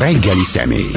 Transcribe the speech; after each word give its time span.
reggeli 0.00 0.44
személy. 0.44 0.90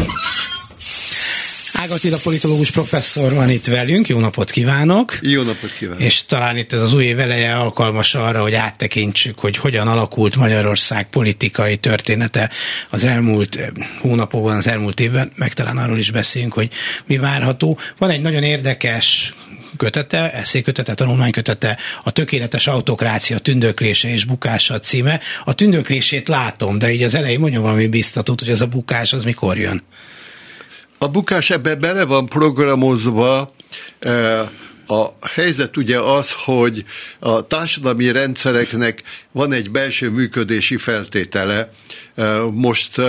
Ágatida 1.73 2.17
politológus 2.23 2.71
professzor 2.71 3.33
van 3.33 3.49
itt 3.49 3.65
velünk, 3.65 4.07
jó 4.07 4.19
napot 4.19 4.51
kívánok! 4.51 5.17
Jó 5.21 5.41
napot 5.41 5.73
kívánok! 5.73 6.01
És 6.01 6.25
talán 6.25 6.57
itt 6.57 6.73
ez 6.73 6.81
az 6.81 6.93
új 6.93 7.03
év 7.03 7.19
eleje 7.19 7.55
alkalmas 7.55 8.15
arra, 8.15 8.41
hogy 8.41 8.53
áttekintsük, 8.53 9.39
hogy 9.39 9.57
hogyan 9.57 9.87
alakult 9.87 10.35
Magyarország 10.35 11.09
politikai 11.09 11.77
története 11.77 12.49
az 12.89 13.03
elmúlt 13.03 13.55
eh, 13.55 13.67
hónapokban, 13.99 14.55
az 14.57 14.67
elmúlt 14.67 14.99
évben, 14.99 15.31
meg 15.35 15.53
talán 15.53 15.77
arról 15.77 15.97
is 15.97 16.11
beszélünk, 16.11 16.53
hogy 16.53 16.69
mi 17.05 17.17
várható. 17.17 17.77
Van 17.97 18.09
egy 18.09 18.21
nagyon 18.21 18.43
érdekes 18.43 19.33
kötete, 19.77 20.31
eszékötete, 20.31 20.93
tanulmánykötete, 20.93 21.77
a 22.03 22.11
tökéletes 22.11 22.67
autokrácia 22.67 23.39
tündöklése 23.39 24.09
és 24.09 24.25
bukása 24.25 24.79
címe. 24.79 25.19
A 25.43 25.53
tündöklését 25.53 26.27
látom, 26.27 26.77
de 26.77 26.91
így 26.91 27.03
az 27.03 27.15
elején 27.15 27.39
mondjam 27.39 27.61
valami 27.61 27.87
biztatót, 27.87 28.39
hogy 28.39 28.49
ez 28.49 28.61
a 28.61 28.67
bukás 28.67 29.13
az 29.13 29.23
mikor 29.23 29.57
jön. 29.57 29.83
A 30.97 31.07
bukás 31.07 31.49
ebbe 31.49 31.75
bele 31.75 32.03
van 32.05 32.25
programozva, 32.25 33.53
eh, 33.99 34.47
a 34.87 35.15
helyzet 35.27 35.77
ugye 35.77 35.99
az, 35.99 36.31
hogy 36.31 36.85
a 37.19 37.47
társadalmi 37.47 38.11
rendszereknek 38.11 39.03
van 39.31 39.53
egy 39.53 39.71
belső 39.71 40.09
működési 40.09 40.77
feltétele. 40.77 41.71
Most 42.51 43.01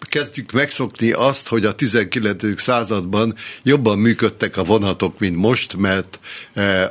kezdjük 0.00 0.52
megszokni 0.52 1.12
azt, 1.12 1.48
hogy 1.48 1.64
a 1.64 1.74
19. 1.74 2.60
században 2.60 3.34
jobban 3.62 3.98
működtek 3.98 4.56
a 4.56 4.64
vonatok, 4.64 5.18
mint 5.18 5.36
most, 5.36 5.76
mert 5.76 6.20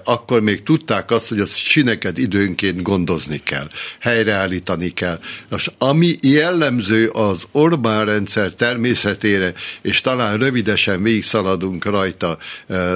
akkor 0.03 0.41
még 0.41 0.63
tudták 0.63 1.11
azt, 1.11 1.27
hogy 1.27 1.39
a 1.39 1.45
sineket 1.45 2.17
időnként 2.17 2.81
gondozni 2.81 3.37
kell, 3.37 3.67
helyreállítani 3.99 4.89
kell. 4.89 5.19
Most, 5.49 5.73
ami 5.77 6.15
jellemző 6.21 7.07
az 7.07 7.43
Orbán 7.51 8.05
rendszer 8.05 8.53
természetére, 8.53 9.53
és 9.81 10.01
talán 10.01 10.37
rövidesen 10.37 11.03
végig 11.03 11.23
szaladunk 11.23 11.85
rajta, 11.85 12.37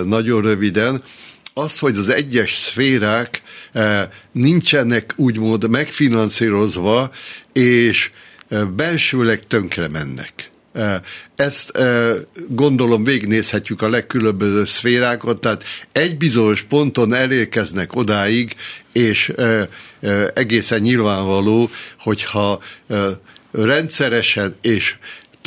nagyon 0.06 0.42
röviden, 0.42 1.02
az, 1.54 1.80
hogy 1.80 1.98
az 1.98 2.10
egyes 2.10 2.56
szférák 2.56 3.42
nincsenek 4.32 5.14
úgymond 5.16 5.70
megfinanszírozva, 5.70 7.12
és 7.54 8.10
belsőleg 8.76 9.48
tönkre 9.48 9.88
mennek. 9.88 10.52
Ezt 11.36 11.72
gondolom 12.48 13.04
végignézhetjük 13.04 13.82
a 13.82 13.90
legkülönbözőbb 13.90 14.68
szférákat, 14.68 15.42
tehát 15.42 15.64
egy 15.92 16.18
bizonyos 16.18 16.62
ponton 16.62 17.14
elérkeznek 17.14 17.96
odáig, 17.96 18.56
és 18.94 19.34
egészen 20.34 20.80
nyilvánvaló, 20.80 21.70
hogyha 22.00 22.60
rendszeresen 23.52 24.56
és 24.62 24.96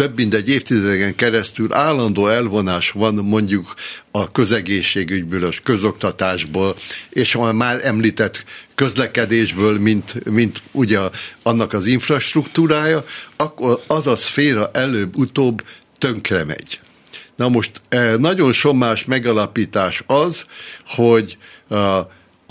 több 0.02 0.16
mint 0.16 0.34
egy 0.34 0.48
évtizedeken 0.48 1.14
keresztül 1.14 1.72
állandó 1.72 2.26
elvonás 2.26 2.90
van 2.90 3.14
mondjuk 3.14 3.74
a 4.10 4.32
közegészségügyből, 4.32 5.44
a 5.44 5.50
közoktatásból, 5.62 6.76
és 7.10 7.34
a 7.34 7.52
már 7.52 7.80
említett 7.84 8.44
közlekedésből, 8.74 9.78
mint, 9.78 10.24
mint 10.24 10.62
ugye 10.72 10.98
annak 11.42 11.72
az 11.72 11.86
infrastruktúrája, 11.86 13.04
akkor 13.36 13.80
az 13.86 14.06
a 14.06 14.16
szféra 14.16 14.70
előbb-utóbb 14.72 15.62
tönkre 15.98 16.44
megy. 16.44 16.80
Na 17.36 17.48
most 17.48 17.70
eh, 17.88 18.16
nagyon 18.16 18.52
sommás 18.52 19.04
megalapítás 19.04 20.02
az, 20.06 20.46
hogy 20.86 21.36
a 21.68 22.00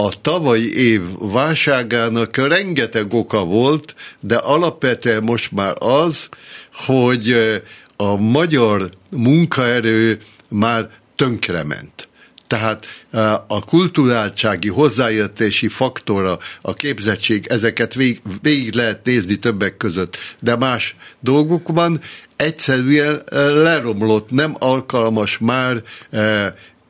a 0.05 0.11
tavalyi 0.21 0.77
év 0.77 1.01
válságának 1.19 2.37
rengeteg 2.37 3.13
oka 3.13 3.43
volt, 3.43 3.95
de 4.19 4.35
alapvetően 4.35 5.23
most 5.23 5.51
már 5.51 5.73
az, 5.79 6.29
hogy 6.73 7.35
a 7.95 8.15
magyar 8.15 8.89
munkaerő 9.11 10.19
már 10.47 10.89
tönkrement. 11.15 12.07
Tehát 12.47 12.85
a 13.47 13.65
kulturáltsági 13.65 14.69
hozzáértési 14.69 15.67
faktora, 15.67 16.39
a 16.61 16.73
képzettség, 16.73 17.45
ezeket 17.47 17.93
végig, 17.93 18.21
végig 18.41 18.73
lehet 18.73 19.05
nézni 19.05 19.35
többek 19.35 19.77
között, 19.77 20.17
de 20.39 20.55
más 20.55 20.95
dolgokban 21.19 22.01
egyszerűen 22.35 23.21
leromlott, 23.63 24.29
nem 24.31 24.55
alkalmas 24.59 25.37
már 25.37 25.81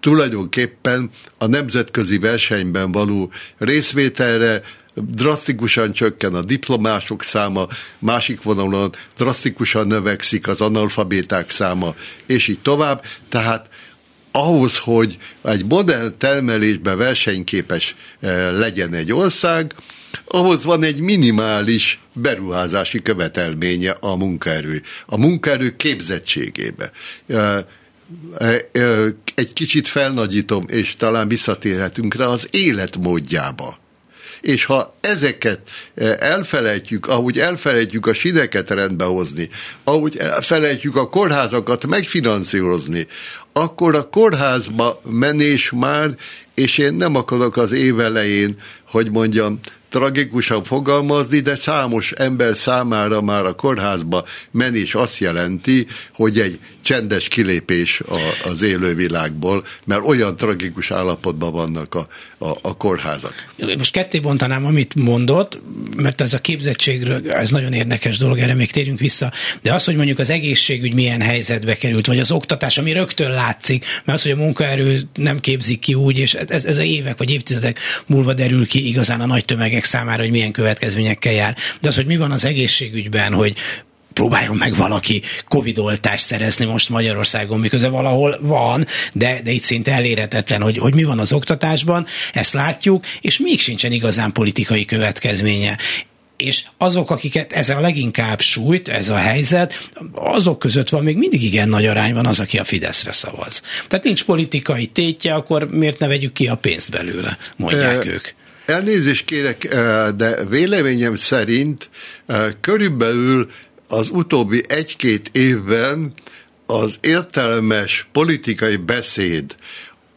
tulajdonképpen 0.02 1.10
a 1.38 1.46
nemzetközi 1.46 2.18
versenyben 2.18 2.92
való 2.92 3.32
részvételre, 3.58 4.62
drasztikusan 4.94 5.94
csökken 5.94 6.36
a 6.36 6.42
diplomások 6.42 7.24
száma, 7.24 7.68
másik 8.00 8.42
vonalon 8.42 8.94
drasztikusan 9.18 9.88
növekszik 9.88 10.48
az 10.48 10.62
analfabéták 10.62 11.50
száma, 11.50 11.96
és 12.26 12.48
így 12.48 12.60
tovább. 12.60 13.04
Tehát 13.30 13.70
ahhoz, 14.32 14.78
hogy 14.78 15.18
egy 15.44 15.66
modern 15.66 16.18
termelésben 16.18 16.98
versenyképes 16.98 17.96
eh, 18.20 18.52
legyen 18.52 18.94
egy 18.94 19.12
ország, 19.14 19.76
ahhoz 20.28 20.64
van 20.64 20.84
egy 20.84 21.00
minimális 21.00 22.00
beruházási 22.14 23.02
követelménye 23.02 23.98
a 24.00 24.16
munkaerő. 24.16 24.82
A 25.06 25.18
munkaerő 25.18 25.76
képzettségébe 25.76 26.92
eh, 27.28 27.64
egy 29.36 29.54
kicsit 29.54 29.88
felnagyítom, 29.88 30.66
és 30.68 30.96
talán 30.96 31.28
visszatérhetünk 31.28 32.16
rá 32.16 32.26
az 32.26 32.48
életmódjába. 32.52 33.80
És 34.42 34.66
ha 34.66 34.96
ezeket 35.02 35.60
elfelejtjük, 36.20 37.08
ahogy 37.08 37.40
elfelejtjük 37.40 38.08
a 38.08 38.14
sineket 38.14 38.70
rendbe 38.70 39.04
hozni, 39.04 39.50
ahogy 39.84 40.18
elfelejtjük 40.18 40.96
a 40.96 41.10
kórházakat 41.10 41.88
megfinanszírozni, 41.88 43.08
akkor 43.54 43.96
a 43.96 44.10
kórházba 44.10 45.02
menés 45.06 45.72
már, 45.76 46.16
és 46.54 46.78
én 46.78 46.94
nem 46.94 47.16
akarok 47.16 47.58
az 47.58 47.72
év 47.72 48.00
elején, 48.00 48.56
hogy 48.84 49.12
mondjam, 49.12 49.60
tragikusan 49.92 50.64
fogalmazni, 50.64 51.40
de 51.40 51.56
számos 51.56 52.12
ember 52.12 52.56
számára 52.56 53.22
már 53.22 53.46
a 53.46 53.54
kórházba 53.54 54.26
menés 54.52 54.96
azt 54.96 55.18
jelenti, 55.18 55.88
hogy 56.14 56.40
egy 56.40 56.60
csendes 56.82 57.28
kilépés 57.28 58.00
a, 58.00 58.50
az 58.50 58.62
élővilágból, 58.62 59.66
mert 59.86 60.06
olyan 60.06 60.36
tragikus 60.36 60.92
állapotban 60.92 61.52
vannak 61.52 61.96
a, 61.96 62.08
a, 62.38 62.58
a 62.62 62.78
kórházak. 62.78 63.34
Most 63.78 63.92
ketté 63.92 64.20
bontanám, 64.20 64.66
amit 64.66 64.96
mondott, 64.96 65.62
mert 65.96 66.22
ez 66.22 66.34
a 66.34 66.40
képzettségről, 66.40 67.32
ez 67.32 67.50
nagyon 67.50 67.74
érdekes 67.74 68.18
dolog, 68.18 68.38
erre 68.38 68.54
még 68.54 68.72
térjünk 68.72 69.00
vissza, 69.00 69.32
de 69.62 69.74
az, 69.74 69.84
hogy 69.86 69.96
mondjuk 69.96 70.20
az 70.20 70.30
egészségügy 70.30 70.94
milyen 70.94 71.22
helyzetbe 71.22 71.76
került, 71.76 72.08
vagy 72.08 72.20
az 72.20 72.32
oktatás, 72.32 72.78
ami 72.78 72.92
rögtön 72.92 73.32
látszik, 73.32 73.86
mert 74.06 74.18
az, 74.18 74.24
hogy 74.24 74.32
a 74.32 74.44
munkaerő 74.44 75.02
nem 75.16 75.40
képzik 75.40 75.80
ki 75.80 75.94
úgy, 75.94 76.18
és 76.18 76.34
ez, 76.34 76.66
ez 76.66 76.78
a 76.78 76.84
évek 76.84 77.18
vagy 77.18 77.32
évtizedek 77.32 77.80
múlva 78.06 78.34
derül 78.34 78.68
ki 78.68 78.88
igazán 78.88 79.22
a 79.22 79.26
nagy 79.26 79.46
tömegek 79.46 79.81
számára, 79.86 80.22
hogy 80.22 80.32
milyen 80.32 80.52
következményekkel 80.52 81.34
jár. 81.34 81.56
De 81.82 81.88
az, 81.88 81.96
hogy 81.96 82.06
mi 82.06 82.18
van 82.18 82.32
az 82.32 82.46
egészségügyben, 82.46 83.34
hogy 83.34 83.54
próbáljon 84.14 84.56
meg 84.56 84.76
valaki 84.76 85.22
Covid-oltást 85.48 86.26
szerezni 86.26 86.66
most 86.66 86.90
Magyarországon, 86.90 87.60
miközben 87.60 87.92
valahol 87.92 88.38
van, 88.42 88.88
de, 89.14 89.42
de 89.44 89.52
itt 89.52 89.62
szinte 89.62 89.92
elérhetetlen, 89.92 90.62
hogy, 90.62 90.78
hogy 90.78 90.94
mi 90.94 91.04
van 91.04 91.20
az 91.20 91.34
oktatásban, 91.34 92.06
ezt 92.34 92.54
látjuk, 92.54 93.06
és 93.22 93.40
még 93.40 93.60
sincsen 93.60 93.92
igazán 93.92 94.32
politikai 94.32 94.86
következménye 94.86 95.78
és 96.42 96.64
azok, 96.78 97.10
akiket 97.12 97.54
ez 97.54 97.70
a 97.70 97.80
leginkább 97.80 98.42
sújt, 98.42 98.88
ez 98.88 99.10
a 99.10 99.16
helyzet, 99.16 99.90
azok 100.14 100.60
között 100.60 100.90
van 100.90 101.04
még 101.04 101.18
mindig 101.18 101.44
igen 101.44 101.70
nagy 101.70 101.86
arányban 101.86 102.26
az, 102.26 102.40
aki 102.40 102.58
a 102.58 102.64
Fideszre 102.64 103.12
szavaz. 103.12 103.62
Tehát 103.88 104.06
nincs 104.06 104.24
politikai 104.24 104.86
tétje, 104.86 105.34
akkor 105.34 105.70
miért 105.70 106.00
ne 106.00 106.08
vegyük 106.08 106.34
ki 106.34 106.48
a 106.48 106.56
pénzt 106.56 106.90
belőle, 106.90 107.38
mondják 107.56 108.06
e, 108.06 108.10
ők. 108.10 108.28
Elnézést 108.72 109.26
kérek, 109.26 109.68
de 110.16 110.46
véleményem 110.50 111.16
szerint 111.16 111.90
körülbelül 112.62 113.50
az 113.88 114.10
utóbbi 114.10 114.64
egy-két 114.68 115.30
évben 115.34 116.14
az 116.66 116.98
értelmes 117.02 118.08
politikai 118.12 118.76
beszéd 118.76 119.56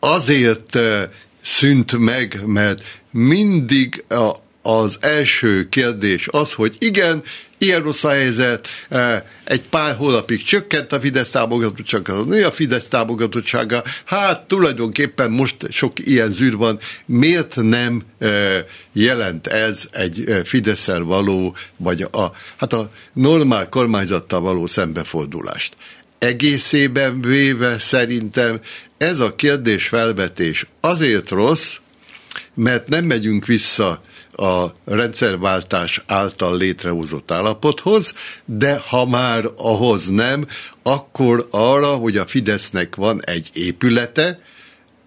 azért 0.01 0.77
eh, 0.77 1.09
szűnt 1.43 1.99
meg, 1.99 2.41
mert 2.47 2.83
mindig 3.11 4.05
a, 4.09 4.31
az 4.67 4.97
első 5.01 5.69
kérdés 5.69 6.29
az, 6.31 6.53
hogy 6.53 6.77
igen, 6.79 7.23
ilyen 7.59 7.83
rossz 7.83 8.05
a 8.05 8.09
helyzet, 8.09 8.69
e, 8.89 9.27
egy 9.45 9.63
pár 9.63 9.97
hónapig 9.97 10.43
csökkent 10.43 10.93
a 10.93 11.01
Fidesz 11.01 11.31
támogatottsága, 11.31 12.25
nő 12.25 12.45
a 12.45 12.51
Fidesz 12.51 12.89
támogatottsága, 12.89 13.83
hát 14.05 14.47
tulajdonképpen 14.47 15.31
most 15.31 15.57
sok 15.71 15.93
ilyen 15.99 16.31
zűr 16.31 16.57
van, 16.57 16.79
miért 17.07 17.57
nem 17.57 18.03
e, 18.19 18.29
jelent 18.93 19.47
ez 19.47 19.89
egy 19.93 20.25
e, 20.29 20.45
fidesz 20.45 20.87
való, 20.87 21.57
vagy 21.77 22.03
a, 22.03 22.33
hát 22.57 22.73
a 22.73 22.91
normál 23.13 23.69
kormányzattal 23.69 24.41
való 24.41 24.67
szembefordulást? 24.67 25.77
Egészében 26.19 27.21
véve 27.21 27.79
szerintem 27.79 28.61
ez 28.99 29.19
a 29.19 29.35
kérdés 29.35 29.87
felvetés 29.87 30.67
azért 30.81 31.31
rossz, 31.31 31.77
mert 32.55 32.89
nem 32.89 33.05
megyünk 33.05 33.47
vissza 33.47 34.01
a 34.37 34.75
rendszerváltás 34.85 36.03
által 36.07 36.57
létrehozott 36.57 37.31
állapothoz, 37.31 38.15
de 38.45 38.81
ha 38.89 39.07
már 39.07 39.45
ahhoz 39.57 40.09
nem, 40.09 40.47
akkor 40.83 41.47
arra, 41.51 41.95
hogy 41.95 42.17
a 42.17 42.27
Fidesznek 42.27 42.95
van 42.95 43.25
egy 43.25 43.51
épülete, 43.53 44.41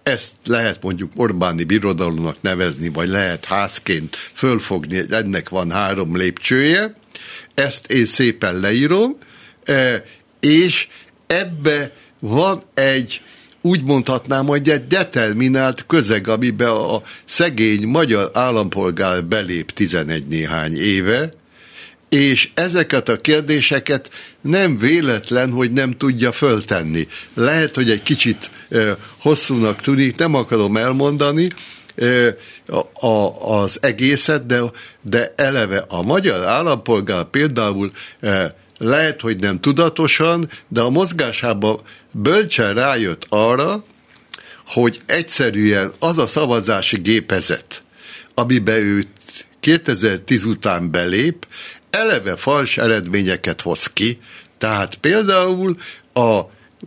ezt 0.02 0.34
lehet 0.44 0.82
mondjuk 0.82 1.12
Orbáni 1.16 1.64
birodalomnak 1.64 2.36
nevezni, 2.40 2.88
vagy 2.88 3.08
lehet 3.08 3.44
házként 3.44 4.16
fölfogni, 4.34 5.02
ennek 5.10 5.48
van 5.48 5.70
három 5.70 6.16
lépcsője, 6.16 6.94
ezt 7.54 7.90
én 7.90 8.06
szépen 8.06 8.60
leírom, 8.60 9.16
e, 9.64 10.04
és 10.40 10.88
ebbe 11.26 11.92
van 12.20 12.62
egy 12.74 13.22
úgy 13.62 13.84
mondhatnám, 13.84 14.46
hogy 14.46 14.68
egy 14.68 14.86
determinált 14.86 15.84
közeg, 15.86 16.28
amiben 16.28 16.68
a 16.68 17.02
szegény 17.24 17.86
magyar 17.86 18.30
állampolgár 18.32 19.24
belép 19.24 19.70
11 19.70 20.26
néhány 20.26 20.76
éve, 20.76 21.30
és 22.08 22.50
ezeket 22.54 23.08
a 23.08 23.16
kérdéseket 23.16 24.10
nem 24.40 24.78
véletlen, 24.78 25.50
hogy 25.50 25.72
nem 25.72 25.96
tudja 25.96 26.32
föltenni. 26.32 27.08
Lehet, 27.34 27.74
hogy 27.74 27.90
egy 27.90 28.02
kicsit 28.02 28.50
hosszúnak 29.18 29.80
tűnik, 29.80 30.16
nem 30.16 30.34
akarom 30.34 30.76
elmondani 30.76 31.48
a, 32.92 33.52
az 33.54 33.78
egészet, 33.80 34.46
de, 34.46 34.60
de 35.02 35.32
eleve 35.36 35.84
a 35.88 36.02
magyar 36.02 36.44
állampolgár 36.44 37.24
például 37.24 37.90
lehet, 38.78 39.20
hogy 39.20 39.40
nem 39.40 39.60
tudatosan, 39.60 40.48
de 40.68 40.80
a 40.80 40.90
mozgásában 40.90 41.80
bölcsen 42.22 42.74
rájött 42.74 43.26
arra, 43.28 43.84
hogy 44.66 45.00
egyszerűen 45.06 45.92
az 45.98 46.18
a 46.18 46.26
szavazási 46.26 46.96
gépezet, 46.96 47.82
amibe 48.34 48.78
őt 48.78 49.08
2010 49.60 50.44
után 50.44 50.90
belép, 50.90 51.46
eleve 51.90 52.36
fals 52.36 52.78
eredményeket 52.78 53.60
hoz 53.60 53.86
ki, 53.86 54.18
tehát 54.58 54.94
például 54.94 55.76
a 56.12 56.40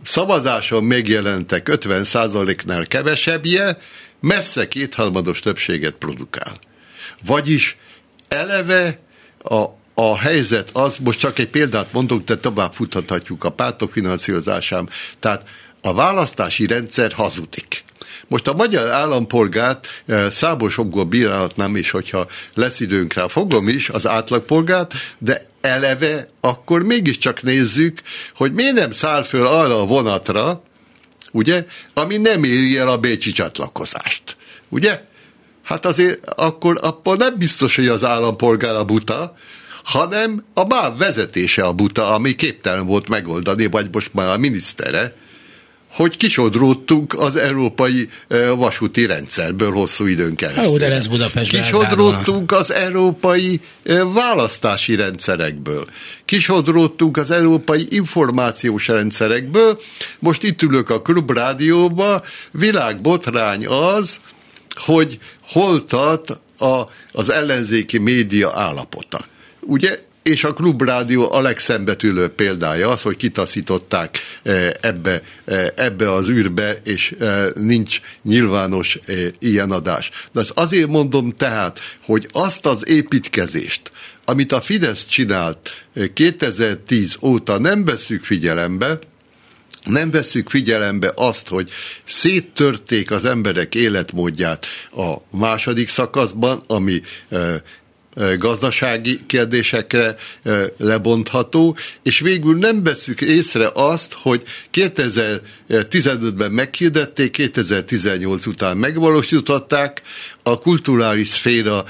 szavazáson 0.04 0.84
megjelentek 0.84 1.68
50%-nál 1.70 2.86
kevesebbje, 2.86 3.78
messze 4.20 4.68
kétharmados 4.68 5.40
többséget 5.40 5.94
produkál. 5.94 6.58
Vagyis 7.26 7.76
eleve 8.28 8.98
a, 9.42 9.64
a 10.10 10.18
helyzet 10.18 10.70
az, 10.72 10.96
most 10.96 11.18
csak 11.18 11.38
egy 11.38 11.48
példát 11.48 11.92
mondok, 11.92 12.24
de 12.24 12.36
tovább 12.36 12.72
futhatjuk 12.72 13.44
a 13.44 13.50
pártok 13.50 13.92
finanszírozásán, 13.92 14.88
tehát 15.20 15.44
a 15.80 15.94
választási 15.94 16.66
rendszer 16.66 17.12
hazudik. 17.12 17.84
Most 18.28 18.48
a 18.48 18.54
magyar 18.54 18.88
állampolgárt 18.88 19.86
eh, 20.06 20.30
számos 20.30 20.78
okból 20.78 21.04
bírálhatnám 21.04 21.76
is, 21.76 21.90
hogyha 21.90 22.26
lesz 22.54 22.80
időnk 22.80 23.12
rá, 23.12 23.26
fogom 23.26 23.68
is 23.68 23.88
az 23.88 24.06
átlagpolgárt, 24.06 24.94
de 25.18 25.46
eleve 25.60 26.28
akkor 26.40 26.82
mégiscsak 26.82 27.42
nézzük, 27.42 28.00
hogy 28.34 28.52
miért 28.52 28.74
nem 28.74 28.90
száll 28.90 29.22
föl 29.22 29.46
arra 29.46 29.80
a 29.80 29.86
vonatra, 29.86 30.62
ugye, 31.32 31.66
ami 31.94 32.16
nem 32.16 32.44
éri 32.44 32.76
el 32.76 32.88
a 32.88 32.98
bécsi 32.98 33.32
csatlakozást. 33.32 34.36
Ugye? 34.68 35.00
Hát 35.62 35.86
azért 35.86 36.28
akkor, 36.34 36.78
akkor 36.82 37.16
nem 37.16 37.38
biztos, 37.38 37.76
hogy 37.76 37.86
az 37.86 38.04
állampolgár 38.04 38.74
a 38.74 38.84
buta, 38.84 39.36
hanem 39.84 40.44
a 40.54 40.66
MÁV 40.66 40.98
vezetése 40.98 41.64
a 41.64 41.72
buta, 41.72 42.14
ami 42.14 42.34
képtelen 42.34 42.86
volt 42.86 43.08
megoldani, 43.08 43.66
vagy 43.66 43.88
most 43.92 44.14
már 44.14 44.28
a 44.28 44.36
minisztere, 44.36 45.14
hogy 45.92 46.16
kisodródtunk 46.16 47.14
az 47.14 47.36
európai 47.36 48.08
vasúti 48.56 49.06
rendszerből 49.06 49.72
hosszú 49.72 50.06
időn 50.06 50.34
keresztül. 50.34 50.64
Jó, 50.64 50.76
de 50.76 50.88
lesz 50.88 51.06
Budapest 51.06 51.50
Kisodródtunk 51.50 52.52
az 52.52 52.72
európai 52.72 53.60
választási 54.12 54.94
rendszerekből. 54.94 55.86
Kisodródtunk 56.24 57.16
az 57.16 57.30
európai 57.30 57.86
információs 57.90 58.88
rendszerekből. 58.88 59.80
Most 60.18 60.42
itt 60.42 60.62
ülök 60.62 60.90
a 60.90 61.02
klubrádióba, 61.02 62.22
világbotrány 62.50 63.66
az, 63.66 64.20
hogy 64.74 65.18
hol 65.42 65.84
tart 65.84 66.30
a, 66.58 66.82
az 67.12 67.30
ellenzéki 67.30 67.98
média 67.98 68.52
állapota. 68.54 69.30
Ugye 69.66 69.98
és 70.22 70.44
a 70.44 70.52
klubrádió 70.52 71.32
a 71.32 71.40
legszembetűlő 71.40 72.28
példája 72.28 72.88
az, 72.88 73.02
hogy 73.02 73.16
kitaszították 73.16 74.18
eh, 74.42 74.70
ebbe, 74.80 75.22
eh, 75.44 75.66
ebbe 75.76 76.12
az 76.12 76.28
űrbe, 76.28 76.76
és 76.84 77.14
eh, 77.18 77.46
nincs 77.54 78.00
nyilvános 78.22 78.98
ilyen 79.38 79.70
adás. 79.70 80.10
De 80.32 80.40
ezt 80.40 80.52
azért 80.54 80.88
mondom 80.88 81.34
tehát, 81.36 81.80
hogy 82.00 82.28
azt 82.32 82.66
az 82.66 82.88
építkezést, 82.88 83.90
amit 84.24 84.52
a 84.52 84.60
Fidesz 84.60 85.06
csinált 85.06 85.86
2010 86.14 87.16
óta 87.20 87.58
nem 87.58 87.84
veszük 87.84 88.24
figyelembe, 88.24 88.98
nem 89.84 90.10
veszük 90.10 90.48
figyelembe 90.48 91.12
azt, 91.14 91.48
hogy 91.48 91.70
széttörték 92.04 93.10
az 93.10 93.24
emberek 93.24 93.74
életmódját 93.74 94.66
a 94.96 95.36
második 95.36 95.88
szakaszban, 95.88 96.62
ami 96.66 97.02
gazdasági 98.38 99.20
kérdésekre 99.26 100.16
lebontható, 100.76 101.76
és 102.02 102.18
végül 102.18 102.58
nem 102.58 102.82
veszük 102.82 103.20
észre 103.20 103.70
azt, 103.74 104.12
hogy 104.12 104.42
2015-ben 104.72 106.52
meghirdették, 106.52 107.30
2018 107.30 108.46
után 108.46 108.76
megvalósították 108.76 110.02
a 110.42 110.58
kulturális 110.58 111.28
szféra 111.28 111.84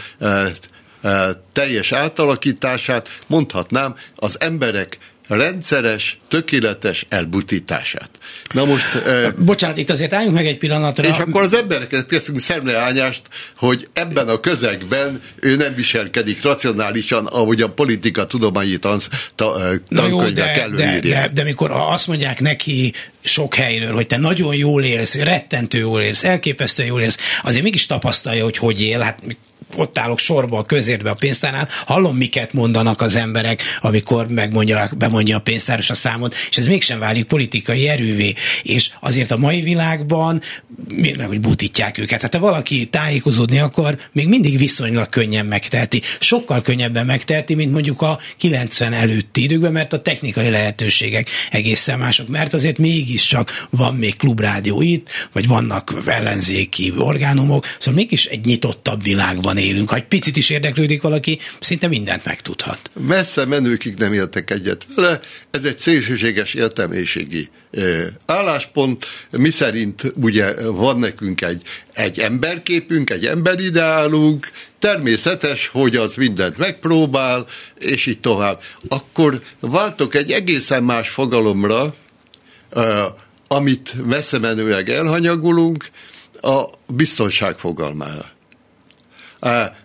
teljes 1.52 1.92
átalakítását, 1.92 3.20
mondhatnám, 3.26 3.94
az 4.16 4.40
emberek 4.40 4.98
rendszeres, 5.34 6.18
tökéletes 6.28 7.06
elbutítását. 7.08 8.10
Na 8.54 8.64
most... 8.64 9.02
Bocsánat, 9.36 9.76
itt 9.76 9.90
azért 9.90 10.12
álljunk 10.12 10.34
meg 10.34 10.46
egy 10.46 10.58
pillanatra. 10.58 11.08
És 11.08 11.18
akkor 11.18 11.42
az 11.42 11.54
embereket 11.54 12.06
teszünk 12.06 12.38
szemleányást, 12.38 13.22
hogy 13.56 13.88
ebben 13.92 14.28
a 14.28 14.40
közegben 14.40 15.22
ő 15.40 15.56
nem 15.56 15.74
viselkedik 15.74 16.42
racionálisan, 16.42 17.26
ahogy 17.26 17.60
a 17.60 17.70
politika 17.70 18.26
tudományi 18.26 18.76
tansz, 18.76 19.08
ta, 19.34 19.60
tankönyvek 19.88 20.68
de, 20.70 20.76
de, 20.76 21.00
de, 21.00 21.30
de 21.34 21.42
mikor 21.42 21.70
azt 21.70 22.06
mondják 22.06 22.40
neki 22.40 22.92
sok 23.20 23.54
helyről, 23.54 23.92
hogy 23.92 24.06
te 24.06 24.16
nagyon 24.16 24.54
jól 24.54 24.84
élsz, 24.84 25.14
rettentő 25.14 25.78
jól 25.78 26.02
élsz, 26.02 26.24
elképesztő 26.24 26.84
jól 26.84 27.00
élsz, 27.00 27.18
azért 27.42 27.62
mégis 27.62 27.86
tapasztalja, 27.86 28.44
hogy 28.44 28.56
hogy 28.56 28.82
él, 28.82 29.00
hát 29.00 29.18
ott 29.76 29.98
állok 29.98 30.18
sorba 30.18 30.58
a 30.58 30.64
közértbe 30.64 31.10
a 31.10 31.14
pénztárnál, 31.14 31.68
hallom, 31.86 32.16
miket 32.16 32.52
mondanak 32.52 33.00
az 33.00 33.16
emberek, 33.16 33.62
amikor 33.80 34.28
megmondja, 34.28 34.90
bemondja 34.98 35.36
a 35.36 35.40
pénztáros 35.40 35.90
a 35.90 35.94
számot, 35.94 36.34
és 36.50 36.56
ez 36.56 36.66
mégsem 36.66 36.98
válik 36.98 37.24
politikai 37.24 37.88
erővé. 37.88 38.34
És 38.62 38.90
azért 39.00 39.30
a 39.30 39.36
mai 39.36 39.60
világban, 39.60 40.40
meg 41.16 41.26
hogy 41.26 41.40
butítják 41.40 41.98
őket. 41.98 42.22
Hát 42.22 42.34
ha 42.34 42.40
valaki 42.40 42.86
tájékozódni 42.86 43.58
akar, 43.58 43.98
még 44.12 44.28
mindig 44.28 44.58
viszonylag 44.58 45.08
könnyen 45.08 45.46
megteheti. 45.46 46.02
Sokkal 46.20 46.62
könnyebben 46.62 47.06
megteheti, 47.06 47.54
mint 47.54 47.72
mondjuk 47.72 48.02
a 48.02 48.18
90 48.36 48.92
előtti 48.92 49.42
időkben, 49.42 49.72
mert 49.72 49.92
a 49.92 50.02
technikai 50.02 50.50
lehetőségek 50.50 51.28
egészen 51.50 51.98
mások. 51.98 52.28
Mert 52.28 52.54
azért 52.54 52.78
mégiscsak 52.78 53.66
van 53.70 53.94
még 53.94 54.16
klubrádió 54.16 54.80
itt, 54.80 55.08
vagy 55.32 55.46
vannak 55.46 56.02
ellenzéki 56.06 56.92
orgánumok, 56.98 57.66
szóval 57.78 57.94
mégis 57.94 58.26
egy 58.26 58.44
nyitottabb 58.44 59.02
világban 59.02 59.56
élünk. 59.62 59.90
Ha 59.90 59.96
egy 59.96 60.06
picit 60.06 60.36
is 60.36 60.50
érdeklődik 60.50 61.02
valaki, 61.02 61.38
szinte 61.60 61.88
mindent 61.88 62.24
megtudhat. 62.24 62.90
Messze 63.06 63.44
menőkig 63.44 63.94
nem 63.94 64.12
éltek 64.12 64.50
egyet 64.50 64.86
vele, 64.96 65.20
ez 65.50 65.64
egy 65.64 65.78
szélsőséges 65.78 66.54
értelmiségi 66.54 67.48
álláspont, 68.26 69.06
mi 69.30 69.50
szerint 69.50 70.12
ugye 70.14 70.70
van 70.70 70.98
nekünk 70.98 71.42
egy, 71.42 71.62
egy 71.92 72.18
emberképünk, 72.18 73.10
egy 73.10 73.26
emberideálunk, 73.26 74.50
természetes, 74.78 75.66
hogy 75.66 75.96
az 75.96 76.14
mindent 76.14 76.56
megpróbál, 76.56 77.46
és 77.78 78.06
így 78.06 78.20
tovább. 78.20 78.60
Akkor 78.88 79.42
váltok 79.60 80.14
egy 80.14 80.30
egészen 80.30 80.84
más 80.84 81.08
fogalomra, 81.08 81.94
amit 83.48 83.94
messze 84.06 84.38
menőleg 84.38 84.88
elhanyagolunk, 84.88 85.90
a 86.40 86.64
biztonság 86.86 87.58
fogalmára. 87.58 88.30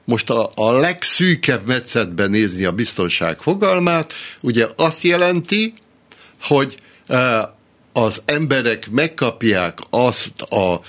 Most 0.06 0.30
a, 0.30 0.52
a 0.56 0.72
legszűkebb 0.72 1.66
metszetben 1.66 2.30
nézni 2.30 2.66
a 2.66 2.72
biztonság 2.72 3.40
fogalmát, 3.40 4.14
ugye 4.42 4.68
azt 4.76 5.04
jelenti, 5.04 5.74
hogy 6.42 6.78
az 7.94 8.22
emberek 8.26 8.90
megkapják 8.90 9.80
azt 9.90 10.42
a 10.42 10.82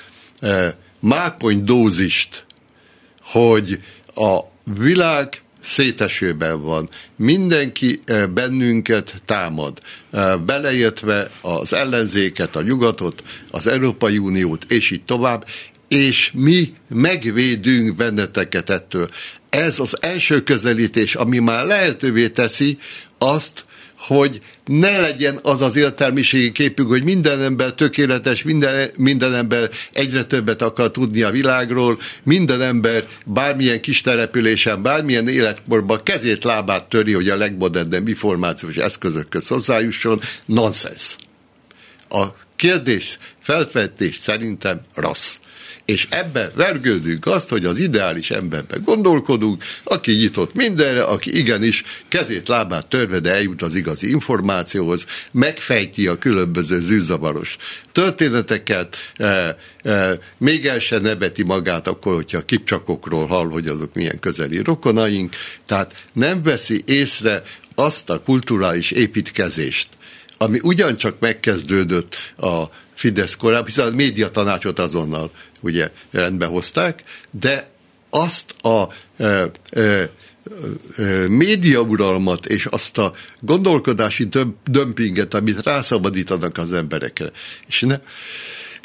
mákony 1.01 1.65
dózist, 1.65 2.45
hogy 3.23 3.81
a 4.15 4.39
világ 4.79 5.43
szétesőben 5.61 6.63
van. 6.63 6.89
Mindenki 7.17 8.01
bennünket 8.35 9.23
támad, 9.25 9.79
beleértve 10.47 11.31
az 11.41 11.73
ellenzéket, 11.73 12.57
a 12.57 12.63
nyugatot, 12.63 13.23
az 13.51 13.67
Európai 13.67 14.19
Uniót, 14.19 14.65
és 14.73 14.91
így 14.91 15.05
tovább, 15.05 15.47
és 15.89 16.31
mi 16.35 16.73
megvédünk 16.89 17.97
benneteket 17.97 18.71
ettől. 18.71 19.09
Ez 19.51 19.79
az 19.79 19.97
első 20.01 20.43
közelítés, 20.43 21.15
ami 21.15 21.39
már 21.39 21.65
lehetővé 21.65 22.29
teszi 22.29 22.79
azt, 23.19 23.67
hogy 23.99 24.39
ne 24.65 25.01
legyen 25.01 25.39
az 25.43 25.61
az 25.61 25.77
értelmiségi 25.77 26.53
képünk, 26.53 26.89
hogy 26.89 27.05
minden 27.05 27.41
ember 27.41 27.73
tökéletes, 27.73 28.43
minden, 28.43 28.91
minden 28.99 29.35
ember 29.35 29.71
egyre 29.93 30.25
többet 30.25 30.63
akar 30.63 30.91
tudni 30.91 31.23
a 31.23 31.31
világról, 31.31 31.99
minden 32.23 32.63
ember 32.63 33.07
bármilyen 33.25 33.81
kis 33.81 34.01
településen, 34.01 34.83
bármilyen 34.83 35.29
életkorban 35.29 36.03
kezét, 36.03 36.45
lábát 36.45 36.89
töri, 36.89 37.13
hogy 37.13 37.29
a 37.29 37.37
legmodernebb 37.37 38.09
információs 38.09 38.77
eszközökhöz 38.77 39.49
hozzájusson, 39.49 40.21
nonsens. 40.45 41.17
A 42.09 42.25
kérdés, 42.57 43.19
felvetés 43.41 44.19
szerintem 44.19 44.81
rossz 44.95 45.37
és 45.89 46.07
ebbe 46.11 46.53
vergődünk 46.55 47.27
azt, 47.27 47.49
hogy 47.49 47.65
az 47.65 47.79
ideális 47.79 48.31
emberben 48.31 48.83
gondolkodunk, 48.85 49.65
aki 49.85 50.13
nyitott 50.13 50.55
mindenre, 50.55 51.03
aki 51.03 51.37
igenis 51.37 51.83
kezét, 52.09 52.49
lábát 52.49 52.87
törve, 52.87 53.19
de 53.19 53.31
eljut 53.31 53.63
az 53.63 53.75
igazi 53.75 54.11
információhoz, 54.11 55.05
megfejti 55.31 56.07
a 56.07 56.19
különböző 56.19 56.81
zűzavaros 56.81 57.57
történeteket, 57.93 58.97
e, 59.17 59.57
e, 59.83 60.19
még 60.39 60.67
el 60.67 60.79
se 60.79 60.99
neveti 60.99 61.43
magát 61.43 61.87
akkor, 61.87 62.15
hogyha 62.15 62.45
kipcsakokról 62.45 63.27
hall, 63.27 63.49
hogy 63.49 63.67
azok 63.69 63.95
milyen 63.95 64.19
közeli 64.19 64.59
rokonaink, 64.63 65.35
tehát 65.67 66.05
nem 66.13 66.43
veszi 66.43 66.83
észre 66.87 67.43
azt 67.75 68.11
a 68.11 68.23
kulturális 68.23 68.91
építkezést, 68.91 69.89
ami 70.39 70.59
ugyancsak 70.63 71.21
megkezdődött 71.21 72.17
a 72.37 72.65
Fidesz 72.99 73.37
korábban, 73.37 73.67
hiszen 73.67 73.87
a 73.87 73.95
médiatanácsot 73.95 74.79
azonnal 74.79 75.31
ugye 75.61 75.91
rendbe 76.11 76.47
hozták, 76.47 77.03
de 77.31 77.69
azt 78.11 78.55
a 78.63 78.89
e, 79.17 79.51
e, 79.71 80.11
médiauralmat 81.29 82.47
és 82.47 82.67
azt 82.67 82.99
a 82.99 83.13
gondolkodási 83.41 84.29
dömpinget, 84.65 85.35
amit 85.35 85.63
rászabadítanak 85.63 86.59
az 86.59 86.73
emberekre. 86.73 87.31
És, 87.67 87.81
ne, 87.81 88.01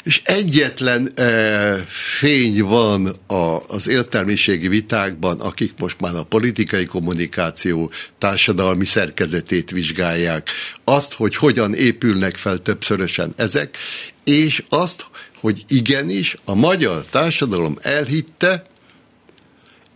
és 0.04 0.22
egyetlen 0.24 1.12
e, 1.14 1.84
fény 2.18 2.62
van 2.62 3.06
a, 3.26 3.62
az 3.68 3.88
értelmiségi 3.88 4.68
vitákban, 4.68 5.40
akik 5.40 5.72
most 5.78 6.00
már 6.00 6.14
a 6.14 6.22
politikai 6.22 6.84
kommunikáció 6.84 7.90
társadalmi 8.18 8.84
szerkezetét 8.84 9.70
vizsgálják, 9.70 10.48
azt, 10.84 11.12
hogy 11.12 11.36
hogyan 11.36 11.74
épülnek 11.74 12.36
fel 12.36 12.58
többszörösen 12.58 13.32
ezek, 13.36 13.76
és 14.24 14.62
azt, 14.68 15.06
hogy 15.44 15.64
igenis 15.68 16.36
a 16.44 16.54
magyar 16.54 17.04
társadalom 17.10 17.78
elhitte, 17.82 18.64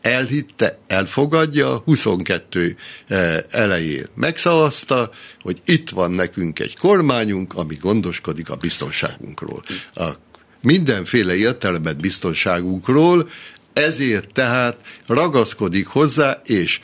elhitte, 0.00 0.78
elfogadja, 0.86 1.76
22 1.84 2.76
eh, 3.06 3.36
elején 3.50 4.06
megszavazta, 4.14 5.10
hogy 5.40 5.62
itt 5.64 5.90
van 5.90 6.10
nekünk 6.10 6.58
egy 6.58 6.76
kormányunk, 6.76 7.54
ami 7.54 7.74
gondoskodik 7.74 8.50
a 8.50 8.56
biztonságunkról. 8.56 9.62
A 9.94 10.08
mindenféle 10.60 11.34
értelemet 11.34 12.00
biztonságunkról, 12.00 13.28
ezért 13.72 14.32
tehát 14.32 14.76
ragaszkodik 15.06 15.86
hozzá, 15.86 16.40
és 16.44 16.80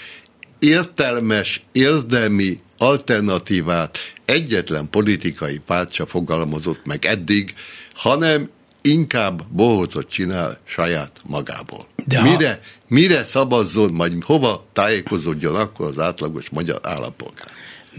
értelmes, 0.59 1.65
érdemi 1.73 2.61
alternatívát 2.79 3.99
egyetlen 4.25 4.91
politikai 4.91 5.59
párt 5.67 6.03
fogalmazott 6.07 6.85
meg 6.85 7.05
eddig, 7.05 7.55
hanem 7.95 8.51
inkább 8.89 9.47
bohócot 9.51 10.11
csinál 10.11 10.59
saját 10.65 11.21
magából. 11.27 11.87
De 12.07 12.23
mire, 12.23 12.49
ha... 12.49 12.59
mire 12.89 13.25
szavazzon, 13.25 13.93
majd 13.93 14.23
hova 14.23 14.67
tájékozódjon 14.73 15.55
akkor 15.55 15.87
az 15.87 15.99
átlagos 15.99 16.51
magyar 16.51 16.81
állampolgár? 16.83 17.47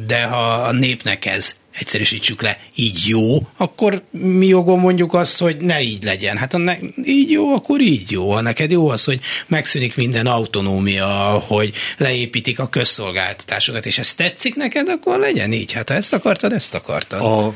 De 0.07 0.23
ha 0.23 0.53
a 0.53 0.71
népnek 0.71 1.25
ez 1.25 1.55
egyszerűsítsük 1.71 2.41
le, 2.41 2.59
így 2.75 3.01
jó, 3.07 3.47
akkor 3.57 4.03
mi 4.11 4.47
jogon 4.47 4.79
mondjuk 4.79 5.13
azt, 5.13 5.39
hogy 5.39 5.57
ne 5.57 5.81
így 5.81 6.03
legyen. 6.03 6.37
Hát 6.37 6.57
ne, 6.57 6.77
így 7.03 7.31
jó, 7.31 7.53
akkor 7.53 7.81
így 7.81 8.11
jó. 8.11 8.31
Ha 8.31 8.41
neked 8.41 8.71
jó 8.71 8.89
az, 8.89 9.03
hogy 9.03 9.19
megszűnik 9.47 9.95
minden 9.95 10.25
autonómia, 10.27 11.07
hogy 11.47 11.73
leépítik 11.97 12.59
a 12.59 12.69
közszolgáltatásokat, 12.69 13.85
és 13.85 13.97
ez 13.97 14.13
tetszik 14.13 14.55
neked, 14.55 14.89
akkor 14.89 15.19
legyen 15.19 15.51
így. 15.51 15.71
Hát 15.71 15.89
ha 15.89 15.95
ezt 15.95 16.13
akartad, 16.13 16.51
ezt 16.51 16.75
akartad. 16.75 17.21
A 17.21 17.53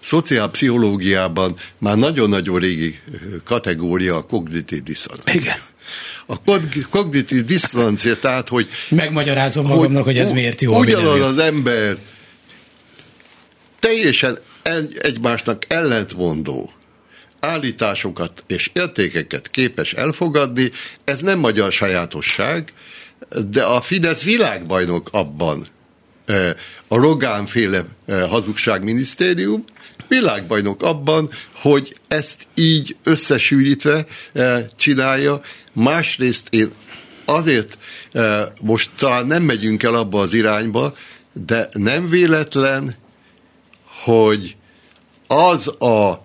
szociálpszichológiában 0.00 1.56
már 1.78 1.96
nagyon-nagyon 1.96 2.58
régi 2.58 3.00
kategória 3.44 4.16
a 4.16 4.22
kognitív 4.22 4.82
diszonancia. 4.82 5.34
Igen. 5.34 5.58
A 6.26 6.36
kognitív 6.90 7.44
diszonancia, 7.44 8.18
tehát, 8.18 8.48
hogy... 8.48 8.68
Megmagyarázom 8.88 9.66
magamnak, 9.66 10.04
hogy, 10.04 10.14
hogy 10.14 10.22
ez 10.22 10.30
miért 10.30 10.60
jó. 10.60 10.78
Ugyanaz 10.78 11.20
az 11.20 11.38
ember 11.38 11.96
teljesen 13.78 14.38
egymásnak 14.98 15.64
ellentmondó 15.68 16.72
állításokat 17.40 18.44
és 18.46 18.70
értékeket 18.72 19.48
képes 19.48 19.92
elfogadni, 19.92 20.70
ez 21.04 21.20
nem 21.20 21.38
magyar 21.38 21.72
sajátosság, 21.72 22.72
de 23.50 23.62
a 23.62 23.80
Fidesz 23.80 24.22
világbajnok 24.22 25.08
abban, 25.12 25.66
a 26.88 26.96
Rogán-féle 26.96 27.84
hazugságminisztérium 28.06 29.64
világbajnok 30.08 30.82
abban, 30.82 31.30
hogy 31.54 31.96
ezt 32.08 32.46
így 32.54 32.96
összesűrítve 33.02 34.06
csinálja. 34.76 35.40
Másrészt 35.72 36.46
én 36.50 36.70
azért 37.24 37.78
most 38.60 38.90
talán 38.96 39.26
nem 39.26 39.42
megyünk 39.42 39.82
el 39.82 39.94
abba 39.94 40.20
az 40.20 40.32
irányba, 40.32 40.94
de 41.32 41.68
nem 41.72 42.08
véletlen, 42.08 42.96
hogy 44.04 44.56
az 45.26 45.68
a 45.68 46.24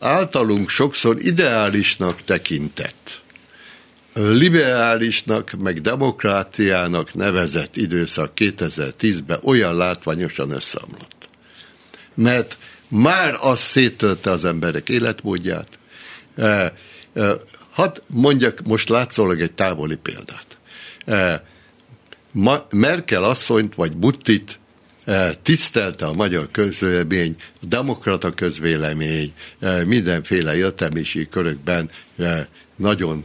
általunk 0.00 0.68
sokszor 0.68 1.16
ideálisnak 1.20 2.22
tekintett 2.24 3.20
liberálisnak, 4.18 5.52
meg 5.58 5.80
demokráciának 5.80 7.14
nevezett 7.14 7.76
időszak 7.76 8.32
2010-ben 8.36 9.38
olyan 9.42 9.76
látványosan 9.76 10.50
összeomlott. 10.50 11.28
Mert 12.14 12.56
már 12.88 13.34
az 13.40 13.58
széttölte 13.60 14.30
az 14.30 14.44
emberek 14.44 14.88
életmódját. 14.88 15.78
E, 16.36 16.72
e, 17.14 17.32
hadd 17.70 18.00
mondjak 18.06 18.60
most 18.64 18.88
látszólag 18.88 19.40
egy 19.40 19.52
távoli 19.52 19.96
példát. 19.96 20.58
E, 21.06 21.44
Merkel 22.70 23.22
asszonyt, 23.22 23.74
vagy 23.74 23.96
Buttit 23.96 24.58
tisztelte 25.42 26.06
a 26.06 26.12
magyar 26.12 26.50
közvélemény, 26.50 27.36
demokrata 27.68 28.30
közvélemény, 28.30 29.32
mindenféle 29.84 30.56
értelmiségi 30.56 31.28
körökben 31.28 31.90
nagyon 32.76 33.24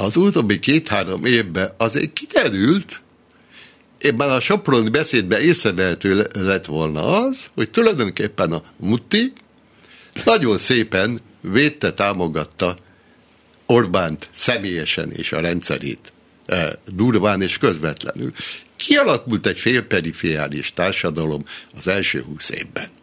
az 0.00 0.16
utóbbi 0.16 0.58
két-három 0.58 1.24
évben 1.24 1.70
azért 1.76 2.12
kiderült, 2.12 3.00
ebben 3.98 4.30
a 4.30 4.40
Soproni 4.40 4.88
beszédben 4.88 5.40
észrevehető 5.40 6.26
lett 6.32 6.64
volna 6.64 7.22
az, 7.22 7.46
hogy 7.54 7.70
tulajdonképpen 7.70 8.52
a 8.52 8.62
Mutti 8.76 9.32
nagyon 10.24 10.58
szépen 10.58 11.20
védte, 11.40 11.92
támogatta 11.92 12.76
Orbánt 13.66 14.28
személyesen 14.32 15.10
és 15.12 15.32
a 15.32 15.40
rendszerét 15.40 16.12
e, 16.46 16.78
durván 16.86 17.42
és 17.42 17.58
közvetlenül. 17.58 18.32
Kialakult 18.76 19.46
egy 19.46 19.58
félperifériális 19.58 20.72
társadalom 20.72 21.44
az 21.76 21.88
első 21.88 22.22
húsz 22.22 22.50
évben 22.50 22.99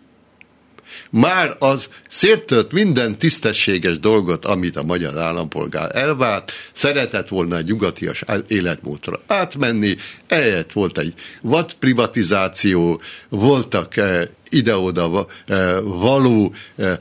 már 1.10 1.56
az 1.60 1.90
széttört 2.10 2.72
minden 2.72 3.18
tisztességes 3.18 4.00
dolgot, 4.00 4.46
amit 4.46 4.78
a 4.78 4.84
magyar 4.84 5.18
állampolgár 5.18 5.96
elvárt, 5.96 6.52
szeretett 6.72 7.28
volna 7.28 7.58
egy 7.58 7.66
nyugatias 7.66 8.24
életmódra 8.48 9.22
átmenni, 9.28 9.96
ehhez 10.28 10.66
volt 10.74 10.98
egy 10.98 11.14
vad 11.42 11.74
privatizáció, 11.74 13.02
voltak 13.30 13.98
eh, 13.98 14.22
ide-oda 14.50 15.28
eh, 15.46 15.78
való 15.84 16.54
eh, 16.76 16.98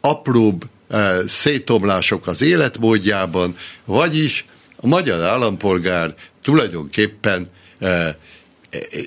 apróbb 0.00 0.64
szétomlások 1.26 2.26
az 2.26 2.42
életmódjában, 2.42 3.54
vagyis 3.84 4.44
a 4.76 4.86
magyar 4.86 5.20
állampolgár 5.20 6.14
tulajdonképpen 6.42 7.48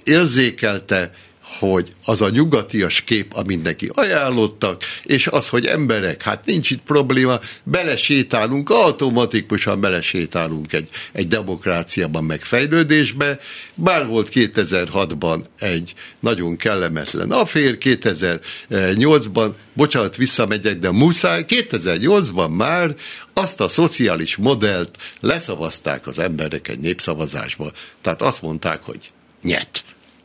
érzékelte, 0.03 1.11
hogy 1.43 1.89
az 2.05 2.21
a 2.21 2.29
nyugatias 2.29 3.01
kép, 3.01 3.33
amit 3.33 3.63
neki 3.63 3.89
ajánlottak, 3.93 4.83
és 5.03 5.27
az, 5.27 5.49
hogy 5.49 5.65
emberek, 5.65 6.21
hát 6.21 6.45
nincs 6.45 6.69
itt 6.69 6.81
probléma, 6.81 7.39
belesétálunk, 7.63 8.69
automatikusan 8.69 9.81
belesétálunk 9.81 10.73
egy, 10.73 10.89
egy 11.11 11.27
demokráciában, 11.27 12.23
meg 12.23 12.41
fejlődésbe. 12.41 13.37
Bár 13.75 14.07
volt 14.07 14.29
2006-ban 14.33 15.43
egy 15.59 15.93
nagyon 16.19 16.57
kellemetlen 16.57 17.31
afér, 17.31 17.77
2008-ban, 17.79 19.53
bocsánat, 19.73 20.15
visszamegyek, 20.15 20.79
de 20.79 20.91
muszáj, 20.91 21.45
2008-ban 21.47 22.55
már 22.55 22.95
azt 23.33 23.61
a 23.61 23.69
szociális 23.69 24.35
modellt 24.35 24.97
leszavazták 25.19 26.07
az 26.07 26.19
emberek 26.19 26.67
egy 26.67 26.79
népszavazásba. 26.79 27.71
Tehát 28.01 28.21
azt 28.21 28.41
mondták, 28.41 28.83
hogy 28.83 28.99
nyet 29.41 29.83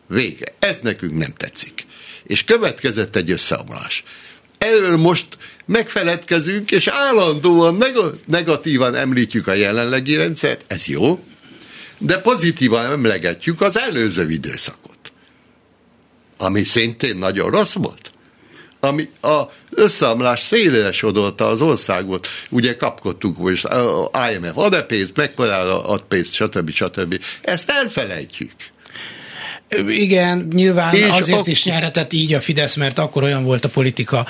Vége. 0.08 0.54
Ez 0.58 0.80
nekünk 0.80 1.16
nem 1.18 1.32
tetszik. 1.36 1.86
És 2.22 2.44
következett 2.44 3.16
egy 3.16 3.30
összeomlás. 3.30 4.04
Erről 4.58 4.96
most 4.96 5.26
megfeledkezünk, 5.66 6.70
és 6.70 6.86
állandóan 6.86 7.84
negatívan 8.26 8.94
említjük 8.94 9.46
a 9.46 9.52
jelenlegi 9.52 10.16
rendszert, 10.16 10.64
ez 10.66 10.86
jó, 10.86 11.24
de 11.98 12.18
pozitívan 12.18 12.90
emlegetjük 12.90 13.60
az 13.60 13.78
előző 13.78 14.30
időszakot, 14.30 15.12
ami 16.36 16.64
szintén 16.64 17.16
nagyon 17.16 17.50
rossz 17.50 17.72
volt. 17.72 18.10
Ami 18.80 19.10
a 19.20 19.42
összeomlás 19.70 20.40
szélesodolta 20.40 21.48
az 21.48 21.60
országot, 21.60 22.28
ugye 22.50 22.76
kapkodtuk, 22.76 23.36
hogy 23.36 23.60
IMF 24.32 24.56
ad-e 24.56 24.82
pénzt, 24.82 25.16
mekkora 25.16 25.84
ad 25.84 26.02
pénzt, 26.02 26.34
stb. 26.34 26.70
stb. 26.70 27.20
Ezt 27.40 27.70
elfelejtjük. 27.70 28.52
Igen, 29.88 30.48
nyilván 30.52 30.94
és 30.94 31.08
azért 31.08 31.38
ak- 31.38 31.46
is 31.46 31.64
nyerhetett 31.64 32.12
így 32.12 32.34
a 32.34 32.40
Fidesz, 32.40 32.74
mert 32.74 32.98
akkor 32.98 33.22
olyan 33.22 33.44
volt 33.44 33.64
a 33.64 33.68
politika, 33.68 34.26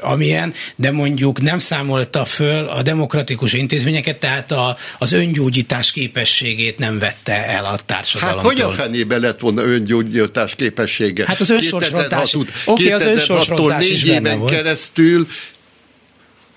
amilyen, 0.00 0.54
de 0.76 0.90
mondjuk 0.90 1.40
nem 1.40 1.58
számolta 1.58 2.24
föl 2.24 2.68
a 2.68 2.82
demokratikus 2.82 3.52
intézményeket, 3.52 4.20
tehát 4.20 4.52
a, 4.52 4.76
az 4.98 5.12
öngyógyítás 5.12 5.92
képességét 5.92 6.78
nem 6.78 6.98
vette 6.98 7.46
el 7.46 7.64
a 7.64 7.78
társadalomtól. 7.86 8.50
Hát 8.50 8.60
hogy 8.60 8.70
a 8.70 8.82
fenébe 8.82 9.18
lett 9.18 9.40
volna 9.40 9.62
öngyógyítás 9.62 10.54
képessége? 10.54 11.24
Hát 11.26 11.40
az 11.40 11.50
önsorsrontás. 11.50 12.34
Oké, 12.34 12.48
okay, 12.64 12.90
az 12.90 13.02
önsorsrontás 13.02 13.88
négy 13.88 14.06
éven 14.06 14.46
keresztül, 14.46 15.26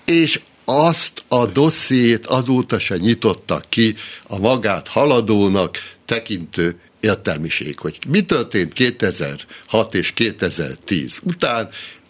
és 0.04 0.40
azt 0.64 1.24
a 1.28 1.46
dossziét 1.46 2.26
azóta 2.26 2.78
se 2.78 2.96
nyitottak 2.96 3.64
ki 3.68 3.94
a 4.28 4.38
magát 4.38 4.88
haladónak 4.88 5.78
tekintő 6.04 6.80
értelmiség, 7.02 7.78
hogy 7.78 7.98
mi 8.08 8.22
történt 8.22 8.72
2006 8.72 9.94
és 9.94 10.12
2010 10.12 11.18
után, 11.22 11.68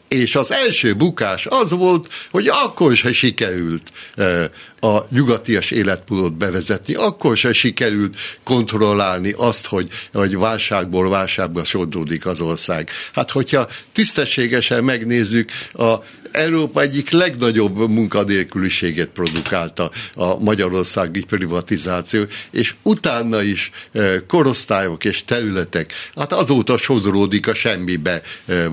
és 0.08 0.34
az 0.34 0.52
első 0.52 0.94
bukás 0.94 1.46
az 1.46 1.70
volt, 1.70 2.08
hogy 2.30 2.48
akkor 2.48 2.96
se 2.96 3.12
sikerült 3.12 3.92
e, 4.16 4.50
a 4.84 5.06
nyugatias 5.10 5.70
életmódot 5.70 6.34
bevezetni, 6.34 6.94
akkor 6.94 7.36
se 7.36 7.52
sikerült 7.52 8.16
kontrollálni 8.44 9.34
azt, 9.36 9.66
hogy, 9.66 9.88
hogy 10.12 10.36
válságból 10.36 11.08
válságba 11.08 11.64
sodródik 11.64 12.26
az 12.26 12.40
ország. 12.40 12.90
Hát 13.12 13.30
hogyha 13.30 13.68
tisztességesen 13.92 14.84
megnézzük 14.84 15.50
a 15.72 15.94
Európa 16.32 16.80
egyik 16.80 17.10
legnagyobb 17.10 17.76
munkadélküliséget 17.76 19.08
produkálta 19.08 19.90
a 20.14 20.38
magyarországi 20.38 21.24
privatizáció, 21.24 22.22
és 22.50 22.74
utána 22.82 23.42
is 23.42 23.70
eh, 23.92 24.20
korosztályok 24.26 25.04
és 25.04 25.24
területek, 25.24 25.92
hát 26.16 26.32
azóta 26.32 26.78
sodródik 26.78 27.48
a 27.48 27.54
semmibe, 27.54 28.22
eh, 28.46 28.66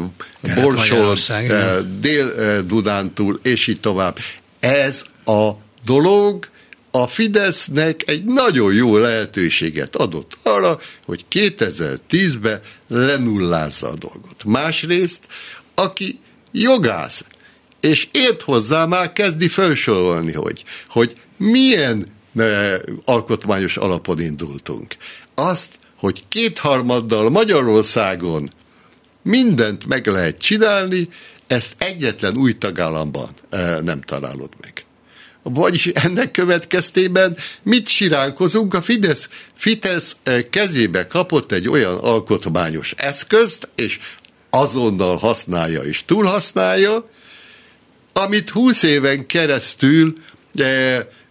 Borsol, 0.55 1.15
eh, 1.27 1.77
Dél-Dunántúl, 1.99 3.39
és 3.43 3.67
így 3.67 3.79
tovább. 3.79 4.17
Ez 4.59 5.03
a 5.25 5.51
dolog, 5.89 6.47
a 6.91 7.07
Fidesznek 7.07 8.03
egy 8.09 8.25
nagyon 8.25 8.73
jó 8.73 8.97
lehetőséget 8.97 9.95
adott 9.95 10.37
arra, 10.43 10.79
hogy 11.05 11.25
2010-ben 11.31 12.61
lenullázza 12.87 13.89
a 13.89 13.95
dolgot. 13.95 14.43
Másrészt, 14.43 15.23
aki 15.75 16.19
jogász, 16.51 17.25
és 17.79 18.07
ért 18.11 18.41
hozzá 18.41 18.85
már 18.85 19.13
kezdi 19.13 19.47
felsorolni, 19.47 20.33
hogy, 20.33 20.63
hogy 20.87 21.13
milyen 21.37 22.05
e, 22.37 22.81
alkotmányos 23.05 23.77
alapon 23.77 24.21
indultunk. 24.21 24.95
Azt, 25.35 25.79
hogy 25.95 26.23
kétharmaddal 26.27 27.29
Magyarországon 27.29 28.49
mindent 29.21 29.85
meg 29.85 30.07
lehet 30.07 30.37
csinálni, 30.37 31.09
ezt 31.47 31.75
egyetlen 31.77 32.37
új 32.37 32.57
tagállamban 32.57 33.29
e, 33.49 33.81
nem 33.81 34.01
találod 34.01 34.49
meg. 34.61 34.83
Vagyis 35.53 35.87
ennek 35.87 36.31
következtében 36.31 37.37
mit 37.63 37.87
siránkozunk? 37.87 38.73
A 38.73 38.81
Fidesz, 38.81 39.29
Fidesz 39.55 40.15
kezébe 40.49 41.07
kapott 41.07 41.51
egy 41.51 41.67
olyan 41.67 41.97
alkotmányos 41.97 42.93
eszközt, 42.97 43.67
és 43.75 43.99
azonnal 44.49 45.17
használja 45.17 45.81
és 45.81 46.05
túlhasználja, 46.05 47.09
amit 48.13 48.49
20 48.49 48.83
éven 48.83 49.25
keresztül 49.25 50.13
e, 50.55 50.63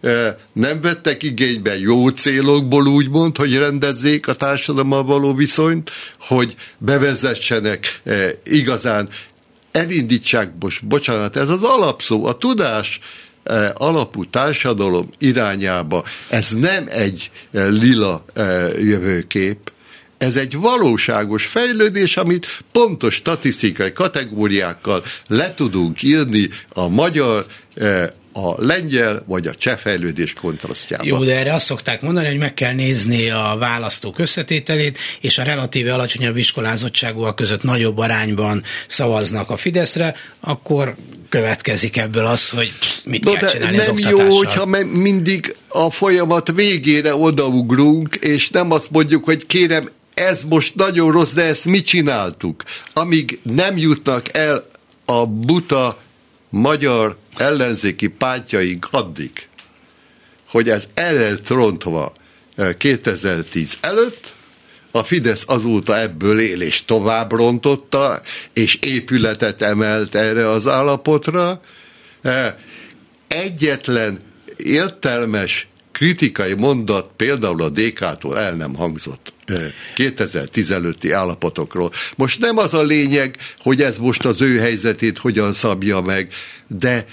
e, 0.01 0.37
nem 0.53 0.81
vettek 0.81 1.23
igénybe 1.23 1.79
jó 1.79 2.09
célokból 2.09 2.87
úgymond, 2.87 3.37
hogy 3.37 3.57
rendezzék 3.57 4.27
a 4.27 4.33
társadalommal 4.33 5.03
való 5.03 5.33
viszonyt, 5.33 5.91
hogy 6.19 6.55
bevezessenek 6.77 8.01
e, 8.03 8.29
igazán 8.43 9.09
elindítsák, 9.71 10.51
most 10.59 10.85
bocsánat, 10.85 11.35
ez 11.35 11.49
az 11.49 11.63
alapszó, 11.63 12.25
a 12.25 12.37
tudás 12.37 12.99
alapú 13.73 14.25
társadalom 14.25 15.09
irányába, 15.17 16.03
ez 16.29 16.51
nem 16.51 16.83
egy 16.87 17.31
e, 17.51 17.67
lila 17.67 18.25
e, 18.33 18.43
jövőkép, 18.79 19.71
ez 20.17 20.35
egy 20.35 20.55
valóságos 20.55 21.45
fejlődés, 21.45 22.17
amit 22.17 22.63
pontos 22.71 23.15
statisztikai 23.15 23.91
kategóriákkal 23.91 25.03
le 25.27 25.53
tudunk 25.53 26.01
írni 26.01 26.49
a 26.69 26.87
magyar 26.87 27.45
a 28.47 28.55
lengyel 28.57 29.23
vagy 29.25 29.47
a 29.47 29.55
cseh 29.55 29.77
fejlődés 29.77 30.33
kontrasztjában. 30.33 31.07
Jó, 31.07 31.23
de 31.23 31.35
erre 31.35 31.53
azt 31.53 31.65
szokták 31.65 32.01
mondani, 32.01 32.27
hogy 32.27 32.37
meg 32.37 32.53
kell 32.53 32.73
nézni 32.73 33.29
a 33.29 33.55
választók 33.59 34.19
összetételét, 34.19 34.97
és 35.21 35.37
a 35.37 35.43
relatíve 35.43 35.93
alacsonyabb 35.93 36.37
iskolázottságúak 36.37 37.35
között 37.35 37.63
nagyobb 37.63 37.97
arányban 37.97 38.63
szavaznak 38.87 39.49
a 39.49 39.57
Fideszre, 39.57 40.15
akkor 40.39 40.95
következik 41.29 41.97
ebből 41.97 42.25
az, 42.25 42.49
hogy 42.49 42.71
mit 43.05 43.23
no, 43.23 43.31
kell 43.31 43.49
csinálni 43.49 43.77
nem 43.77 43.95
az 43.95 44.09
jó, 44.09 44.37
hogyha 44.37 44.65
mindig 44.85 45.55
a 45.67 45.89
folyamat 45.89 46.51
végére 46.51 47.15
odaugrunk, 47.15 48.15
és 48.15 48.49
nem 48.49 48.71
azt 48.71 48.91
mondjuk, 48.91 49.23
hogy 49.23 49.45
kérem, 49.45 49.89
ez 50.13 50.43
most 50.43 50.75
nagyon 50.75 51.11
rossz, 51.11 51.33
de 51.33 51.43
ezt 51.43 51.65
mi 51.65 51.81
csináltuk? 51.81 52.63
Amíg 52.93 53.39
nem 53.43 53.77
jutnak 53.77 54.37
el 54.37 54.67
a 55.05 55.25
buta 55.25 55.97
magyar 56.49 57.17
ellenzéki 57.37 58.07
pártjaink 58.07 58.87
addig, 58.91 59.31
hogy 60.47 60.69
ez 60.69 60.87
el 60.93 61.13
lett 61.13 61.47
rontva 61.47 62.13
2010 62.77 63.77
előtt, 63.81 64.33
a 64.91 65.03
Fidesz 65.03 65.43
azóta 65.47 65.99
ebből 65.99 66.39
él, 66.39 66.61
és 66.61 66.85
tovább 66.85 67.31
rontotta, 67.31 68.21
és 68.53 68.75
épületet 68.75 69.61
emelt 69.61 70.15
erre 70.15 70.49
az 70.49 70.67
állapotra. 70.67 71.61
Egyetlen 73.27 74.19
értelmes 74.57 75.67
kritikai 75.91 76.53
mondat 76.53 77.09
például 77.15 77.61
a 77.61 77.69
DK-tól 77.69 78.37
el 78.37 78.53
nem 78.53 78.75
hangzott 78.75 79.33
2010 79.95 80.71
előtti 80.71 81.11
állapotokról. 81.11 81.91
Most 82.15 82.39
nem 82.39 82.57
az 82.57 82.73
a 82.73 82.81
lényeg, 82.81 83.37
hogy 83.59 83.81
ez 83.81 83.97
most 83.97 84.25
az 84.25 84.41
ő 84.41 84.59
helyzetét 84.59 85.17
hogyan 85.17 85.53
szabja 85.53 86.01
meg, 86.01 86.33
de 86.67 87.05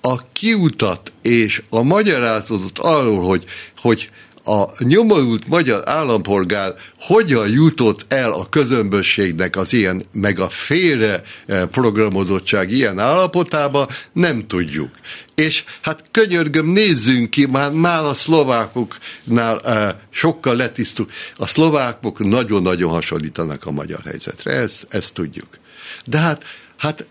a 0.00 0.32
kiutat 0.32 1.12
és 1.22 1.62
a 1.68 1.82
magyarázatot 1.82 2.78
arról, 2.78 3.22
hogy, 3.22 3.44
hogy 3.76 4.10
a 4.44 4.84
nyomorult 4.84 5.46
magyar 5.46 5.82
állampolgár 5.84 6.74
hogyan 6.98 7.48
jutott 7.50 8.12
el 8.12 8.32
a 8.32 8.48
közömbösségnek 8.48 9.56
az 9.56 9.72
ilyen, 9.72 10.02
meg 10.12 10.38
a 10.38 10.48
félre 10.48 11.22
eh, 11.46 11.66
programozottság 11.66 12.70
ilyen 12.70 12.98
állapotába, 12.98 13.88
nem 14.12 14.46
tudjuk. 14.46 14.90
És 15.34 15.64
hát 15.80 16.04
könyörgöm, 16.10 16.66
nézzünk 16.66 17.30
ki, 17.30 17.46
már, 17.46 17.72
már 17.72 18.04
a 18.04 18.14
szlovákoknál 18.14 19.60
e, 19.60 20.00
sokkal 20.10 20.56
letisztul. 20.56 21.06
A 21.36 21.46
szlovákok 21.46 22.18
nagyon-nagyon 22.18 22.90
hasonlítanak 22.90 23.66
a 23.66 23.70
magyar 23.70 24.00
helyzetre, 24.04 24.52
ezt, 24.52 24.86
ezt 24.88 25.14
tudjuk. 25.14 25.58
De 26.04 26.18
hát, 26.18 26.44
hát 26.76 27.06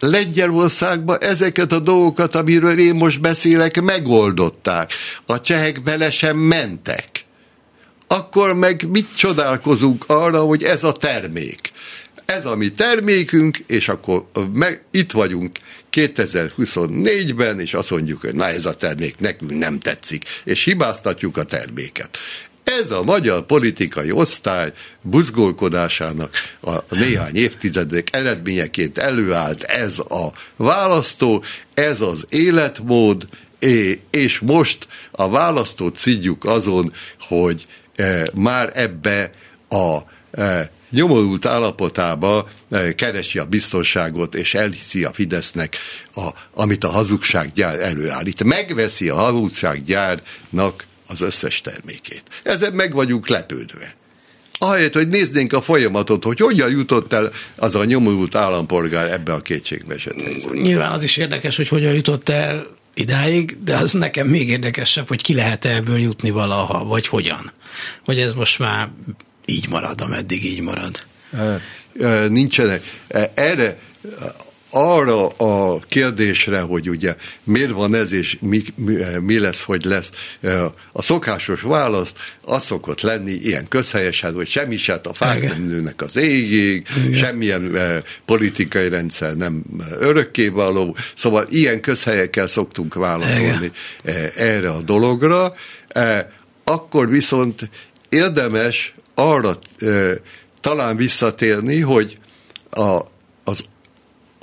Lengyelországban 0.00 1.18
ezeket 1.20 1.72
a 1.72 1.78
dolgokat, 1.78 2.34
amiről 2.34 2.78
én 2.78 2.94
most 2.94 3.20
beszélek, 3.20 3.80
megoldották. 3.80 4.92
A 5.26 5.40
csehek 5.40 5.82
bele 5.82 6.10
sem 6.10 6.36
mentek. 6.36 7.24
Akkor 8.06 8.54
meg 8.54 8.88
mit 8.90 9.16
csodálkozunk 9.16 10.04
arra, 10.06 10.40
hogy 10.40 10.62
ez 10.62 10.84
a 10.84 10.92
termék? 10.92 11.72
ez 12.24 12.46
a 12.46 12.56
mi 12.56 12.72
termékünk, 12.72 13.58
és 13.66 13.88
akkor 13.88 14.26
meg, 14.52 14.84
itt 14.90 15.12
vagyunk 15.12 15.58
2024-ben, 15.92 17.60
és 17.60 17.74
azt 17.74 17.90
mondjuk, 17.90 18.20
hogy 18.20 18.34
na 18.34 18.48
ez 18.48 18.64
a 18.64 18.74
termék 18.74 19.18
nekünk 19.18 19.58
nem 19.58 19.78
tetszik, 19.78 20.24
és 20.44 20.64
hibáztatjuk 20.64 21.36
a 21.36 21.44
terméket. 21.44 22.18
Ez 22.64 22.90
a 22.90 23.02
magyar 23.02 23.46
politikai 23.46 24.10
osztály 24.10 24.72
buzgolkodásának 25.02 26.34
a 26.62 26.94
néhány 26.94 27.36
évtizedek 27.36 28.08
eredményeként 28.16 28.98
előállt 28.98 29.62
ez 29.62 29.98
a 29.98 30.32
választó, 30.56 31.44
ez 31.74 32.00
az 32.00 32.26
életmód, 32.28 33.28
és 34.10 34.38
most 34.38 34.88
a 35.10 35.28
választót 35.28 35.96
szidjuk 35.96 36.44
azon, 36.44 36.92
hogy 37.20 37.66
e, 37.96 38.28
már 38.34 38.70
ebbe 38.74 39.30
a 39.68 39.98
e, 40.40 40.70
nyomorult 40.90 41.46
állapotába 41.46 42.48
e, 42.70 42.94
keresi 42.94 43.38
a 43.38 43.44
biztonságot, 43.44 44.34
és 44.34 44.54
elhiszi 44.54 45.04
a 45.04 45.12
Fidesznek, 45.12 45.76
a, 46.14 46.28
amit 46.54 46.84
a 46.84 46.88
hazugsággyár 46.88 47.80
előállít. 47.80 48.44
Megveszi 48.44 49.08
a 49.08 49.16
hazugsággyárnak 49.16 50.86
az 51.14 51.20
összes 51.20 51.60
termékét. 51.60 52.22
Ezen 52.42 52.72
meg 52.72 52.94
vagyunk 52.94 53.28
lepődve. 53.28 53.94
Ahelyett, 54.58 54.92
hogy 54.92 55.08
néznénk 55.08 55.52
a 55.52 55.62
folyamatot, 55.62 56.24
hogy 56.24 56.38
hogyan 56.38 56.70
jutott 56.70 57.12
el 57.12 57.30
az 57.56 57.74
a 57.74 57.84
nyomorult 57.84 58.34
állampolgár 58.34 59.12
ebbe 59.12 59.32
a 59.32 59.42
kétségbe 59.42 59.94
esett 59.94 60.20
helyzetbe. 60.20 60.60
Nyilván 60.60 60.92
az 60.92 61.02
is 61.02 61.16
érdekes, 61.16 61.56
hogy 61.56 61.68
hogyan 61.68 61.94
jutott 61.94 62.28
el 62.28 62.66
idáig, 62.94 63.58
de 63.64 63.76
az 63.76 63.92
nekem 63.92 64.26
még 64.26 64.48
érdekesebb, 64.48 65.08
hogy 65.08 65.22
ki 65.22 65.34
lehet 65.34 65.64
ebből 65.64 65.98
jutni 65.98 66.30
valaha, 66.30 66.84
vagy 66.84 67.06
hogyan. 67.06 67.52
Vagy 68.04 68.18
ez 68.20 68.32
most 68.34 68.58
már 68.58 68.88
így 69.44 69.68
marad, 69.68 70.00
ameddig 70.00 70.44
így 70.44 70.60
marad. 70.60 71.06
Nincsenek. 72.28 72.82
Erre 73.34 73.78
arra 74.76 75.26
a 75.26 75.78
kérdésre, 75.88 76.60
hogy 76.60 76.90
ugye 76.90 77.16
miért 77.44 77.70
van 77.70 77.94
ez, 77.94 78.12
és 78.12 78.36
mi, 78.40 78.62
mi, 78.74 78.94
mi 79.20 79.38
lesz, 79.38 79.62
hogy 79.62 79.84
lesz, 79.84 80.10
a 80.92 81.02
szokásos 81.02 81.60
válasz 81.60 82.12
az 82.42 82.64
szokott 82.64 83.00
lenni 83.00 83.30
ilyen 83.30 83.68
közhelyesen, 83.68 84.34
hogy 84.34 84.48
semmi 84.48 84.76
se 84.76 85.00
a 85.02 85.14
fák 85.14 85.42
nem 85.42 85.62
nőnek 85.62 86.02
az 86.02 86.16
égig, 86.16 86.86
Igen. 86.96 87.14
semmilyen 87.14 87.76
politikai 88.24 88.88
rendszer 88.88 89.36
nem 89.36 89.62
örökkévaló, 89.98 90.96
szóval 91.14 91.46
ilyen 91.48 91.80
közhelyekkel 91.80 92.46
szoktunk 92.46 92.94
válaszolni 92.94 93.70
Igen. 94.04 94.30
erre 94.36 94.70
a 94.70 94.82
dologra. 94.82 95.54
Akkor 96.64 97.08
viszont 97.08 97.70
érdemes 98.08 98.94
arra 99.14 99.58
talán 100.60 100.96
visszatérni, 100.96 101.80
hogy 101.80 102.18
a, 102.70 103.00
az 103.44 103.64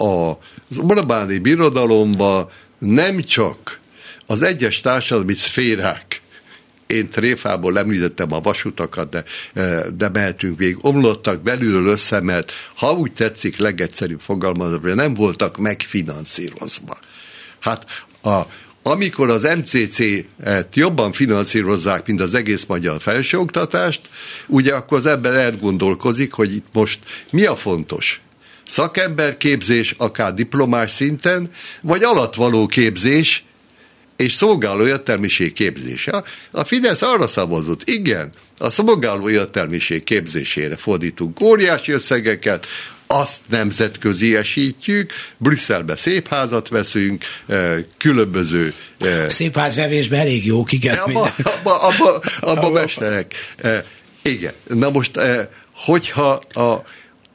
az 0.02 0.78
Orbáni 0.78 1.38
birodalomban 1.38 2.50
nem 2.80 3.24
csak 3.24 3.80
az 4.26 4.42
egyes 4.42 4.82
társadalmi 4.82 5.34
szférák, 5.34 6.22
én 6.92 7.10
tréfából 7.10 7.78
említettem 7.78 8.34
a 8.34 8.40
vasutakat, 8.40 9.10
de, 9.10 9.24
de 9.98 10.10
mehetünk 10.10 10.58
végig, 10.58 10.78
omlottak 10.82 11.42
belülről 11.42 11.86
össze, 11.86 12.22
mert 12.22 12.52
ha 12.76 12.92
úgy 12.92 13.14
tetszik, 13.14 13.58
legegyszerűbb 13.58 14.20
fogalmazva, 14.20 14.94
nem 14.94 15.14
voltak 15.14 15.58
megfinanszírozva. 15.58 16.98
Hát 17.60 17.86
a, 18.24 18.42
amikor 18.84 19.30
az 19.30 19.44
MCC-et 19.58 20.76
jobban 20.76 21.12
finanszírozzák, 21.12 22.08
mint 22.08 22.22
az 22.22 22.34
egész 22.34 22.66
magyar 22.66 23.02
felsőoktatást, 23.02 24.02
ugye 24.48 24.74
akkor 24.74 24.98
az 24.98 25.06
ember 25.06 25.34
elgondolkozik, 25.34 26.34
hogy 26.34 26.56
itt 26.56 26.68
most 26.72 27.00
mi 27.30 27.46
a 27.46 27.56
fontos? 27.56 28.22
Szakemberképzés, 28.72 29.96
akár 29.98 30.34
diplomás 30.34 30.92
szinten, 30.92 31.50
vagy 31.82 32.04
alatvaló 32.04 32.66
képzés, 32.66 33.44
és 34.18 34.34
szolgáló 34.34 34.88
értelmiség 34.88 35.54
képzése. 35.54 36.24
A 36.52 36.64
Fidesz 36.64 37.02
arra 37.02 37.28
szavazott, 37.28 37.90
igen, 37.90 38.30
a 38.58 38.70
szolgáló 38.70 39.30
értelmiség 39.30 40.04
képzésére 40.04 40.78
fordítunk 40.78 41.42
óriási 41.42 41.92
összegeket, 41.92 42.68
azt 43.08 43.40
nemzetköziesítjük, 43.50 45.12
Brüsszelbe 45.38 45.96
szép 45.96 46.28
házat 46.28 46.68
veszünk, 46.68 47.24
eh, 47.48 47.78
különböző... 47.98 48.74
Eh, 49.00 49.30
szép 49.30 49.56
házvevésben 49.58 50.20
elég 50.20 50.46
jó 50.46 50.66
igen. 50.70 50.98
Abba, 50.98 51.34
abba, 51.44 51.82
abba, 51.82 52.22
abba 52.40 52.70
mesterek. 52.70 53.34
Eh, 53.58 53.84
igen, 54.22 54.54
na 54.68 54.90
most, 54.90 55.20
hogyha 55.74 56.42
a, 56.54 56.84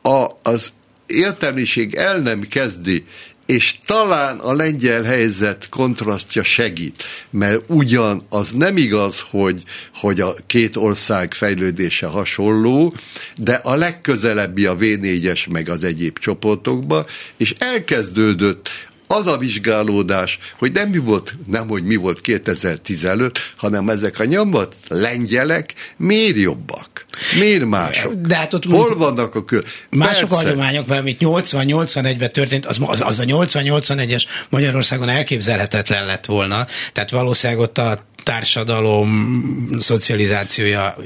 a, 0.09 0.39
az 0.43 0.73
értelmiség 1.07 1.95
el 1.95 2.19
nem 2.19 2.41
kezdi, 2.41 3.07
és 3.47 3.75
talán 3.87 4.39
a 4.39 4.53
lengyel 4.53 5.03
helyzet 5.03 5.69
kontrasztja 5.69 6.43
segít, 6.43 7.05
mert 7.31 7.63
ugyan 7.67 8.23
az 8.29 8.53
nem 8.53 8.77
igaz, 8.77 9.25
hogy, 9.31 9.63
hogy 9.95 10.21
a 10.21 10.35
két 10.47 10.77
ország 10.77 11.35
fejlődése 11.35 12.07
hasonló, 12.07 12.95
de 13.37 13.55
a 13.55 13.75
legközelebbi 13.75 14.67
a 14.67 14.77
V4-es 14.77 15.51
meg 15.51 15.69
az 15.69 15.85
egyéb 15.85 16.19
csoportokba, 16.19 17.07
és 17.37 17.55
elkezdődött 17.59 18.69
az 19.07 19.27
a 19.27 19.39
vizsgálódás, 19.39 20.39
hogy 20.59 20.73
nem 20.73 20.89
mi 20.89 20.99
volt, 20.99 21.35
nem 21.47 21.69
hogy 21.69 21.85
mi 21.85 21.97
volt 21.97 22.21
2015, 22.21 23.39
hanem 23.57 23.89
ezek 23.89 24.19
a 24.19 24.25
nyomvat 24.25 24.75
lengyelek 24.89 25.75
miért 25.97 26.37
jobbak? 26.37 26.96
Miért 27.39 27.65
mások? 27.65 28.15
De 28.15 28.37
hát 28.37 28.55
ott 28.55 28.65
Hol 28.65 28.97
vannak 28.97 29.35
a 29.35 29.45
kül? 29.45 29.63
Mások 29.91 30.29
Persze. 30.29 30.45
hagyományok, 30.45 30.87
mert 30.87 31.01
amit 31.01 31.19
80-81-ben 31.21 32.33
történt, 32.33 32.67
az, 32.67 32.79
az, 32.81 33.03
az 33.05 33.19
a 33.19 33.25
80-81-es 33.25 34.25
Magyarországon 34.49 35.09
elképzelhetetlen 35.09 36.07
lett 36.07 36.27
volna. 36.27 36.67
Tehát 36.93 37.11
valószínűleg 37.11 37.63
ott 37.63 37.79
a 37.79 37.99
társadalom 38.27 39.69
szocializációja 39.79 40.97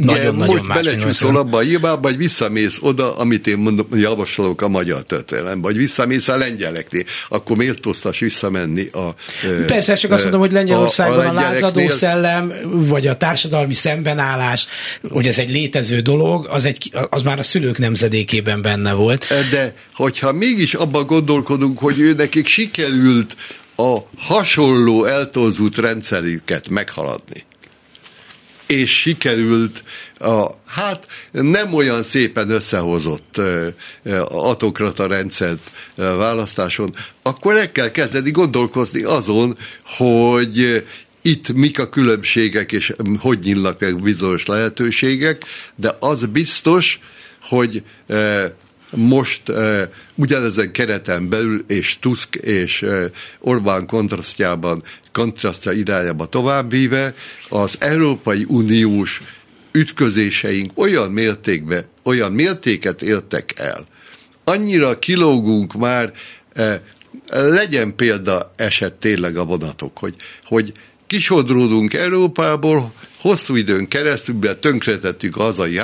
nagyon-nagyon 0.00 0.34
most 0.34 0.66
más. 0.66 0.82
belecsúszol 0.82 1.36
abba 1.36 1.56
a 1.56 1.60
hibába, 1.60 2.00
vagy 2.00 2.16
visszamész 2.16 2.78
oda, 2.80 3.16
amit 3.16 3.46
én 3.46 3.58
mondom, 3.58 3.86
javasolok 3.92 4.62
a 4.62 4.68
magyar 4.68 5.02
történelembe, 5.02 5.66
vagy 5.66 5.76
visszamész 5.76 6.28
a 6.28 6.36
lengyeleknél, 6.36 7.04
akkor 7.28 7.56
méltóztas 7.56 8.18
visszamenni 8.18 8.88
a... 8.92 9.14
Persze, 9.66 9.94
csak 9.94 10.10
azt 10.10 10.22
mondom, 10.22 10.40
hogy 10.40 10.52
Lengyelországban 10.52 11.18
a, 11.18 11.28
a, 11.28 11.30
a 11.30 11.32
lázadó 11.32 11.90
szellem, 11.90 12.52
vagy 12.64 13.06
a 13.06 13.16
társadalmi 13.16 13.74
szembenállás, 13.74 14.66
hogy 15.08 15.26
ez 15.26 15.38
egy 15.38 15.50
létező 15.50 16.00
dolog, 16.00 16.46
az, 16.50 16.64
egy, 16.64 16.90
az 17.10 17.22
már 17.22 17.38
a 17.38 17.42
szülők 17.42 17.78
nemzedékében 17.78 18.62
benne 18.62 18.92
volt. 18.92 19.26
De 19.50 19.74
hogyha 19.94 20.32
mégis 20.32 20.74
abban 20.74 21.06
gondolkodunk, 21.06 21.78
hogy 21.78 22.00
ő 22.00 22.14
nekik 22.14 22.46
sikerült 22.46 23.36
a 23.82 24.08
hasonló 24.18 25.04
eltorzult 25.04 25.76
rendszerüket 25.76 26.68
meghaladni. 26.68 27.44
És 28.66 29.00
sikerült 29.00 29.82
a, 30.18 30.46
hát 30.66 31.06
nem 31.30 31.74
olyan 31.74 32.02
szépen 32.02 32.50
összehozott 32.50 33.40
autokrata 34.28 35.06
rendszert 35.06 35.70
választáson, 35.96 36.94
akkor 37.22 37.56
el 37.56 37.72
kell 37.72 37.90
kezdeni 37.90 38.30
gondolkozni 38.30 39.02
azon, 39.02 39.56
hogy 39.84 40.84
itt 41.22 41.52
mik 41.52 41.78
a 41.78 41.88
különbségek, 41.88 42.72
és 42.72 42.94
hogy 43.18 43.38
nyílnak 43.38 43.80
meg 43.80 44.02
bizonyos 44.02 44.46
lehetőségek, 44.46 45.44
de 45.76 45.96
az 46.00 46.26
biztos, 46.26 47.00
hogy 47.40 47.82
most 48.94 49.48
uh, 49.48 49.82
ugyanezen 50.14 50.72
kereten 50.72 51.28
belül, 51.28 51.64
és 51.66 51.98
Tusk 52.00 52.34
és 52.34 52.82
uh, 52.82 53.04
Orbán 53.38 53.86
kontrasztjában, 53.86 54.82
kontrasztja 55.12 55.72
irányába 55.72 56.26
továbbvíve, 56.26 57.14
az 57.48 57.76
Európai 57.80 58.44
Uniós 58.48 59.22
ütközéseink 59.72 60.70
olyan 60.74 61.10
mértékben, 61.10 61.84
olyan 62.02 62.32
mértéket 62.32 63.02
értek 63.02 63.52
el, 63.56 63.86
annyira 64.44 64.98
kilógunk 64.98 65.74
már, 65.74 66.12
uh, 66.56 66.74
legyen 67.30 67.96
példa 67.96 68.52
eset 68.56 68.92
tényleg 68.92 69.36
a 69.36 69.44
vonatok, 69.44 69.98
hogy, 69.98 70.14
hogy 70.44 70.72
kisodródunk 71.06 71.94
Európából, 71.94 72.92
hosszú 73.20 73.56
időn 73.56 73.88
keresztül 73.88 74.58
tönkretettük 74.60 75.36
a 75.36 75.42
hazai 75.42 75.78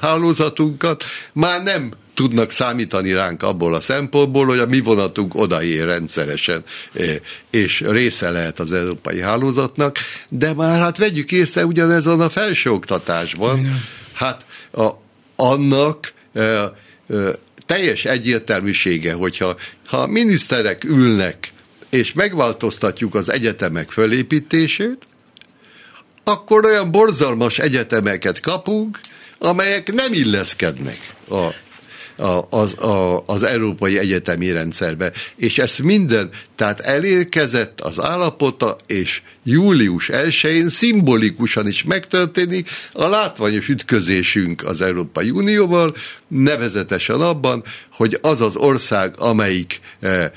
hálózatunkat, 0.00 1.04
már 1.32 1.62
nem 1.62 1.90
tudnak 2.20 2.50
számítani 2.50 3.12
ránk 3.12 3.42
abból 3.42 3.74
a 3.74 3.80
szempontból, 3.80 4.46
hogy 4.46 4.58
a 4.58 4.66
mi 4.66 4.80
vonatunk 4.80 5.34
odaér 5.34 5.84
rendszeresen, 5.84 6.62
eh, 6.92 7.16
és 7.50 7.80
része 7.80 8.30
lehet 8.30 8.58
az 8.58 8.72
európai 8.72 9.20
hálózatnak, 9.20 9.96
de 10.28 10.54
már 10.54 10.80
hát 10.80 10.96
vegyük 10.98 11.32
észre 11.32 11.66
ugyanez 11.66 12.04
van 12.04 12.20
a 12.20 12.28
felsőoktatásban. 12.28 13.82
Hát 14.12 14.46
a, 14.72 14.88
annak 15.36 16.12
e, 16.32 16.40
e, 16.40 16.72
teljes 17.66 18.04
egyértelműsége, 18.04 19.12
hogyha 19.12 19.56
ha 19.86 19.96
a 19.96 20.06
miniszterek 20.06 20.84
ülnek, 20.84 21.52
és 21.90 22.12
megváltoztatjuk 22.12 23.14
az 23.14 23.30
egyetemek 23.30 23.90
fölépítését, 23.90 24.98
akkor 26.24 26.64
olyan 26.64 26.90
borzalmas 26.90 27.58
egyetemeket 27.58 28.40
kapunk, 28.40 28.98
amelyek 29.38 29.92
nem 29.92 30.12
illeszkednek 30.12 31.14
a 31.30 31.48
az, 32.50 32.78
a, 32.78 33.22
az 33.26 33.42
európai 33.42 33.98
egyetemi 33.98 34.52
rendszerbe. 34.52 35.12
És 35.36 35.58
ezt 35.58 35.82
minden, 35.82 36.30
tehát 36.56 36.80
elérkezett 36.80 37.80
az 37.80 38.00
állapota, 38.00 38.76
és 38.86 39.22
július 39.50 40.10
1-én 40.12 40.68
szimbolikusan 40.68 41.68
is 41.68 41.82
megtörténik 41.82 42.68
a 42.92 43.08
látványos 43.08 43.68
ütközésünk 43.68 44.64
az 44.64 44.80
Európai 44.80 45.30
Unióval, 45.30 45.94
nevezetesen 46.28 47.20
abban, 47.20 47.62
hogy 47.92 48.18
az 48.22 48.40
az 48.40 48.56
ország, 48.56 49.14
amelyik 49.18 49.80
e, 50.00 50.08
e, 50.08 50.32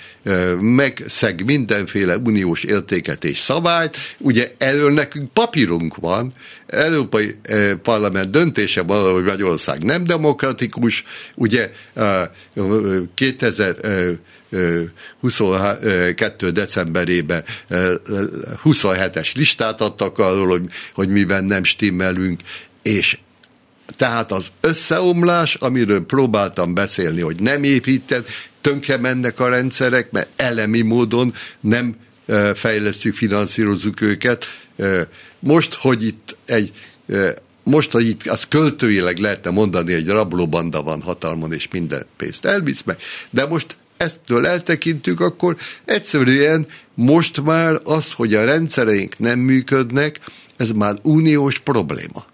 megszeg 0.60 1.46
mindenféle 1.46 2.18
uniós 2.18 2.64
értéket 2.64 3.24
és 3.24 3.40
szabályt, 3.40 3.98
ugye 4.20 4.54
elől 4.58 4.92
nekünk 4.92 5.34
papírunk 5.34 5.96
van, 5.96 6.34
Európai 6.68 7.36
e, 7.44 7.76
Parlament 7.76 8.30
döntése 8.30 8.82
van, 8.82 9.14
hogy 9.14 9.24
Magyarország 9.24 9.84
nem 9.84 10.04
demokratikus, 10.04 11.04
ugye 11.36 11.72
e, 11.94 12.32
2000 13.14 13.76
e, 13.82 13.90
22. 15.20 16.52
decemberében 16.52 17.44
27-es 18.64 19.36
listát 19.36 19.82
adtak 19.82 20.20
arról, 20.20 20.48
hogy, 20.48 20.66
hogy 20.94 21.10
miben 21.10 21.44
nem 21.44 21.64
stimmelünk, 21.64 22.42
és 22.82 23.18
tehát 23.96 24.32
az 24.32 24.48
összeomlás, 24.62 25.56
amiről 25.56 26.06
próbáltam 26.06 26.74
beszélni, 26.74 27.22
hogy 27.22 27.40
nem 27.40 27.64
építed, 27.64 28.26
tönkre 28.62 28.98
mennek 28.98 29.40
a 29.40 29.50
rendszerek, 29.50 30.12
mert 30.12 30.30
elemi 30.36 30.82
módon 30.82 31.34
nem 31.60 31.96
fejlesztjük, 32.54 33.16
finanszírozzuk 33.16 34.02
őket. 34.02 34.46
Most, 35.40 35.74
hogy 35.74 36.06
itt 36.06 36.38
egy 36.46 36.72
most, 37.64 37.92
hogy 37.92 38.08
itt 38.08 38.28
az 38.28 38.48
költőileg 38.48 39.18
lehetne 39.18 39.50
mondani, 39.50 39.94
egy 39.94 40.08
rablóbanda 40.08 40.84
van 40.84 41.02
hatalmon, 41.02 41.54
és 41.54 41.68
minden 41.72 42.06
pénzt 42.18 42.46
elvisz 42.46 42.82
meg, 42.86 42.98
de 43.30 43.46
most 43.46 43.78
eztől 44.04 44.48
eltekintünk, 44.48 45.20
akkor 45.20 45.58
egyszerűen 45.86 46.68
most 46.94 47.42
már 47.42 47.80
az, 47.84 48.12
hogy 48.12 48.34
a 48.34 48.44
rendszereink 48.44 49.20
nem 49.20 49.40
működnek, 49.40 50.20
ez 50.58 50.72
már 50.72 50.96
uniós 51.04 51.60
probléma. 51.60 52.26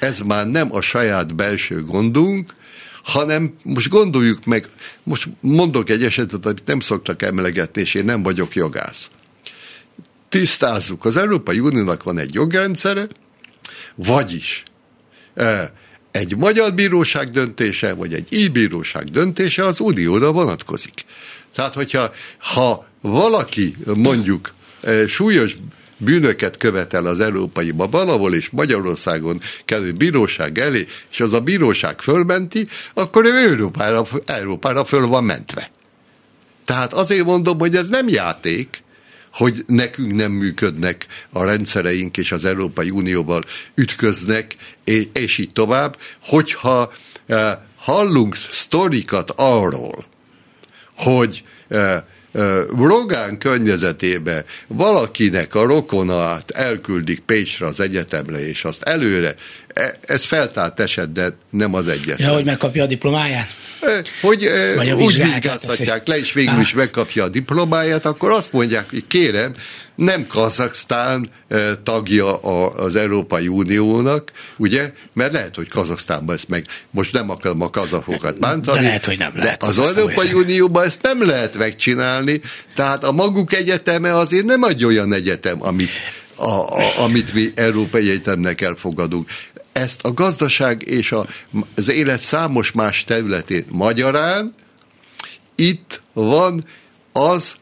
Ez 0.00 0.18
már 0.18 0.46
nem 0.46 0.74
a 0.74 0.80
saját 0.80 1.34
belső 1.34 1.84
gondunk, 1.84 2.54
hanem 3.02 3.54
most 3.62 3.88
gondoljuk 3.88 4.44
meg, 4.44 4.66
most 5.02 5.28
mondok 5.40 5.90
egy 5.90 6.04
esetet, 6.04 6.46
amit 6.46 6.66
nem 6.66 6.80
szoktak 6.80 7.22
emlegetni, 7.22 7.80
és 7.80 7.94
én 7.94 8.04
nem 8.04 8.22
vagyok 8.22 8.54
jogász. 8.54 9.10
Tisztázzuk, 10.28 11.04
az 11.04 11.16
Európai 11.16 11.60
Uniónak 11.60 12.02
van 12.02 12.18
egy 12.18 12.34
jogrendszere, 12.34 13.06
vagyis 13.94 14.62
e, 15.34 15.72
egy 16.12 16.36
magyar 16.36 16.74
bíróság 16.74 17.30
döntése, 17.30 17.94
vagy 17.94 18.12
egy 18.12 18.26
így-bíróság 18.30 19.04
döntése 19.04 19.64
az 19.64 19.80
unióra 19.80 20.32
vonatkozik. 20.32 21.04
Tehát, 21.54 21.74
hogyha 21.74 22.10
ha 22.38 22.86
valaki 23.00 23.76
mondjuk 23.94 24.54
e, 24.80 25.06
súlyos 25.06 25.56
bűnöket 25.96 26.56
követel 26.56 27.06
az 27.06 27.20
európai 27.20 27.72
valahol 27.76 28.34
és 28.34 28.50
Magyarországon 28.50 29.40
kerül 29.64 29.92
bíróság 29.92 30.58
elé, 30.58 30.86
és 31.10 31.20
az 31.20 31.32
a 31.32 31.40
bíróság 31.40 32.00
fölmenti, 32.00 32.66
akkor 32.94 33.24
ő 33.24 33.48
Európára, 33.48 34.06
Európára 34.26 34.84
föl 34.84 35.06
van 35.06 35.24
mentve. 35.24 35.70
Tehát 36.64 36.92
azért 36.92 37.24
mondom, 37.24 37.58
hogy 37.58 37.76
ez 37.76 37.88
nem 37.88 38.08
játék, 38.08 38.81
hogy 39.32 39.64
nekünk 39.66 40.14
nem 40.14 40.32
működnek 40.32 41.06
a 41.32 41.44
rendszereink, 41.44 42.16
és 42.16 42.32
az 42.32 42.44
Európai 42.44 42.90
Unióval 42.90 43.42
ütköznek, 43.74 44.56
és 45.12 45.38
így 45.38 45.52
tovább, 45.52 45.96
hogyha 46.22 46.92
eh, 47.26 47.56
hallunk 47.76 48.36
sztorikat 48.50 49.32
arról, 49.36 50.06
hogy 50.96 51.44
eh, 51.68 52.02
Rogán 52.78 53.38
környezetébe 53.38 54.44
valakinek 54.66 55.54
a 55.54 55.64
rokonát 55.64 56.50
elküldik 56.50 57.20
Pécsre 57.20 57.66
az 57.66 57.80
egyetemre, 57.80 58.48
és 58.48 58.64
azt 58.64 58.82
előre, 58.82 59.34
ez 60.00 60.24
feltárt 60.24 60.80
eset, 60.80 61.12
de 61.12 61.36
nem 61.50 61.74
az 61.74 61.88
egyetlen. 61.88 62.28
Ja, 62.28 62.34
hogy 62.34 62.44
megkapja 62.44 62.82
a 62.82 62.86
diplomáját? 62.86 63.54
Hogy 64.20 64.48
Vagy 64.76 64.88
a 64.88 64.94
úgy 64.94 65.22
vizsgáztatják 65.22 66.06
le, 66.06 66.18
és 66.18 66.32
végül 66.32 66.60
is 66.60 66.72
megkapja 66.72 67.24
a 67.24 67.28
diplomáját, 67.28 68.04
akkor 68.06 68.30
azt 68.30 68.52
mondják, 68.52 68.90
hogy 68.90 69.06
kérem, 69.06 69.54
nem 69.94 70.26
Kazaksztán 70.26 71.30
tagja 71.82 72.36
az 72.72 72.96
Európai 72.96 73.48
Uniónak, 73.48 74.32
ugye? 74.56 74.92
Mert 75.12 75.32
lehet, 75.32 75.56
hogy 75.56 75.68
Kazaksztánban 75.68 76.34
ezt 76.34 76.48
meg, 76.48 76.66
most 76.90 77.12
nem 77.12 77.30
akarom 77.30 77.62
a 77.62 77.70
kazafokat 77.70 78.38
bántani. 78.38 78.78
De 78.78 78.84
lehet, 78.84 79.04
hogy 79.04 79.18
nem 79.18 79.32
lehet. 79.34 79.60
De 79.60 79.66
az 79.66 79.78
Európai 79.78 80.32
Unióban 80.32 80.84
ezt 80.84 81.02
nem 81.02 81.26
lehet 81.26 81.56
megcsinálni, 81.56 82.40
tehát 82.74 83.04
a 83.04 83.12
maguk 83.12 83.54
egyeteme 83.54 84.16
azért 84.16 84.44
nem 84.44 84.62
egy 84.64 84.84
olyan 84.84 85.12
egyetem, 85.12 85.56
amit, 85.62 85.90
a, 86.34 86.50
a, 86.50 86.98
amit 86.98 87.32
mi 87.32 87.52
Európai 87.54 88.10
Egyetemnek 88.10 88.60
elfogadunk. 88.60 89.28
Ezt 89.72 90.04
a 90.04 90.12
gazdaság 90.12 90.82
és 90.86 91.12
a, 91.12 91.26
az 91.76 91.90
élet 91.90 92.20
számos 92.20 92.72
más 92.72 93.04
területén 93.04 93.64
magyarán 93.68 94.54
itt 95.54 96.02
van 96.12 96.64
az, 97.12 97.54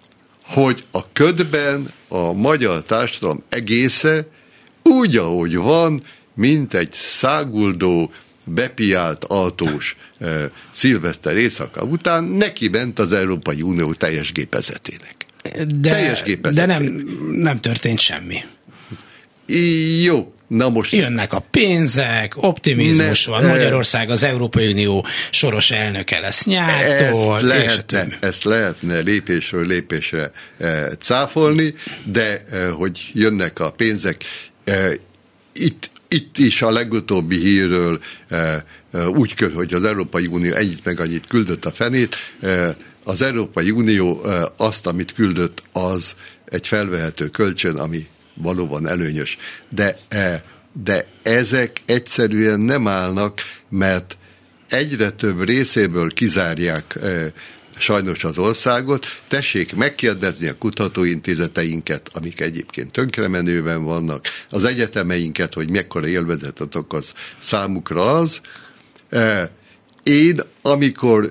hogy 0.44 0.84
a 0.90 1.12
ködben 1.12 1.92
a 2.08 2.32
magyar 2.32 2.82
társadalom 2.82 3.42
egésze 3.48 4.26
úgy, 4.82 5.16
ahogy 5.16 5.56
van, 5.56 6.02
mint 6.34 6.74
egy 6.74 6.92
száguldó, 6.92 8.12
bepiált 8.44 9.24
autós 9.24 9.96
e, 10.18 10.50
szilveszter 10.72 11.36
éjszaka 11.36 11.82
után 11.82 12.24
neki 12.24 12.68
ment 12.68 12.98
az 12.98 13.12
Európai 13.12 13.62
Unió 13.62 13.92
teljes 13.92 14.32
gépezetének. 14.32 15.26
De, 15.80 15.90
teljes 15.90 16.22
gépezetének. 16.22 16.80
de 16.80 16.88
nem, 16.88 17.06
nem 17.32 17.60
történt 17.60 17.98
semmi. 17.98 18.44
Jó, 20.02 20.32
Na 20.50 20.68
most... 20.68 20.92
Jönnek 20.92 21.32
a 21.32 21.38
pénzek, 21.50 22.32
optimizmus 22.36 23.26
ne, 23.26 23.32
van, 23.32 23.44
Magyarország 23.44 24.10
az 24.10 24.22
Európai 24.22 24.70
Unió 24.70 25.06
soros 25.30 25.70
elnöke 25.70 26.18
lesz 26.18 26.44
nyártól. 26.44 27.34
Ezt 27.36 27.42
lehetne, 27.42 28.18
ezt 28.20 28.44
lehetne 28.44 28.98
lépésről 28.98 29.66
lépésre 29.66 30.30
e, 30.58 30.88
cáfolni, 30.98 31.74
de 32.04 32.42
e, 32.50 32.68
hogy 32.68 33.10
jönnek 33.12 33.58
a 33.58 33.70
pénzek, 33.70 34.24
e, 34.64 34.90
itt, 35.52 35.90
itt 36.08 36.38
is 36.38 36.62
a 36.62 36.70
legutóbbi 36.70 37.38
hírről 37.38 38.00
e, 38.28 38.36
e, 38.36 38.64
úgy 39.08 39.34
köt, 39.34 39.54
hogy 39.54 39.74
az 39.74 39.84
Európai 39.84 40.26
Unió 40.26 40.54
egyit 40.54 40.84
meg 40.84 41.00
annyit 41.00 41.26
küldött 41.26 41.64
a 41.64 41.70
fenét, 41.72 42.16
e, 42.40 42.76
az 43.04 43.22
Európai 43.22 43.70
Unió 43.70 44.24
e, 44.24 44.48
azt, 44.56 44.86
amit 44.86 45.12
küldött, 45.12 45.62
az 45.72 46.14
egy 46.44 46.66
felvehető 46.66 47.28
kölcsön, 47.28 47.76
ami 47.76 48.06
valóban 48.34 48.88
előnyös. 48.88 49.38
De, 49.68 49.98
e, 50.08 50.44
de 50.84 51.06
ezek 51.22 51.80
egyszerűen 51.86 52.60
nem 52.60 52.88
állnak, 52.88 53.40
mert 53.68 54.16
egyre 54.68 55.10
több 55.10 55.44
részéből 55.44 56.12
kizárják 56.12 56.96
e, 57.02 57.32
sajnos 57.78 58.24
az 58.24 58.38
országot. 58.38 59.06
Tessék 59.28 59.74
megkérdezni 59.74 60.48
a 60.48 60.58
kutatóintézeteinket, 60.58 62.10
amik 62.12 62.40
egyébként 62.40 62.92
tönkremenőben 62.92 63.84
vannak, 63.84 64.26
az 64.50 64.64
egyetemeinket, 64.64 65.54
hogy 65.54 65.70
mekkora 65.70 66.06
élvezetet 66.06 66.74
okoz 66.74 67.12
számukra 67.38 68.18
az. 68.18 68.40
E, 69.10 69.50
én, 70.02 70.40
amikor 70.62 71.30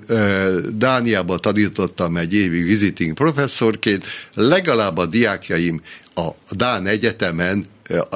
Dániába 0.74 1.38
tanítottam 1.38 2.18
egy 2.18 2.34
évig 2.34 2.66
visiting 2.66 3.14
professzorként, 3.14 4.06
legalább 4.34 4.98
a 4.98 5.06
diákjaim 5.06 5.82
a 6.28 6.56
Dán 6.56 6.88
Egyetemen 6.88 7.66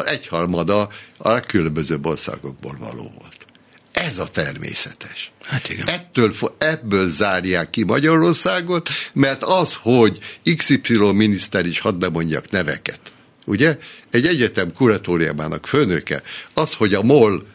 egyharmada 0.06 0.90
a 1.18 1.30
legkülönbözőbb 1.30 2.06
országokból 2.06 2.78
való 2.80 3.12
volt. 3.20 3.46
Ez 3.94 4.18
a 4.18 4.28
természetes. 4.28 5.32
Hát 5.44 5.70
igen. 5.70 5.88
Ettől, 5.88 6.34
ebből 6.58 7.10
zárják 7.10 7.70
ki 7.70 7.84
Magyarországot, 7.84 8.90
mert 9.14 9.44
az, 9.44 9.78
hogy 9.82 10.20
XY 10.58 10.98
miniszter 11.14 11.66
is, 11.66 11.80
hadd 11.80 11.98
ne 11.98 12.08
mondjak 12.08 12.50
neveket, 12.50 13.00
ugye? 13.46 13.78
Egy 14.12 14.28
egyetem 14.28 14.74
kuratóriumának 14.74 15.68
főnöke, 15.68 16.22
az, 16.54 16.74
hogy 16.74 16.94
a 16.94 17.04
MOL 17.04 17.46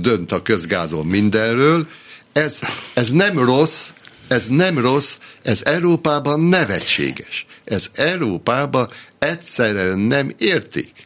dönt 0.00 0.32
a 0.32 0.42
közgázon 0.42 1.06
mindenről, 1.06 1.86
ez, 2.32 2.58
ez 2.94 3.10
nem 3.10 3.38
rossz, 3.38 3.88
ez 4.28 4.48
nem 4.48 4.78
rossz, 4.78 5.16
ez 5.42 5.62
Európában 5.62 6.40
nevetséges. 6.40 7.46
Ez 7.64 7.86
Európában 7.94 8.90
egyszerűen 9.18 9.98
nem 9.98 10.30
értik. 10.38 11.05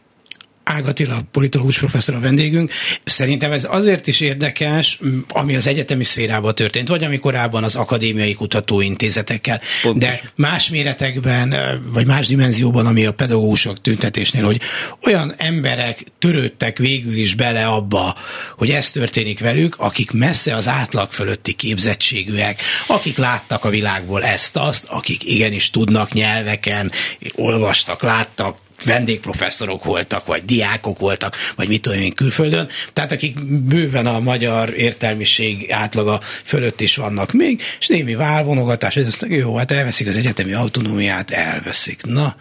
Ágatila, 0.63 1.21
politológus 1.31 1.77
professzor 1.77 2.15
a 2.15 2.19
vendégünk. 2.19 2.71
Szerintem 3.03 3.51
ez 3.51 3.67
azért 3.69 4.07
is 4.07 4.19
érdekes, 4.19 4.99
ami 5.27 5.55
az 5.55 5.67
egyetemi 5.67 6.03
szférában 6.03 6.55
történt, 6.55 6.87
vagy 6.87 7.03
ami 7.03 7.19
korábban 7.19 7.63
az 7.63 7.75
akadémiai 7.75 8.33
kutatóintézetekkel, 8.33 9.61
Pontos. 9.81 10.03
de 10.03 10.21
más 10.35 10.69
méretekben, 10.69 11.55
vagy 11.93 12.05
más 12.05 12.27
dimenzióban, 12.27 12.85
ami 12.85 13.05
a 13.05 13.13
pedagógusok 13.13 13.81
tüntetésnél, 13.81 14.43
hogy 14.43 14.61
olyan 15.05 15.33
emberek 15.37 16.03
törődtek 16.19 16.77
végül 16.77 17.15
is 17.15 17.35
bele 17.35 17.65
abba, 17.65 18.15
hogy 18.57 18.69
ez 18.69 18.89
történik 18.89 19.39
velük, 19.39 19.75
akik 19.77 20.11
messze 20.11 20.55
az 20.55 20.67
átlag 20.67 21.11
fölötti 21.11 21.53
képzettségűek, 21.53 22.61
akik 22.87 23.17
láttak 23.17 23.65
a 23.65 23.69
világból 23.69 24.23
ezt-azt, 24.23 24.85
akik 24.87 25.23
igenis 25.23 25.69
tudnak 25.69 26.13
nyelveken, 26.13 26.91
olvastak, 27.35 28.01
láttak, 28.01 28.57
vendégprofesszorok 28.83 29.83
voltak, 29.83 30.25
vagy 30.25 30.45
diákok 30.45 30.99
voltak, 30.99 31.35
vagy 31.55 31.67
mit 31.67 31.81
tudom 31.81 31.99
én 31.99 32.13
külföldön, 32.13 32.69
tehát 32.93 33.11
akik 33.11 33.39
bőven 33.43 34.05
a 34.05 34.19
magyar 34.19 34.73
értelmiség 34.77 35.71
átlaga 35.71 36.21
fölött 36.43 36.81
is 36.81 36.95
vannak 36.95 37.31
még, 37.31 37.61
és 37.79 37.87
némi 37.87 38.15
válvonogatás, 38.15 38.95
ez 38.95 39.07
azt 39.07 39.25
jó, 39.29 39.55
hát 39.55 39.71
elveszik 39.71 40.07
az 40.07 40.17
egyetemi 40.17 40.53
autonómiát, 40.53 41.31
elveszik. 41.31 42.03
Na, 42.03 42.35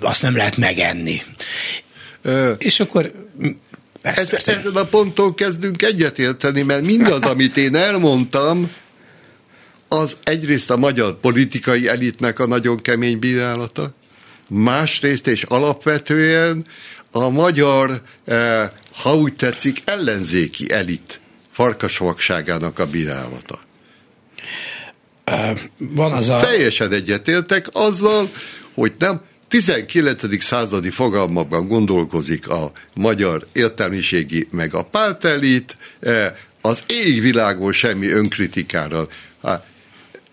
azt 0.00 0.22
nem 0.22 0.36
lehet 0.36 0.56
megenni. 0.56 1.22
Ö, 2.22 2.52
és 2.52 2.80
akkor 2.80 3.12
ez, 4.02 4.32
ezen 4.32 4.76
a 4.76 4.84
ponton 4.84 5.34
kezdünk 5.34 5.82
egyetérteni, 5.82 6.62
mert 6.62 6.82
mindaz, 6.82 7.22
amit 7.22 7.56
én 7.56 7.76
elmondtam, 7.76 8.70
az 9.88 10.16
egyrészt 10.22 10.70
a 10.70 10.76
magyar 10.76 11.20
politikai 11.20 11.88
elitnek 11.88 12.38
a 12.38 12.46
nagyon 12.46 12.80
kemény 12.80 13.18
bírálata, 13.18 13.94
másrészt 14.48 15.26
és 15.26 15.42
alapvetően 15.42 16.64
a 17.10 17.28
magyar, 17.28 18.02
eh, 18.24 18.70
ha 18.92 19.16
úgy 19.16 19.34
tetszik, 19.34 19.82
ellenzéki 19.84 20.72
elit 20.72 21.20
farkasvakságának 21.52 22.78
a 22.78 22.86
bírálata. 22.86 23.58
Uh, 25.30 25.58
van 25.78 26.12
az 26.12 26.28
a... 26.28 26.38
Teljesen 26.38 26.92
egyetértek 26.92 27.68
azzal, 27.72 28.30
hogy 28.74 28.92
nem 28.98 29.20
19. 29.48 30.42
századi 30.42 30.90
fogalmakban 30.90 31.68
gondolkozik 31.68 32.48
a 32.48 32.72
magyar 32.94 33.46
értelmiségi 33.52 34.48
meg 34.50 34.74
a 34.74 34.82
pártelit, 34.82 35.76
eh, 36.00 36.32
az 36.60 36.82
égvilágon 36.86 37.72
semmi 37.72 38.08
önkritikára 38.08 39.06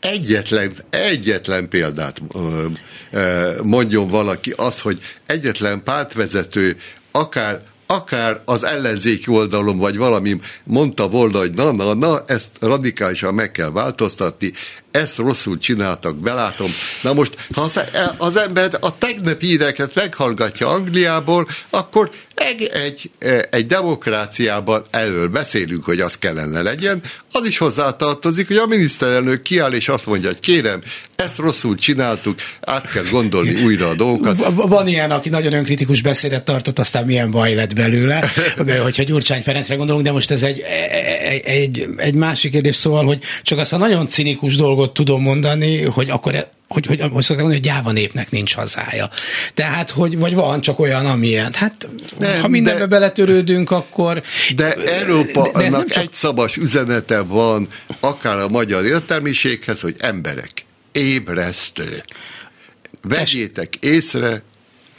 egyetlen, 0.02 0.74
egyetlen 0.90 1.70
példát 1.70 2.22
mondjon 3.64 4.08
valaki, 4.08 4.54
az, 4.58 4.80
hogy 4.80 5.00
egyetlen 5.26 5.84
pártvezető 5.84 6.78
akár 7.12 7.62
akár 7.92 8.42
az 8.46 8.64
ellenzéki 8.64 9.30
oldalon, 9.30 9.78
vagy 9.78 9.98
valami 9.98 10.40
mondta 10.64 11.10
volna, 11.10 11.38
hogy 11.38 11.52
na, 11.54 11.72
na, 11.72 11.94
na, 11.94 12.24
ezt 12.28 12.50
radikálisan 12.60 13.34
meg 13.34 13.52
kell 13.52 13.72
változtatni, 13.72 14.52
ezt 14.92 15.18
rosszul 15.18 15.58
csináltak, 15.58 16.16
belátom. 16.16 16.72
Na 17.02 17.14
most, 17.14 17.48
ha 17.54 17.62
az, 17.62 17.80
az 18.18 18.38
ember 18.38 18.70
a 18.80 18.98
tegnapi 18.98 19.46
híreket 19.46 19.96
meghallgatja 19.96 20.68
Angliából, 20.68 21.48
akkor 21.70 22.12
egy, 22.36 22.72
egy, 22.74 23.12
egy 23.50 23.68
demokráciában 23.68 24.86
erről 24.90 25.28
beszélünk, 25.28 25.86
hogy 25.86 26.00
az 26.00 26.18
kellene 26.18 26.62
legyen, 26.62 27.02
az 27.32 27.48
is 27.48 27.58
hozzátartozik, 27.58 28.48
hogy 28.48 28.58
a 28.58 28.66
miniszterelnök 28.66 29.42
kiáll 29.42 29.72
és 29.72 29.90
azt 29.90 30.06
mondja, 30.06 30.28
hogy 30.28 30.40
kérem, 30.40 30.82
ezt 31.16 31.38
rosszul 31.38 31.76
csináltuk, 31.76 32.40
át 32.62 32.92
kell 32.92 33.04
gondolni 33.12 33.64
újra 33.64 33.88
a 33.88 33.96
dolgokat. 33.96 34.54
Van 34.56 34.88
ilyen, 34.88 35.12
aki 35.12 35.30
nagyon 35.30 35.54
önkritikus 35.54 36.02
beszédet 36.02 36.44
tartott, 36.44 36.80
aztán 36.80 37.06
milyen 37.06 37.32
baj 37.32 37.54
lett 37.54 37.76
belőle, 37.76 38.32
hogyha 38.84 39.04
Gyurcsány 39.04 39.42
Ferencre 39.42 39.76
gondolunk, 39.76 40.06
de 40.06 40.12
most 40.12 40.32
ez 40.32 40.44
egy, 40.44 40.60
egy, 40.60 41.42
egy, 41.46 41.88
egy 41.98 42.14
másik 42.14 42.52
kérdés, 42.52 42.76
szóval, 42.76 43.06
hogy 43.06 43.24
csak 43.42 43.60
azt 43.60 43.74
a 43.74 43.78
nagyon 43.78 44.08
cinikus 44.08 44.56
dolgot 44.56 44.81
tudom 44.90 45.22
mondani, 45.22 45.84
hogy 45.84 46.10
akkor 46.10 46.50
hogy, 46.72 46.86
hogy, 46.86 47.00
hogy 47.00 47.24
szokták 47.24 47.46
mondani, 47.46 47.54
hogy 47.54 47.60
gyáva 47.60 47.92
népnek 47.92 48.32
nincs 48.32 48.54
hazája. 48.54 49.10
Tehát, 49.54 49.90
hogy 49.90 50.18
vagy 50.18 50.34
van 50.34 50.62
csak 50.62 50.80
olyan, 50.80 51.06
amilyen. 51.06 51.54
Hát, 51.54 51.90
nem, 52.20 52.42
ha 52.42 52.48
mindenbe 52.48 52.80
de, 52.80 52.86
beletörődünk, 52.86 53.72
akkor... 53.72 54.22
De 54.56 54.74
Európa-nak 54.74 55.90
csak... 55.90 56.04
egy 56.04 56.14
szabas 56.14 56.58
üzenete 56.58 57.22
van, 57.22 57.68
akár 58.00 58.38
a 58.38 58.48
magyar 58.48 58.86
értelmiséghez, 58.86 59.82
hogy 59.82 59.96
emberek, 60.00 60.66
ébresztő. 60.92 62.04
Vegyétek 63.02 63.76
észre, 63.76 64.42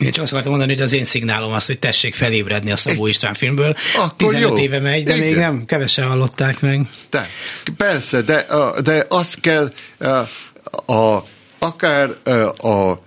én 0.04 0.12
csak 0.12 0.22
azt 0.22 0.32
akartam 0.32 0.52
mondani, 0.52 0.74
hogy 0.74 0.82
az 0.82 0.92
én 0.92 1.04
szignálom 1.04 1.52
az, 1.52 1.66
hogy 1.66 1.78
tessék 1.78 2.14
felébredni 2.14 2.70
a 2.70 2.76
Szabó 2.76 3.06
István 3.06 3.34
filmből. 3.34 3.76
Akkor 3.96 4.16
15 4.16 4.58
jó. 4.58 4.64
éve 4.64 4.78
megy, 4.78 5.04
de 5.04 5.14
Igen. 5.14 5.26
még 5.26 5.36
nem, 5.36 5.64
kevesen 5.64 6.06
hallották 6.06 6.60
meg. 6.60 6.88
De, 7.10 7.28
persze, 7.76 8.20
de, 8.20 8.46
de 8.82 9.06
azt 9.08 9.40
kell 9.40 9.72
a, 9.98 10.92
a, 10.92 11.24
akár 11.58 12.10
a, 12.24 12.68
a 12.68 13.02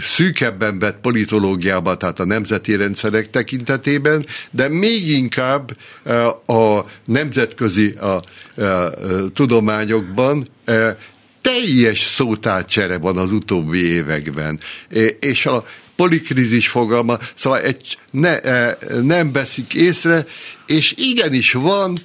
szűkebben 0.00 0.78
vett 0.78 1.00
politológiában, 1.00 1.98
tehát 1.98 2.20
a 2.20 2.24
nemzeti 2.24 2.76
rendszerek 2.76 3.30
tekintetében, 3.30 4.26
de 4.50 4.68
még 4.68 5.08
inkább 5.08 5.76
a 6.46 6.84
nemzetközi 7.04 7.94
a, 8.00 8.06
a, 8.06 8.62
a 8.62 8.92
tudományokban 9.34 10.46
teljes 11.40 12.00
szótárcsere 12.00 12.98
van 12.98 13.16
az 13.16 13.32
utóbbi 13.32 13.86
években. 13.86 14.60
És 15.20 15.46
a 15.46 15.64
polikrizis 15.96 16.68
fogalma, 16.68 17.18
szóval 17.34 17.60
egy 17.60 17.98
ne, 18.10 18.38
nem 19.02 19.32
veszik 19.32 19.74
észre, 19.74 20.26
és 20.66 20.94
igenis 20.96 21.52
van 21.52 21.96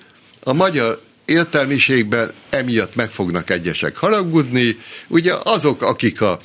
a 0.43 0.53
magyar 0.53 1.01
értelmiségben 1.25 2.31
emiatt 2.49 2.95
meg 2.95 3.11
fognak 3.11 3.49
egyesek 3.49 3.97
haragudni. 3.97 4.77
Ugye 5.07 5.33
azok, 5.43 5.81
akik 5.81 6.21
a 6.21 6.39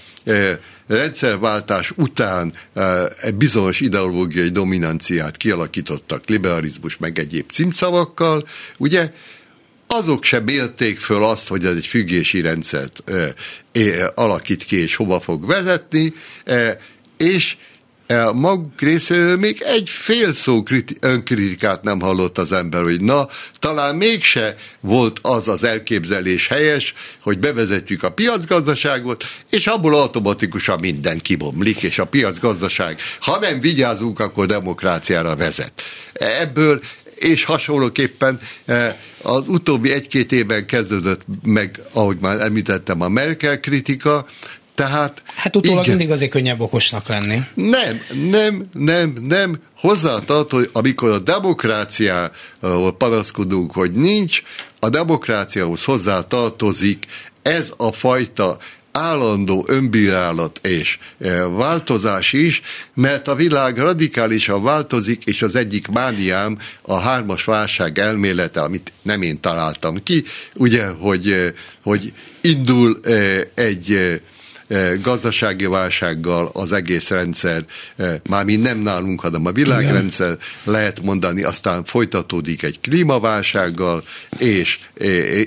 rendszerváltás 0.87 1.92
után 1.96 2.53
egy 3.20 3.35
bizonyos 3.35 3.81
ideológiai 3.81 4.48
dominanciát 4.48 5.37
kialakítottak, 5.37 6.29
liberalizmus 6.29 6.96
meg 6.96 7.18
egyéb 7.18 7.50
címszavakkal, 7.50 8.46
ugye 8.79 9.12
azok 9.92 10.24
sem 10.24 10.48
élték 10.48 11.00
föl 11.00 11.24
azt, 11.24 11.48
hogy 11.48 11.64
ez 11.64 11.76
egy 11.76 11.87
függési 11.87 12.40
rendszert 12.40 13.03
alakít 14.14 14.64
ki, 14.64 14.76
és 14.76 14.96
hova 14.96 15.20
fog 15.20 15.46
vezetni, 15.46 16.12
és 17.16 17.57
maguk 18.33 18.81
részéről 18.81 19.37
még 19.37 19.62
egy 19.64 19.88
fél 19.88 20.35
szó 20.35 20.62
kriti- 20.62 20.96
önkritikát 21.00 21.83
nem 21.83 22.00
hallott 22.00 22.38
az 22.38 22.53
ember, 22.53 22.83
hogy 22.83 23.00
na, 23.00 23.26
talán 23.59 23.96
mégse 23.96 24.57
volt 24.81 25.18
az 25.22 25.48
az 25.48 25.64
elképzelés 25.64 26.48
helyes, 26.48 26.94
hogy 27.20 27.38
bevezetjük 27.38 28.03
a 28.03 28.12
piacgazdaságot, 28.12 29.24
és 29.50 29.66
abból 29.66 29.94
automatikusan 29.94 30.81
minden 30.81 31.18
kibomlik, 31.18 31.83
és 31.83 31.98
a 31.98 32.07
piacgazdaság, 32.07 33.00
ha 33.20 33.38
nem 33.38 33.61
vigyázunk, 33.61 34.20
akkor 34.20 34.46
demokráciára 34.46 35.37
vezet. 35.37 35.83
Ebből 36.12 36.81
és 37.20 37.44
hasonlóképpen 37.44 38.40
eh, 38.64 38.94
az 39.22 39.42
utóbbi 39.46 39.92
egy-két 39.92 40.33
évben 40.33 40.66
kezdődött 40.66 41.20
meg, 41.42 41.80
ahogy 41.92 42.16
már 42.20 42.40
említettem, 42.40 43.00
a 43.00 43.09
Merkel 43.09 43.61
kritika, 43.61 44.26
tehát... 44.74 45.22
Hát 45.35 45.56
utólag 45.56 45.85
igen. 45.85 45.96
mindig 45.96 46.14
azért 46.14 46.30
könnyebb 46.30 46.61
okosnak 46.61 47.09
lenni. 47.09 47.40
Nem, 47.54 48.00
nem, 48.30 48.68
nem, 48.72 49.16
nem. 49.20 49.59
Hozzátart, 49.76 50.50
hogy 50.50 50.70
amikor 50.72 51.11
a 51.11 51.18
demokráciáról 51.18 52.96
panaszkodunk, 52.98 53.72
hogy 53.72 53.92
nincs, 53.92 54.42
a 54.78 54.88
demokráciához 54.88 55.85
hozzátartozik 55.85 57.06
ez 57.42 57.72
a 57.76 57.92
fajta 57.92 58.59
állandó 58.92 59.64
önbírálat 59.68 60.61
és 60.62 60.98
e, 61.20 61.46
változás 61.46 62.33
is, 62.33 62.61
mert 62.94 63.29
a 63.29 63.35
világ 63.35 63.79
radikálisan 63.79 64.62
változik, 64.62 65.24
és 65.24 65.42
az 65.42 65.57
egyik 65.57 65.88
mániám 65.88 66.59
a 66.83 66.98
hármas 66.98 67.44
válság 67.44 67.98
elmélete, 67.98 68.62
amit 68.62 68.92
nem 69.03 69.22
én 69.22 69.40
találtam 69.40 70.03
ki, 70.03 70.24
ugye, 70.57 70.87
hogy, 70.87 71.31
e, 71.31 71.53
hogy 71.83 72.12
indul 72.40 73.00
e, 73.05 73.50
egy 73.55 74.20
gazdasági 75.03 75.66
válsággal 75.66 76.50
az 76.53 76.72
egész 76.72 77.09
rendszer, 77.09 77.64
mármint 78.29 78.62
nem 78.62 78.79
nálunk, 78.79 79.20
hanem 79.20 79.46
a 79.46 79.53
világrendszer, 79.53 80.37
lehet 80.64 81.03
mondani, 81.03 81.42
aztán 81.42 81.85
folytatódik 81.85 82.62
egy 82.62 82.81
klímaválsággal, 82.81 84.05
és, 84.38 84.79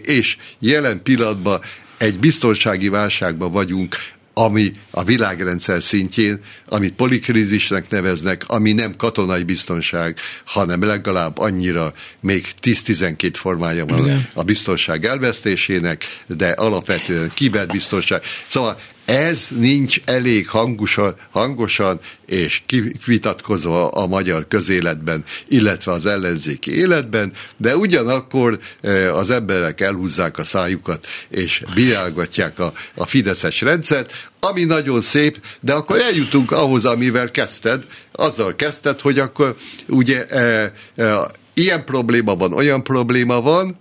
és 0.04 0.38
jelen 0.60 1.04
pillanatban 1.04 1.62
egy 2.04 2.20
biztonsági 2.20 2.90
válságban 2.90 3.52
vagyunk, 3.52 3.96
ami 4.34 4.72
a 4.90 5.04
világrendszer 5.04 5.84
szintjén, 5.84 6.40
amit 6.68 6.94
polikrízisnek 6.94 7.90
neveznek, 7.90 8.44
ami 8.48 8.72
nem 8.72 8.96
katonai 8.96 9.44
biztonság, 9.44 10.18
hanem 10.46 10.84
legalább 10.84 11.38
annyira 11.38 11.94
még 12.20 12.48
10-12 12.62 13.32
formája 13.34 13.86
van 13.86 14.00
Igen. 14.00 14.28
a 14.34 14.44
biztonság 14.44 15.06
elvesztésének, 15.06 16.24
de 16.28 16.50
alapvetően 16.50 17.32
kiberbiztonság. 17.34 18.22
Szóval 18.46 18.80
ez 19.06 19.48
nincs 19.50 20.02
elég 20.06 20.50
hangosan, 20.50 21.16
hangosan 21.32 22.00
és 22.26 22.62
kivitatkozva 22.66 23.88
a 23.88 24.08
magyar 24.08 24.48
közéletben, 24.48 25.24
illetve 25.48 25.92
az 25.92 26.06
ellenzéki 26.06 26.76
életben, 26.76 27.32
de 27.58 27.78
ugyanakkor 27.78 28.60
e, 28.82 29.16
az 29.16 29.30
emberek 29.30 29.82
elhúzzák 29.82 30.38
a 30.38 30.44
szájukat, 30.44 31.08
és 31.30 31.64
bírálgatják 31.74 32.60
a, 32.60 32.74
a 32.96 33.06
Fideszes 33.06 33.62
rendszert, 33.62 34.30
ami 34.40 34.64
nagyon 34.64 35.02
szép, 35.02 35.46
de 35.60 35.74
akkor 35.74 35.98
eljutunk 35.98 36.52
ahhoz, 36.52 36.86
amivel 36.86 37.32
kezdted, 37.32 37.84
azzal 38.12 38.56
kezdted, 38.56 39.00
hogy 39.00 39.20
akkor 39.20 39.56
ugye 39.88 40.26
e, 40.26 40.74
e, 40.96 41.32
ilyen 41.54 41.86
probléma 41.86 42.36
van, 42.36 42.54
olyan 42.54 42.84
probléma 42.84 43.42
van, 43.42 43.78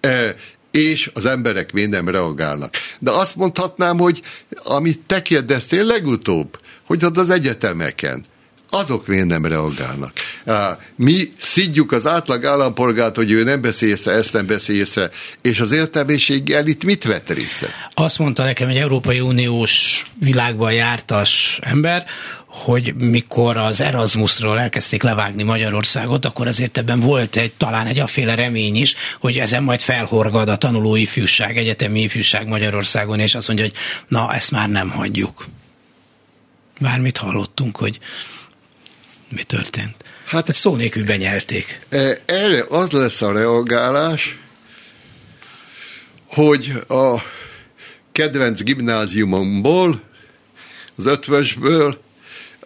e, 0.00 0.34
és 0.74 1.10
az 1.14 1.26
emberek 1.26 1.72
még 1.72 1.88
nem 1.88 2.08
reagálnak. 2.08 2.74
De 2.98 3.10
azt 3.10 3.36
mondhatnám, 3.36 3.98
hogy 3.98 4.22
amit 4.64 5.00
te 5.06 5.22
kérdeztél 5.22 5.84
legutóbb, 5.84 6.58
hogy 6.86 7.04
az 7.14 7.30
egyetemeken, 7.30 8.24
azok 8.70 9.06
miért 9.06 9.26
nem 9.26 9.46
reagálnak. 9.46 10.12
Mi 10.96 11.32
szidjuk 11.40 11.92
az 11.92 12.06
átlag 12.06 12.44
állampolgárt, 12.44 13.16
hogy 13.16 13.30
ő 13.30 13.42
nem 13.42 13.60
beszél 13.60 13.88
észre, 13.88 14.12
ezt 14.12 14.32
nem 14.32 14.46
beszél 14.46 14.76
észre, 14.76 15.10
és 15.42 15.60
az 15.60 15.72
értelmiség 15.72 16.50
elit 16.50 16.84
mit 16.84 17.04
vett 17.04 17.30
részre? 17.30 17.68
Azt 17.94 18.18
mondta 18.18 18.44
nekem 18.44 18.68
egy 18.68 18.76
Európai 18.76 19.20
Uniós 19.20 20.04
világban 20.20 20.72
jártas 20.72 21.58
ember, 21.62 22.04
hogy 22.54 22.94
mikor 22.94 23.56
az 23.56 23.80
Erasmusról 23.80 24.60
elkezdték 24.60 25.02
levágni 25.02 25.42
Magyarországot, 25.42 26.24
akkor 26.24 26.46
azért 26.46 26.78
ebben 26.78 27.00
volt 27.00 27.36
egy, 27.36 27.52
talán 27.52 27.86
egy 27.86 27.98
aféle 27.98 28.34
remény 28.34 28.76
is, 28.76 28.94
hogy 29.20 29.38
ezen 29.38 29.62
majd 29.62 29.80
felhorgad 29.80 30.48
a 30.48 30.56
tanulói 30.56 31.00
ifjúság, 31.00 31.56
egyetemi 31.56 32.02
ifjúság 32.02 32.46
Magyarországon, 32.46 33.20
és 33.20 33.34
azt 33.34 33.46
mondja, 33.46 33.64
hogy 33.64 33.74
na, 34.08 34.34
ezt 34.34 34.50
már 34.50 34.68
nem 34.68 34.90
hagyjuk. 34.90 35.46
Bármit 36.80 37.16
hallottunk, 37.16 37.76
hogy 37.76 37.98
mi 39.28 39.42
történt. 39.42 39.96
Hát 40.24 40.48
egy 40.48 40.54
szó 40.54 40.76
nélkül 40.76 41.04
benyelték. 41.04 41.78
E, 41.88 42.18
erre 42.24 42.64
az 42.68 42.90
lesz 42.90 43.22
a 43.22 43.32
reagálás, 43.32 44.38
hogy 46.26 46.72
a 46.88 47.22
kedvenc 48.12 48.62
gimnáziumomból, 48.62 50.00
az 50.96 51.06
ötvösből 51.06 52.03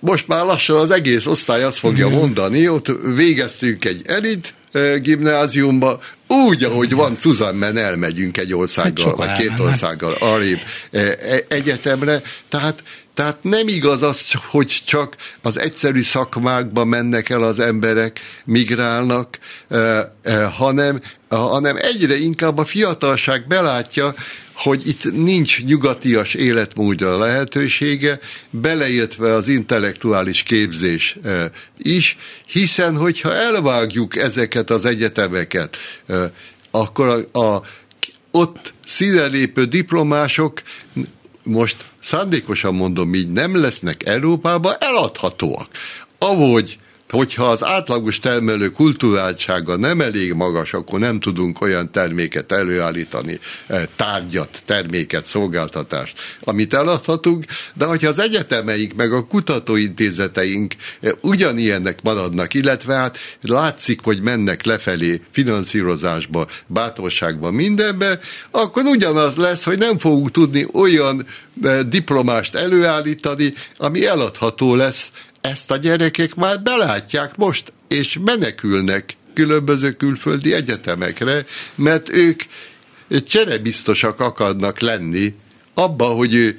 most 0.01 0.27
már 0.29 0.45
lassan 0.45 0.77
az 0.77 0.91
egész 0.91 1.27
osztály 1.27 1.63
azt 1.63 1.79
fogja 1.79 2.09
mondani, 2.09 2.69
ott 2.69 2.87
végeztünk 3.15 3.85
egy 3.85 4.03
elit 4.07 4.55
eh, 4.73 4.99
gimnáziumba, 4.99 6.01
úgy, 6.29 6.65
ahogy 6.65 6.95
van 6.95 7.17
Cuzanmen 7.19 7.77
elmegyünk 7.77 8.39
egy 8.39 8.55
országgal, 8.55 9.07
hát 9.07 9.17
vagy 9.17 9.33
két 9.33 9.61
országgal 9.61 10.15
arrébb 10.21 10.61
eh, 10.91 11.13
e, 11.21 11.45
egyetemre, 11.49 12.23
tehát 12.49 12.83
tehát 13.19 13.43
nem 13.43 13.69
igaz 13.69 14.03
az, 14.03 14.25
hogy 14.47 14.83
csak 14.85 15.17
az 15.43 15.59
egyszerű 15.59 16.03
szakmákba 16.03 16.85
mennek 16.85 17.29
el 17.29 17.43
az 17.43 17.59
emberek, 17.59 18.21
migrálnak, 18.45 19.39
hanem, 20.57 21.01
hanem 21.29 21.77
egyre 21.77 22.17
inkább 22.17 22.59
a 22.59 22.65
fiatalság 22.65 23.47
belátja, 23.47 24.15
hogy 24.55 24.89
itt 24.89 25.13
nincs 25.13 25.65
nyugatias 25.65 26.35
életmódra 26.35 27.19
lehetősége, 27.19 28.19
beleértve 28.51 29.33
az 29.33 29.49
intellektuális 29.49 30.43
képzés 30.43 31.17
is, 31.79 32.17
hiszen 32.47 32.97
hogyha 32.97 33.35
elvágjuk 33.35 34.17
ezeket 34.17 34.71
az 34.71 34.85
egyetemeket, 34.85 35.77
akkor 36.71 37.27
a, 37.33 37.39
a 37.41 37.63
ott 38.31 38.73
színelépő 38.87 39.65
diplomások 39.65 40.63
most 41.43 41.77
szándékosan 42.01 42.75
mondom 42.75 43.15
így, 43.15 43.33
nem 43.33 43.61
lesznek 43.61 44.07
Európában 44.07 44.75
eladhatóak. 44.79 45.69
Ahogy 46.19 46.79
hogyha 47.09 47.45
az 47.45 47.65
átlagos 47.65 48.19
termelő 48.19 48.71
kulturáltsága 48.71 49.77
nem 49.77 50.01
elég 50.01 50.33
magas, 50.33 50.73
akkor 50.73 50.99
nem 50.99 51.21
tudunk 51.21 51.61
olyan 51.61 51.91
terméket 51.93 52.53
előállítani, 52.53 53.39
eh, 53.67 53.83
tárgyat, 53.97 54.63
terméket, 54.65 55.27
szolgáltatást, 55.27 56.19
amit 56.41 56.75
eladhatunk, 56.75 57.45
de 57.75 57.85
hogyha 57.85 58.09
az 58.09 58.19
egyetemeink 58.19 58.95
meg 58.95 59.13
a 59.13 59.27
kutatóintézeteink 59.27 60.75
eh, 61.01 61.13
ugyanilyennek 61.21 62.03
maradnak, 62.03 62.55
illetve 62.55 62.95
hát 62.95 63.19
látszik, 63.41 64.01
hogy 64.03 64.21
mennek 64.21 64.65
lefelé 64.65 65.21
finanszírozásba, 65.31 66.47
bátorságba, 66.67 67.51
mindenbe, 67.51 68.19
akkor 68.51 68.85
ugyanaz 68.85 69.37
lesz, 69.37 69.65
hogy 69.65 69.79
nem 69.79 69.99
fogunk 69.99 70.31
tudni 70.31 70.67
olyan 70.73 71.27
eh, 71.63 71.81
diplomást 71.81 72.55
előállítani, 72.55 73.55
ami 73.77 74.07
eladható 74.07 74.75
lesz 74.75 75.11
ezt 75.49 75.71
a 75.71 75.77
gyerekek 75.77 76.35
már 76.35 76.63
belátják 76.63 77.37
most, 77.37 77.73
és 77.89 78.19
menekülnek 78.25 79.17
különböző 79.35 79.91
külföldi 79.91 80.53
egyetemekre, 80.53 81.45
mert 81.75 82.09
ők 82.09 82.43
cserebiztosak 83.27 84.21
akarnak 84.21 84.81
lenni 84.81 85.35
abba, 85.75 86.05
hogy 86.05 86.35
ő 86.35 86.59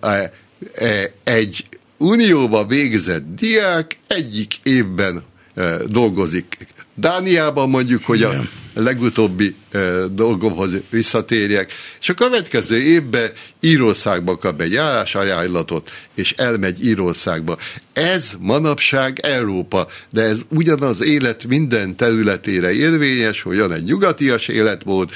e, 0.00 0.32
e, 0.74 1.12
egy 1.24 1.64
unióba 1.98 2.66
végzett 2.66 3.24
diák 3.34 3.98
egyik 4.06 4.54
évben 4.62 5.24
e, 5.54 5.76
dolgozik. 5.86 6.56
Dániában 6.94 7.68
mondjuk, 7.68 8.04
hogy 8.04 8.22
a 8.22 8.42
legutóbbi 8.82 9.54
dolgomhoz 10.10 10.70
visszatérjek, 10.90 11.72
és 12.00 12.08
a 12.08 12.14
következő 12.14 12.82
évben 12.82 13.30
Írországba 13.60 14.36
kap 14.36 14.60
egy 14.60 14.76
állásajánlatot, 14.76 15.90
és 16.14 16.32
elmegy 16.36 16.84
Írországba. 16.84 17.58
Ez 17.92 18.32
manapság 18.40 19.18
Európa, 19.18 19.88
de 20.10 20.22
ez 20.22 20.40
ugyanaz 20.48 21.02
élet 21.02 21.46
minden 21.46 21.96
területére 21.96 22.72
érvényes, 22.72 23.42
hogy 23.42 23.58
van 23.58 23.72
egy 23.72 23.84
nyugatias 23.84 24.48
életmód, 24.48 25.10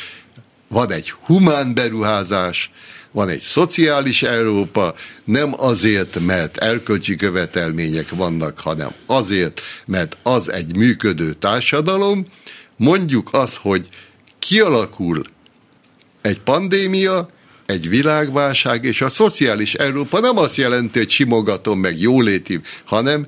van 0.68 0.92
egy 0.92 1.10
humán 1.10 1.74
beruházás, 1.74 2.70
van 3.10 3.28
egy 3.28 3.40
szociális 3.40 4.22
Európa, 4.22 4.94
nem 5.24 5.52
azért, 5.56 6.20
mert 6.20 6.56
erkölcsi 6.56 7.16
követelmények 7.16 8.10
vannak, 8.10 8.58
hanem 8.58 8.90
azért, 9.06 9.60
mert 9.86 10.16
az 10.22 10.50
egy 10.52 10.76
működő 10.76 11.32
társadalom. 11.32 12.26
Mondjuk 12.82 13.28
azt, 13.32 13.56
hogy 13.56 13.88
kialakul 14.38 15.22
egy 16.20 16.40
pandémia, 16.40 17.28
egy 17.66 17.88
világválság, 17.88 18.84
és 18.84 19.00
a 19.00 19.08
szociális 19.08 19.74
Európa 19.74 20.20
nem 20.20 20.36
azt 20.36 20.56
jelenti, 20.56 20.98
hogy 20.98 21.10
simogatom 21.10 21.78
meg 21.78 22.00
jóléti, 22.00 22.60
hanem 22.84 23.26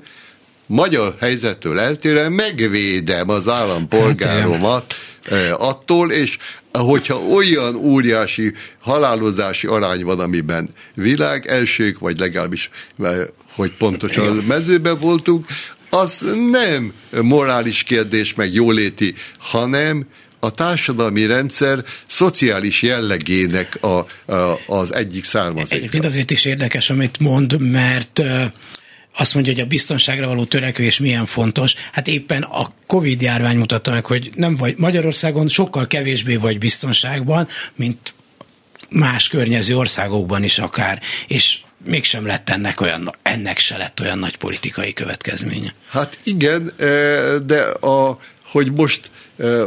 magyar 0.65 1.15
helyzettől 1.19 1.79
eltérően 1.79 2.31
megvédem 2.31 3.29
az 3.29 3.47
állampolgáromat 3.47 4.95
hát, 5.29 5.51
attól, 5.51 6.11
és 6.11 6.37
hogyha 6.71 7.19
olyan 7.19 7.75
óriási 7.75 8.53
halálozási 8.81 9.67
arány 9.67 10.03
van, 10.03 10.19
amiben 10.19 10.69
világ 10.93 11.47
elsők, 11.47 11.99
vagy 11.99 12.19
legalábbis, 12.19 12.69
hogy 13.55 13.71
pontosan 13.77 14.37
a 14.37 14.41
mezőben 14.47 14.99
voltunk, 14.99 15.45
az 15.95 16.23
nem 16.51 16.93
morális 17.21 17.83
kérdés, 17.83 18.33
meg 18.33 18.53
jóléti, 18.53 19.13
hanem 19.37 20.05
a 20.39 20.51
társadalmi 20.51 21.25
rendszer 21.25 21.83
szociális 22.07 22.81
jellegének 22.81 23.83
a, 23.83 23.87
a, 23.87 24.59
az 24.67 24.93
egyik 24.93 25.23
származéka. 25.23 25.75
Egyébként 25.75 26.05
azért 26.05 26.31
is 26.31 26.45
érdekes, 26.45 26.89
amit 26.89 27.19
mond, 27.19 27.59
mert 27.59 28.21
azt 29.17 29.33
mondja, 29.33 29.53
hogy 29.53 29.61
a 29.61 29.65
biztonságra 29.65 30.27
való 30.27 30.45
törekvés 30.45 30.99
milyen 30.99 31.25
fontos. 31.25 31.73
Hát 31.91 32.07
éppen 32.07 32.41
a 32.41 32.71
Covid 32.87 33.21
járvány 33.21 33.57
mutatta 33.57 33.91
meg, 33.91 34.05
hogy 34.05 34.31
nem 34.35 34.55
vagy 34.55 34.73
Magyarországon 34.77 35.47
sokkal 35.47 35.87
kevésbé 35.87 36.35
vagy 36.35 36.57
biztonságban, 36.57 37.47
mint 37.75 38.13
más 38.89 39.27
környező 39.27 39.77
országokban 39.77 40.43
is 40.43 40.59
akár. 40.59 41.01
És 41.27 41.57
mégsem 41.85 42.25
lett 42.25 42.49
ennek 42.49 42.81
olyan, 42.81 43.15
ennek 43.21 43.57
se 43.57 43.77
lett 43.77 43.99
olyan 43.99 44.19
nagy 44.19 44.37
politikai 44.37 44.93
következménye. 44.93 45.73
Hát 45.87 46.17
igen, 46.23 46.71
eh, 46.77 47.35
de 47.45 47.61
a, 47.63 48.19
hogy 48.43 48.71
most 48.71 49.11
eh, 49.37 49.65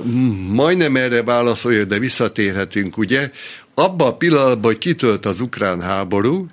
majdnem 0.49 0.97
erre 0.97 1.23
válaszolja, 1.23 1.85
de 1.85 1.99
visszatérhetünk, 1.99 2.97
ugye, 2.97 3.31
abban 3.75 4.09
a 4.09 4.17
pillanatban, 4.17 4.71
hogy 4.71 4.79
kitölt 4.79 5.27
az 5.27 5.41
ukrán 5.41 5.81
háború, 5.81 6.47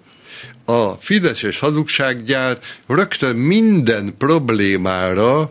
a 0.66 0.92
Fideszes 1.00 1.60
hazugsággyár 1.60 2.60
rögtön 2.88 3.36
minden 3.36 4.18
problémára, 4.18 5.50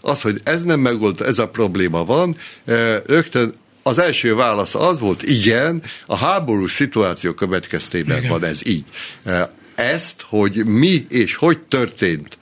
az, 0.00 0.20
hogy 0.20 0.40
ez 0.44 0.62
nem 0.62 0.80
megold, 0.80 1.20
ez 1.20 1.38
a 1.38 1.48
probléma 1.48 2.04
van, 2.04 2.36
rögtön 3.06 3.54
az 3.82 3.98
első 3.98 4.34
válasz 4.34 4.74
az 4.74 5.00
volt, 5.00 5.22
igen, 5.22 5.82
a 6.06 6.16
háborús 6.16 6.72
szituáció 6.72 7.32
következtében 7.32 8.18
igen. 8.18 8.30
van 8.30 8.44
ez 8.44 8.66
így. 8.66 8.84
Ezt, 9.74 10.24
hogy 10.28 10.66
mi 10.66 11.06
és 11.08 11.34
hogy 11.34 11.58
történt 11.58 12.38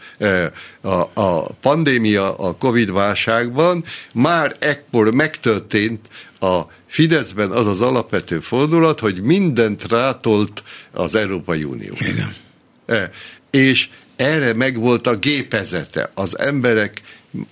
a, 0.81 1.21
a 1.21 1.43
pandémia, 1.61 2.35
a 2.35 2.57
Covid 2.57 2.93
válságban, 2.93 3.85
már 4.13 4.57
ekkor 4.59 5.15
megtörtént 5.15 6.09
a 6.41 6.61
Fideszben 6.87 7.51
az 7.51 7.67
az 7.67 7.81
alapvető 7.81 8.41
fordulat, 8.41 9.01
hogy 9.01 9.23
mindent 9.23 9.85
rátolt 9.89 10.63
az 10.93 11.15
Európai 11.15 11.65
Unió. 11.65 11.93
Igen. 11.99 12.35
E, 12.87 13.11
és 13.51 13.89
erre 14.17 14.53
megvolt 14.55 15.07
a 15.07 15.17
gépezete. 15.17 16.11
Az 16.15 16.39
emberek 16.39 17.03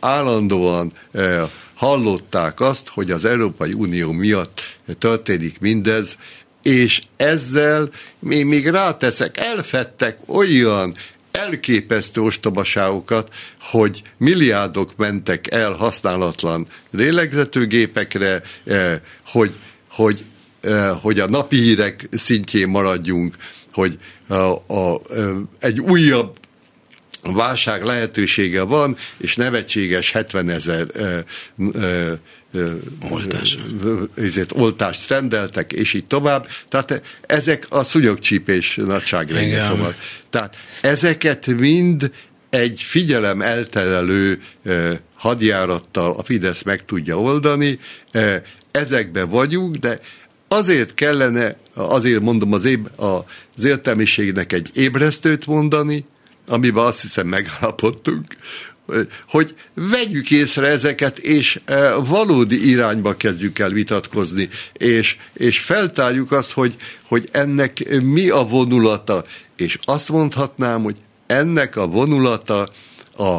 állandóan 0.00 0.92
e, 1.12 1.50
hallották 1.76 2.60
azt, 2.60 2.88
hogy 2.88 3.10
az 3.10 3.24
Európai 3.24 3.72
Unió 3.72 4.12
miatt 4.12 4.60
történik 4.98 5.60
mindez, 5.60 6.16
és 6.62 7.00
ezzel 7.16 7.90
még, 8.18 8.44
még 8.44 8.68
ráteszek, 8.68 9.38
elfettek 9.38 10.18
olyan 10.26 10.94
elképesztő 11.30 12.20
ostobaságokat, 12.20 13.34
hogy 13.60 14.02
milliárdok 14.16 14.96
mentek 14.96 15.52
el 15.52 15.72
használatlan 15.72 16.66
lélegzetőgépekre, 16.90 18.42
eh, 18.64 19.00
hogy, 19.26 19.54
hogy, 19.90 20.24
eh, 20.60 20.98
hogy 21.00 21.20
a 21.20 21.28
napi 21.28 21.56
hírek 21.56 22.08
szintjén 22.10 22.68
maradjunk, 22.68 23.36
hogy 23.72 23.98
a, 24.28 24.34
a, 24.34 25.00
eh, 25.10 25.28
egy 25.58 25.80
újabb 25.80 26.36
válság 27.34 27.84
lehetősége 27.84 28.62
van, 28.62 28.96
és 29.18 29.36
nevetséges 29.36 30.10
70 30.10 30.48
ezer 30.48 30.86
Oltás. 33.10 33.58
ezért 34.14 34.52
oltást 34.52 35.08
rendeltek, 35.08 35.72
és 35.72 35.92
így 35.92 36.04
tovább. 36.04 36.48
Tehát 36.68 37.02
ezek 37.26 37.66
a 37.68 37.82
szúnyogcsípés 37.82 38.74
nagyságrendje. 38.76 39.62
Szóval. 39.62 39.94
Tehát 40.30 40.56
ezeket 40.80 41.46
mind 41.46 42.10
egy 42.50 42.80
figyelem 42.82 43.40
elterelő 43.40 44.40
hadjárattal 45.14 46.14
a 46.16 46.24
Fidesz 46.24 46.62
meg 46.62 46.84
tudja 46.84 47.20
oldani. 47.20 47.78
Ezekbe 48.70 49.24
vagyunk, 49.24 49.76
de 49.76 50.00
azért 50.48 50.94
kellene, 50.94 51.56
azért 51.74 52.20
mondom 52.20 52.52
az, 52.52 52.64
éb, 52.64 52.88
az 52.96 53.64
értelmiségnek 53.64 54.52
egy 54.52 54.70
ébresztőt 54.74 55.46
mondani, 55.46 56.04
amiben 56.46 56.84
azt 56.84 57.02
hiszem 57.02 57.26
megállapodtunk, 57.26 58.36
hogy 59.28 59.56
vegyük 59.74 60.30
észre 60.30 60.66
ezeket, 60.66 61.18
és 61.18 61.60
e, 61.64 61.94
valódi 61.94 62.68
irányba 62.68 63.16
kezdjük 63.16 63.58
el 63.58 63.70
vitatkozni, 63.70 64.48
és, 64.72 65.16
és 65.32 65.58
feltárjuk 65.58 66.32
azt, 66.32 66.52
hogy, 66.52 66.76
hogy 67.04 67.28
ennek 67.32 68.00
mi 68.02 68.28
a 68.28 68.44
vonulata, 68.44 69.24
és 69.56 69.78
azt 69.82 70.08
mondhatnám, 70.08 70.82
hogy 70.82 70.96
ennek 71.26 71.76
a 71.76 71.86
vonulata 71.86 72.68
a 73.16 73.38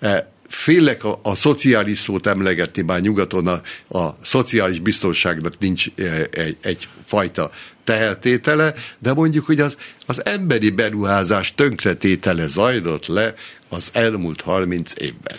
e, 0.00 0.30
félek 0.48 1.04
a, 1.04 1.20
a 1.22 1.34
szociális 1.34 1.98
szót 1.98 2.26
emlegetni, 2.26 2.82
bár 2.82 3.00
nyugaton 3.00 3.46
a, 3.46 3.60
a 3.98 4.18
szociális 4.22 4.80
biztonságnak 4.80 5.58
nincs 5.58 5.86
egy, 6.30 6.56
egy 6.60 6.88
fajta 7.06 7.50
tehertétele, 7.84 8.74
de 8.98 9.12
mondjuk, 9.12 9.46
hogy 9.46 9.60
az, 9.60 9.76
az 10.06 10.24
emberi 10.24 10.70
beruházás 10.70 11.54
tönkretétele 11.54 12.46
zajlott 12.46 13.06
le 13.06 13.34
az 13.68 13.90
elmúlt 13.92 14.40
30 14.40 14.92
évben. 14.96 15.36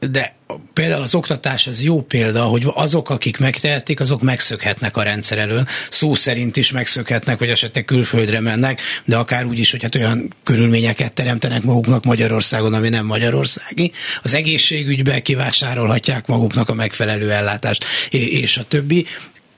De 0.00 0.34
például 0.72 1.02
az 1.02 1.14
oktatás 1.14 1.66
az 1.66 1.82
jó 1.82 2.02
példa, 2.02 2.42
hogy 2.42 2.62
azok, 2.74 3.10
akik 3.10 3.38
megtehetik, 3.38 4.00
azok 4.00 4.22
megszökhetnek 4.22 4.96
a 4.96 5.02
rendszer 5.02 5.38
elől. 5.38 5.66
Szó 5.90 6.14
szerint 6.14 6.56
is 6.56 6.72
megszökhetnek, 6.72 7.38
hogy 7.38 7.48
esetleg 7.48 7.84
külföldre 7.84 8.40
mennek, 8.40 8.80
de 9.04 9.16
akár 9.16 9.46
úgy 9.46 9.58
is, 9.58 9.70
hogy 9.70 9.82
hát 9.82 9.94
olyan 9.94 10.34
körülményeket 10.44 11.12
teremtenek 11.12 11.62
maguknak 11.62 12.04
Magyarországon, 12.04 12.74
ami 12.74 12.88
nem 12.88 13.06
magyarországi. 13.06 13.92
Az 14.22 14.34
egészségügybe 14.34 15.20
kivásárolhatják 15.20 16.26
maguknak 16.26 16.68
a 16.68 16.74
megfelelő 16.74 17.32
ellátást, 17.32 17.84
és 18.10 18.56
a 18.56 18.64
többi 18.64 19.06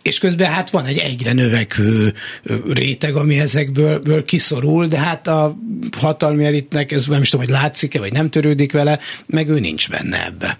és 0.02 0.18
közben 0.18 0.50
hát 0.50 0.70
van 0.70 0.84
egy 0.84 0.98
egyre 0.98 1.32
növekvő 1.32 2.14
réteg, 2.68 3.16
ami 3.16 3.38
ezekből 3.38 4.24
kiszorul, 4.24 4.86
de 4.86 4.98
hát 4.98 5.26
a 5.26 5.56
hatalmi 5.98 6.44
elitnek, 6.44 6.92
ez 6.92 7.06
nem 7.06 7.22
is 7.22 7.28
tudom, 7.28 7.46
hogy 7.46 7.54
látszik-e, 7.54 7.98
vagy 7.98 8.12
nem 8.12 8.30
törődik 8.30 8.72
vele, 8.72 8.98
meg 9.26 9.48
ő 9.48 9.58
nincs 9.58 9.90
benne 9.90 10.24
ebbe. 10.24 10.58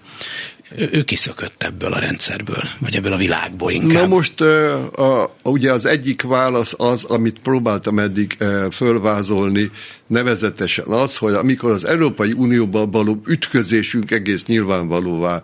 Ő, 0.76 1.02
kiszökött 1.02 1.62
ebből 1.62 1.92
a 1.92 1.98
rendszerből, 1.98 2.62
vagy 2.78 2.96
ebből 2.96 3.12
a 3.12 3.16
világból 3.16 3.72
inkább. 3.72 4.02
Na 4.02 4.06
most 4.06 4.40
a, 4.40 5.36
ugye 5.42 5.72
az 5.72 5.84
egyik 5.84 6.22
válasz 6.22 6.74
az, 6.76 7.04
amit 7.04 7.38
próbáltam 7.38 7.98
eddig 7.98 8.36
fölvázolni, 8.70 9.70
nevezetesen 10.06 10.86
az, 10.86 11.16
hogy 11.16 11.32
amikor 11.32 11.70
az 11.70 11.84
Európai 11.84 12.32
Unióban 12.32 12.90
való 12.90 13.22
ütközésünk 13.26 14.10
egész 14.10 14.44
nyilvánvalóvá 14.44 15.42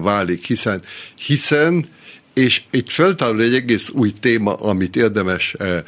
válik, 0.00 0.46
hiszen, 0.46 0.82
hiszen 1.26 1.86
és 2.34 2.62
itt 2.70 2.90
föltárul 2.90 3.40
egy 3.42 3.54
egész 3.54 3.88
új 3.88 4.12
téma, 4.20 4.54
amit 4.54 4.96
érdemes 4.96 5.54
eh, 5.58 5.76
eh, 5.76 5.82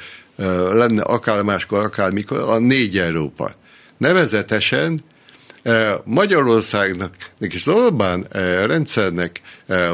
lenne 0.73 1.03
akár 1.03 1.43
máskor, 1.43 1.85
akár 1.85 2.13
mikor, 2.13 2.39
a 2.39 2.59
négy 2.59 2.99
Európa. 2.99 3.55
Nevezetesen 3.97 5.01
eh, 5.63 5.95
Magyarországnak 6.05 7.15
és 7.39 7.55
az 7.55 7.69
Orbán 7.75 8.27
rendszernek 8.67 9.41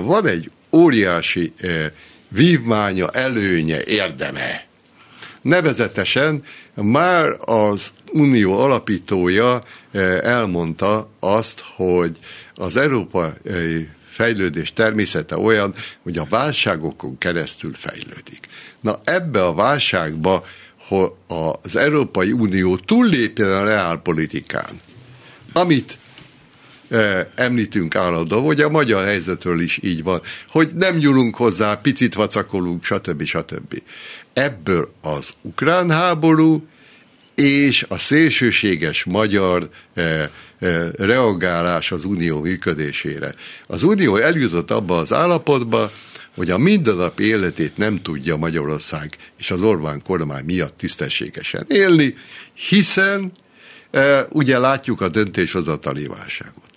van 0.02 0.26
egy 0.26 0.50
óriási 0.72 1.52
vívmánya, 2.28 3.10
előnye, 3.10 3.84
érdeme. 3.84 4.64
Nevezetesen 5.42 6.42
már 6.74 7.36
az 7.40 7.90
unió 8.12 8.60
alapítója 8.60 9.58
elmondta 10.22 11.10
azt, 11.20 11.62
hogy 11.76 12.16
az 12.54 12.76
európai 12.76 13.88
fejlődés 14.20 14.72
természete 14.72 15.36
olyan, 15.36 15.74
hogy 16.02 16.18
a 16.18 16.26
válságokon 16.28 17.18
keresztül 17.18 17.74
fejlődik. 17.74 18.46
Na 18.80 19.00
ebbe 19.04 19.44
a 19.44 19.54
válságba, 19.54 20.44
hogy 20.88 21.10
az 21.26 21.76
Európai 21.76 22.32
Unió 22.32 22.76
túllépjen 22.76 23.50
a 23.50 23.64
reálpolitikán, 23.64 24.80
amit 25.52 25.98
e, 26.90 27.30
említünk 27.34 27.94
állandó, 27.94 28.46
hogy 28.46 28.60
a 28.60 28.68
magyar 28.68 29.04
helyzetről 29.04 29.60
is 29.60 29.78
így 29.82 30.02
van, 30.02 30.20
hogy 30.48 30.70
nem 30.74 30.96
nyúlunk 30.96 31.36
hozzá, 31.36 31.74
picit 31.74 32.14
vacakolunk, 32.14 32.84
stb. 32.84 33.22
stb. 33.22 33.82
Ebből 34.32 34.92
az 35.02 35.34
ukrán 35.42 35.90
háború 35.90 36.66
és 37.40 37.84
a 37.88 37.98
szélsőséges 37.98 39.04
magyar 39.04 39.70
eh, 39.94 40.28
eh, 40.58 40.88
reagálás 40.92 41.92
az 41.92 42.04
unió 42.04 42.40
működésére. 42.40 43.34
Az 43.66 43.82
unió 43.82 44.16
eljutott 44.16 44.70
abba 44.70 44.96
az 44.96 45.12
állapotba, 45.12 45.92
hogy 46.34 46.50
a 46.50 46.58
mindennapi 46.58 47.24
életét 47.24 47.76
nem 47.76 48.02
tudja 48.02 48.36
Magyarország 48.36 49.16
és 49.38 49.50
az 49.50 49.60
Orbán 49.60 50.02
kormány 50.02 50.44
miatt 50.44 50.78
tisztességesen 50.78 51.64
élni, 51.68 52.14
hiszen 52.68 53.32
e, 53.90 54.26
ugye 54.30 54.58
látjuk 54.58 55.00
a 55.00 55.08
döntéshozatali 55.08 56.06
válságot. 56.06 56.70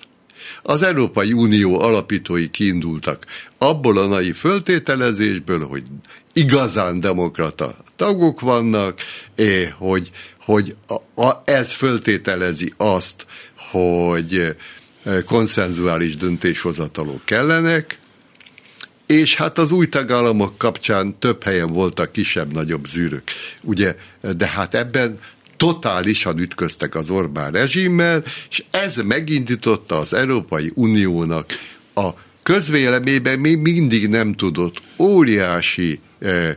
Az 0.61 0.83
Európai 0.83 1.33
Unió 1.33 1.79
alapítói 1.79 2.49
kiindultak 2.49 3.25
abból 3.57 3.97
a 3.97 4.07
nai 4.07 4.31
föltételezésből, 4.31 5.67
hogy 5.67 5.83
igazán 6.33 6.99
demokrata 6.99 7.75
tagok 7.95 8.39
vannak, 8.39 8.99
eh, 9.35 9.71
hogy 9.77 10.09
hogy 10.45 10.75
a, 10.87 11.21
a, 11.23 11.41
ez 11.45 11.71
föltételezi 11.71 12.73
azt, 12.77 13.25
hogy 13.55 14.55
eh, 15.03 15.21
konszenzuális 15.25 16.15
döntéshozatalok 16.15 17.25
kellenek, 17.25 17.97
és 19.05 19.35
hát 19.35 19.57
az 19.57 19.71
új 19.71 19.89
tagállamok 19.89 20.57
kapcsán 20.57 21.19
több 21.19 21.43
helyen 21.43 21.67
voltak 21.73 22.11
kisebb-nagyobb 22.11 22.85
zűrök. 22.85 23.23
Ugye, 23.61 23.95
de 24.37 24.47
hát 24.47 24.75
ebben 24.75 25.19
totálisan 25.57 26.39
ütköztek 26.39 26.95
az 26.95 27.09
Orbán 27.09 27.51
rezsimmel, 27.51 28.23
és 28.49 28.63
ez 28.71 28.95
megindította 28.95 29.97
az 29.97 30.13
Európai 30.13 30.71
Uniónak 30.75 31.45
a 31.93 32.09
közvéleményben 32.43 33.39
még 33.39 33.57
mindig 33.57 34.09
nem 34.09 34.33
tudott 34.33 34.81
óriási 34.97 35.99
eh, 36.19 36.55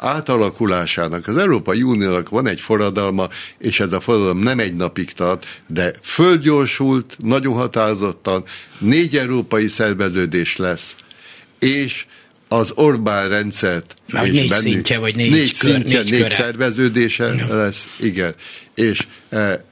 átalakulásának, 0.00 1.26
az 1.26 1.38
Európai 1.38 1.82
Uniónak 1.82 2.28
van 2.28 2.46
egy 2.46 2.60
forradalma, 2.60 3.28
és 3.58 3.80
ez 3.80 3.92
a 3.92 4.00
forradalom 4.00 4.38
nem 4.38 4.58
egy 4.58 4.74
napig 4.74 5.12
tart, 5.12 5.46
de 5.66 5.92
földgyorsult, 6.02 7.16
nagyon 7.18 7.54
határozottan, 7.54 8.44
négy 8.78 9.16
európai 9.16 9.68
szerveződés 9.68 10.56
lesz, 10.56 10.96
és 11.58 12.06
az 12.48 12.72
Orbán 12.74 13.28
rendszert. 13.28 13.94
Már 14.12 14.22
négy 14.22 14.48
bennünk, 14.48 14.54
szintje, 14.54 14.98
vagy 14.98 15.16
négy, 15.16 15.30
négy 15.30 15.58
kör, 15.58 15.70
szintje, 15.70 16.02
négy, 16.02 16.10
négy 16.10 16.30
szerveződése 16.30 17.34
ja. 17.34 17.54
lesz, 17.56 17.88
igen. 17.98 18.34
És 18.74 19.06
e, 19.30 19.64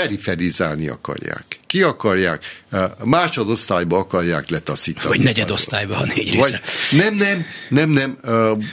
periferizálni 0.00 0.88
akarják. 0.88 1.44
Ki 1.66 1.82
akarják? 1.82 2.44
Másodosztályba 3.04 3.98
akarják 3.98 4.48
letaszítani. 4.48 5.08
Vagy 5.08 5.24
negyedosztályba, 5.24 5.94
ha 5.94 6.04
négy 6.04 6.30
részre. 6.30 6.60
Vagy, 6.90 6.98
nem, 6.98 7.14
nem, 7.14 7.44
nem, 7.68 7.90
nem. 7.90 8.18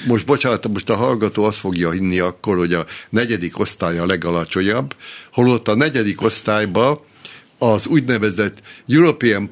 Most 0.07 0.25
bocsánat, 0.25 0.67
most 0.67 0.89
a 0.89 0.95
hallgató 0.95 1.43
azt 1.43 1.57
fogja 1.57 1.91
hinni 1.91 2.19
akkor, 2.19 2.57
hogy 2.57 2.73
a 2.73 2.85
negyedik 3.09 3.59
osztály 3.59 3.97
a 3.97 4.05
legalacsonyabb, 4.05 4.95
holott 5.31 5.67
a 5.67 5.75
negyedik 5.75 6.21
osztályba 6.21 7.05
az 7.57 7.87
úgynevezett 7.87 8.61
European 8.87 9.49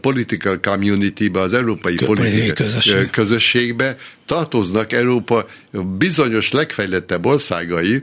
political 0.00 0.60
community-be, 0.60 1.40
az 1.40 1.52
európai 1.52 1.94
politikai 1.94 2.52
közösség. 2.52 3.10
közösségbe 3.10 3.96
tartoznak 4.26 4.92
Európa 4.92 5.46
bizonyos 5.98 6.52
legfejlettebb 6.52 7.26
országai, 7.26 8.02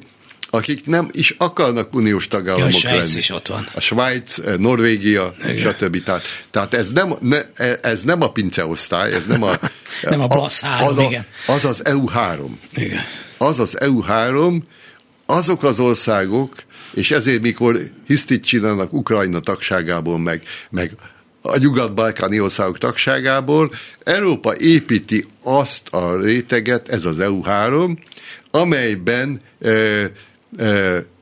akik 0.53 0.85
nem 0.85 1.09
is 1.11 1.35
akarnak 1.37 1.95
uniós 1.95 2.27
tagállamok 2.27 2.71
ja, 2.71 2.77
a 2.77 2.79
Svájc 2.79 3.07
lenni. 3.07 3.17
is 3.17 3.29
ott 3.29 3.47
van. 3.47 3.67
A 3.75 3.79
Svájc, 3.79 4.37
Norvégia, 4.57 5.33
Igen. 5.39 5.57
stb. 5.57 6.03
Tehát, 6.03 6.25
tehát 6.51 6.73
ez, 6.73 6.91
nem, 6.91 7.13
ne, 7.19 7.41
ez 7.81 8.03
nem 8.03 8.21
a 8.21 8.31
pinceosztály, 8.31 9.13
ez 9.13 9.25
nem 9.25 9.43
a... 9.43 9.59
nem 10.09 10.21
a 10.21 10.27
BLASZ 10.27 10.59
3, 10.59 10.87
az, 10.87 11.03
igen. 11.03 11.25
A, 11.47 11.51
az 11.51 11.65
az 11.65 11.81
EU3. 11.83 12.45
Igen. 12.75 13.01
Az 13.37 13.59
az 13.59 13.77
EU3, 13.79 14.61
azok 15.25 15.63
az 15.63 15.79
országok, 15.79 16.55
és 16.93 17.11
ezért 17.11 17.41
mikor 17.41 17.79
hisztit 18.07 18.45
csinálnak 18.45 18.93
Ukrajna 18.93 19.39
tagságából, 19.39 20.19
meg, 20.19 20.43
meg 20.69 20.91
a 21.41 21.57
nyugat-balkáni 21.57 22.39
országok 22.39 22.77
tagságából, 22.77 23.71
Európa 24.03 24.55
építi 24.57 25.25
azt 25.43 25.87
a 25.87 26.17
réteget, 26.21 26.89
ez 26.89 27.05
az 27.05 27.17
EU3, 27.19 27.97
amelyben 28.51 29.39
e, 29.61 29.69
e, 29.69 30.11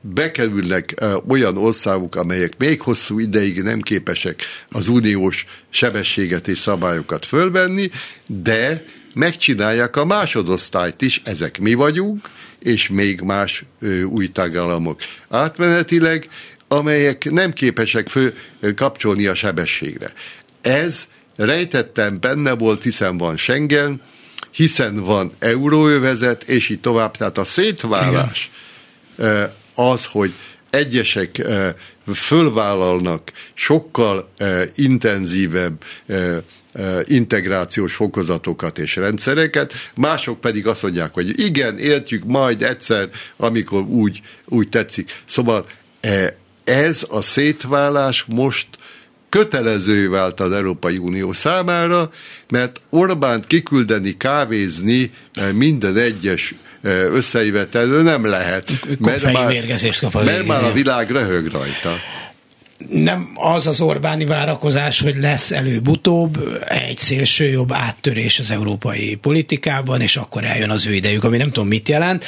bekerülnek 0.00 0.94
olyan 1.28 1.56
országok, 1.56 2.14
amelyek 2.16 2.52
még 2.58 2.80
hosszú 2.80 3.18
ideig 3.18 3.62
nem 3.62 3.80
képesek 3.80 4.42
az 4.68 4.88
uniós 4.88 5.46
sebességet 5.70 6.48
és 6.48 6.58
szabályokat 6.58 7.26
fölvenni, 7.26 7.90
de 8.26 8.84
megcsinálják 9.14 9.96
a 9.96 10.04
másodosztályt 10.04 11.02
is, 11.02 11.22
ezek 11.24 11.58
mi 11.58 11.74
vagyunk, 11.74 12.28
és 12.58 12.88
még 12.88 13.20
más 13.20 13.64
új 14.04 14.32
tagállamok. 14.32 15.00
Átmenetileg, 15.28 16.28
amelyek 16.68 17.30
nem 17.30 17.52
képesek 17.52 18.08
fő 18.08 18.34
kapcsolni 18.74 19.26
a 19.26 19.34
sebességre. 19.34 20.12
Ez 20.60 21.08
rejtettem 21.36 22.20
benne 22.20 22.52
volt, 22.52 22.82
hiszen 22.82 23.18
van 23.18 23.36
Schengen, 23.36 24.00
hiszen 24.50 24.94
van 24.94 25.32
euróövezet, 25.38 26.42
és 26.42 26.68
így 26.68 26.80
tovább. 26.80 27.16
Tehát 27.16 27.38
a 27.38 27.44
szétválás 27.44 28.50
Igen. 28.52 28.68
Az, 29.74 30.04
hogy 30.04 30.32
egyesek 30.70 31.42
fölvállalnak 32.14 33.32
sokkal 33.54 34.30
intenzívebb 34.74 35.84
integrációs 37.04 37.94
fokozatokat 37.94 38.78
és 38.78 38.96
rendszereket, 38.96 39.72
mások 39.94 40.40
pedig 40.40 40.66
azt 40.66 40.82
mondják, 40.82 41.14
hogy 41.14 41.40
igen, 41.40 41.78
értjük 41.78 42.24
majd 42.24 42.62
egyszer, 42.62 43.08
amikor 43.36 43.82
úgy, 43.82 44.20
úgy 44.46 44.68
tetszik. 44.68 45.22
Szóval 45.26 45.66
ez 46.64 47.06
a 47.08 47.22
szétválás 47.22 48.24
most 48.28 48.68
kötelező 49.28 50.10
vált 50.10 50.40
az 50.40 50.52
Európai 50.52 50.98
Unió 50.98 51.32
számára, 51.32 52.12
mert 52.48 52.80
Orbánt 52.90 53.46
kiküldeni, 53.46 54.16
kávézni 54.16 55.10
minden 55.52 55.96
egyes 55.96 56.54
összejövetelő 56.82 58.02
nem 58.02 58.24
lehet. 58.26 58.70
Mert 58.98 59.32
már, 59.32 59.54
mert 60.12 60.46
már 60.46 60.64
a 60.64 60.72
világ 60.72 61.10
röhög 61.10 61.46
rajta 61.46 61.96
nem 62.88 63.30
az 63.34 63.66
az 63.66 63.80
Orbáni 63.80 64.24
várakozás, 64.24 65.00
hogy 65.00 65.16
lesz 65.16 65.50
előbb-utóbb 65.50 66.38
egy 66.68 66.98
szélső 66.98 67.48
jobb 67.48 67.72
áttörés 67.72 68.38
az 68.38 68.50
európai 68.50 69.14
politikában, 69.14 70.00
és 70.00 70.16
akkor 70.16 70.44
eljön 70.44 70.70
az 70.70 70.86
ő 70.86 70.94
idejük, 70.94 71.24
ami 71.24 71.36
nem 71.36 71.50
tudom 71.50 71.68
mit 71.68 71.88
jelent, 71.88 72.24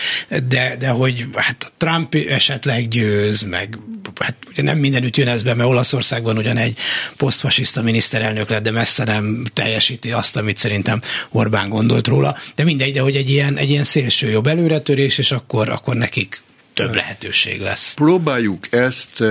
de, 0.49 0.77
de 0.79 0.89
hogy 0.89 1.27
hát 1.35 1.73
Trump 1.77 2.15
esetleg 2.15 2.89
győz, 2.89 3.43
meg 3.43 3.79
hát 4.21 4.37
ugye 4.51 4.63
nem 4.63 4.79
mindenütt 4.79 5.17
jön 5.17 5.29
ez 5.29 5.43
be, 5.43 5.55
mert 5.55 5.69
Olaszországban 5.69 6.37
ugyan 6.37 6.57
egy 6.57 6.79
posztfasiszta 7.17 7.83
miniszterelnök 7.83 8.51
lett, 8.51 8.63
de 8.63 8.71
messze 8.71 9.05
nem 9.05 9.45
teljesíti 9.53 10.13
azt, 10.13 10.37
amit 10.37 10.57
szerintem 10.57 11.01
Orbán 11.31 11.69
gondolt 11.69 12.07
róla, 12.07 12.37
de 12.55 12.65
mindegy, 12.65 12.93
de 12.93 13.01
hogy 13.01 13.17
egy 13.17 13.31
ilyen, 13.31 13.57
egy 13.57 13.71
ilyen 13.71 13.85
szélső 13.85 14.31
jobb 14.31 14.47
előretörés, 14.47 15.19
és 15.19 15.33
akkor, 15.33 15.69
akkor 15.69 15.97
nekik 15.97 16.43
több 16.75 16.95
lehetőség 16.95 17.61
lesz. 17.61 17.95
Próbáljuk 17.95 18.73
ezt 18.73 19.25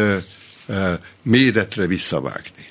méretre 1.24 1.88
visszavágni. 1.88 2.66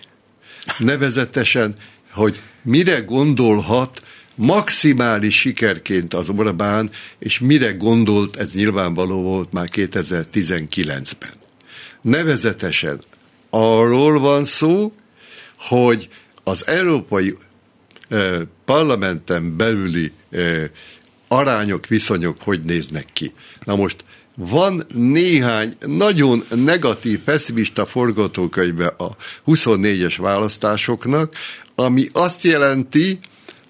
Nevezetesen, 0.78 1.74
hogy 2.11 2.40
mire 2.62 3.01
gondolhat 3.01 4.03
maximális 4.34 5.38
sikerként 5.38 6.14
az 6.14 6.28
Orbán, 6.28 6.90
és 7.18 7.38
mire 7.38 7.72
gondolt, 7.72 8.36
ez 8.36 8.55
nyilvánvaló 8.55 9.22
volt 9.22 9.53
már 9.53 9.68
2019-ben. 9.72 11.32
Nevezetesen 12.03 13.01
arról 13.51 14.18
van 14.18 14.44
szó, 14.44 14.92
hogy 15.59 16.09
az 16.44 16.66
Európai 16.66 17.36
Parlamenten 18.64 19.57
belüli 19.57 20.12
arányok, 21.28 21.86
viszonyok 21.86 22.42
hogy 22.42 22.61
néznek 22.61 23.07
ki. 23.12 23.32
Na 23.64 23.76
most 23.76 24.05
van 24.49 24.86
néhány 24.95 25.76
nagyon 25.86 26.45
negatív, 26.55 27.18
pessimista 27.18 27.86
forgatókönyve 27.86 28.86
a 28.86 29.16
24-es 29.47 30.14
választásoknak, 30.18 31.34
ami 31.74 32.09
azt 32.12 32.45
jelenti, 32.45 33.18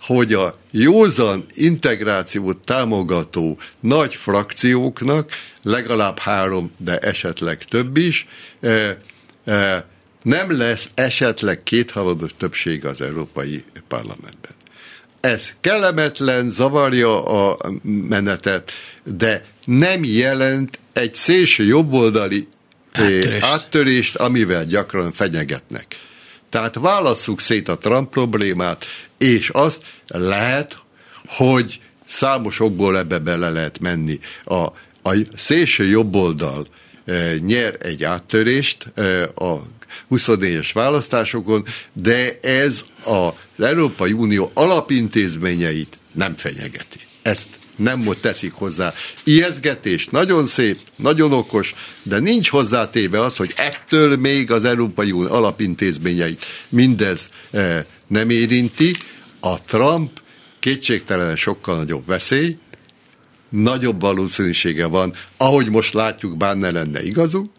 hogy 0.00 0.32
a 0.32 0.54
józan 0.70 1.44
integrációt 1.54 2.56
támogató 2.56 3.58
nagy 3.80 4.14
frakcióknak, 4.14 5.30
legalább 5.62 6.18
három, 6.18 6.70
de 6.76 6.98
esetleg 6.98 7.64
több 7.64 7.96
is, 7.96 8.26
e, 8.60 8.98
e, 9.44 9.86
nem 10.22 10.56
lesz 10.58 10.90
esetleg 10.94 11.62
kéthalados 11.62 12.30
többség 12.36 12.86
az 12.86 13.00
Európai 13.00 13.64
Parlamentben. 13.88 14.52
Ez 15.20 15.50
kellemetlen, 15.60 16.48
zavarja 16.48 17.24
a 17.24 17.56
menetet, 17.82 18.72
de 19.04 19.44
nem 19.64 20.04
jelent 20.04 20.78
egy 20.92 21.14
szélső 21.14 21.64
jobboldali 21.64 22.48
eh, 22.92 23.04
áttörést. 23.04 23.44
áttörést, 23.44 24.16
amivel 24.16 24.64
gyakran 24.64 25.12
fenyegetnek. 25.12 25.96
Tehát 26.50 26.74
válasszuk 26.74 27.40
szét 27.40 27.68
a 27.68 27.78
Trump 27.78 28.10
problémát, 28.10 28.84
és 29.18 29.48
azt 29.48 29.82
lehet, 30.06 30.78
hogy 31.26 31.80
számos 32.08 32.60
okból 32.60 32.98
ebbe 32.98 33.18
bele 33.18 33.50
lehet 33.50 33.78
menni. 33.78 34.18
A, 34.44 34.54
a 35.02 35.16
szélső 35.36 35.86
jobboldal 35.86 36.66
e, 37.04 37.34
nyer 37.38 37.76
egy 37.80 38.04
áttörést 38.04 38.86
e, 38.94 39.22
a 39.22 39.62
24-es 40.10 40.70
választásokon, 40.72 41.64
de 41.92 42.38
ez 42.42 42.84
az 43.04 43.64
Európai 43.64 44.12
Unió 44.12 44.50
alapintézményeit 44.54 45.98
nem 46.12 46.36
fenyegeti. 46.36 46.98
Ezt 47.22 47.48
nem 47.80 48.08
teszik 48.20 48.52
hozzá. 48.52 48.92
Ijeszgetés, 49.24 50.06
nagyon 50.06 50.46
szép, 50.46 50.78
nagyon 50.96 51.32
okos, 51.32 51.74
de 52.02 52.18
nincs 52.18 52.48
hozzátéve 52.48 53.20
az, 53.20 53.36
hogy 53.36 53.52
ettől 53.56 54.16
még 54.16 54.50
az 54.50 54.64
Európai 54.64 55.12
Unió 55.12 55.32
alapintézményeit 55.32 56.44
mindez 56.68 57.28
eh, 57.50 57.84
nem 58.06 58.30
érinti. 58.30 58.92
A 59.40 59.62
Trump 59.62 60.20
kétségtelen 60.58 61.36
sokkal 61.36 61.76
nagyobb 61.76 62.06
veszély, 62.06 62.56
nagyobb 63.48 64.00
valószínűsége 64.00 64.86
van, 64.86 65.14
ahogy 65.36 65.70
most 65.70 65.94
látjuk, 65.94 66.36
bár 66.36 66.56
ne 66.56 66.70
lenne 66.70 67.02
igazuk, 67.02 67.50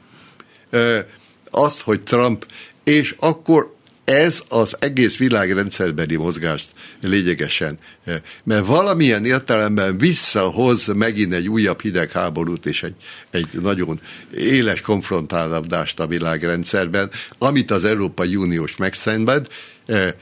eh, 0.69 1.05
azt, 1.51 1.81
hogy 1.81 2.01
Trump, 2.01 2.45
és 2.83 3.15
akkor 3.19 3.75
ez 4.03 4.43
az 4.49 4.75
egész 4.79 5.17
világrendszerbeli 5.17 6.15
mozgást 6.15 6.69
lényegesen, 7.01 7.77
eh, 8.03 8.17
mert 8.43 8.65
valamilyen 8.65 9.25
értelemben 9.25 9.97
visszahoz 9.97 10.85
megint 10.85 11.33
egy 11.33 11.49
újabb 11.49 11.81
hidegháborút 11.81 12.65
és 12.65 12.83
egy, 12.83 12.95
egy 13.29 13.47
nagyon 13.61 13.99
éles 14.35 14.81
konfrontálódást 14.81 15.99
a 15.99 16.07
világrendszerben, 16.07 17.09
amit 17.37 17.71
az 17.71 17.83
Európai 17.83 18.35
Uniós 18.35 18.75
megszenved. 18.75 19.47
Eh, 19.85 20.13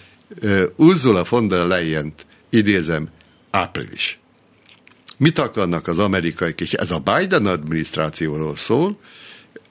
eh, 0.41 0.63
Ursula 0.75 1.25
von 1.29 1.47
der 1.47 1.65
leyen 1.65 2.13
idézem, 2.49 3.09
április. 3.51 4.19
Mit 5.17 5.39
akarnak 5.39 5.87
az 5.87 5.99
amerikaiak, 5.99 6.61
és 6.61 6.73
ez 6.73 6.91
a 6.91 6.99
Biden 6.99 7.45
adminisztrációról 7.45 8.55
szól, 8.55 8.99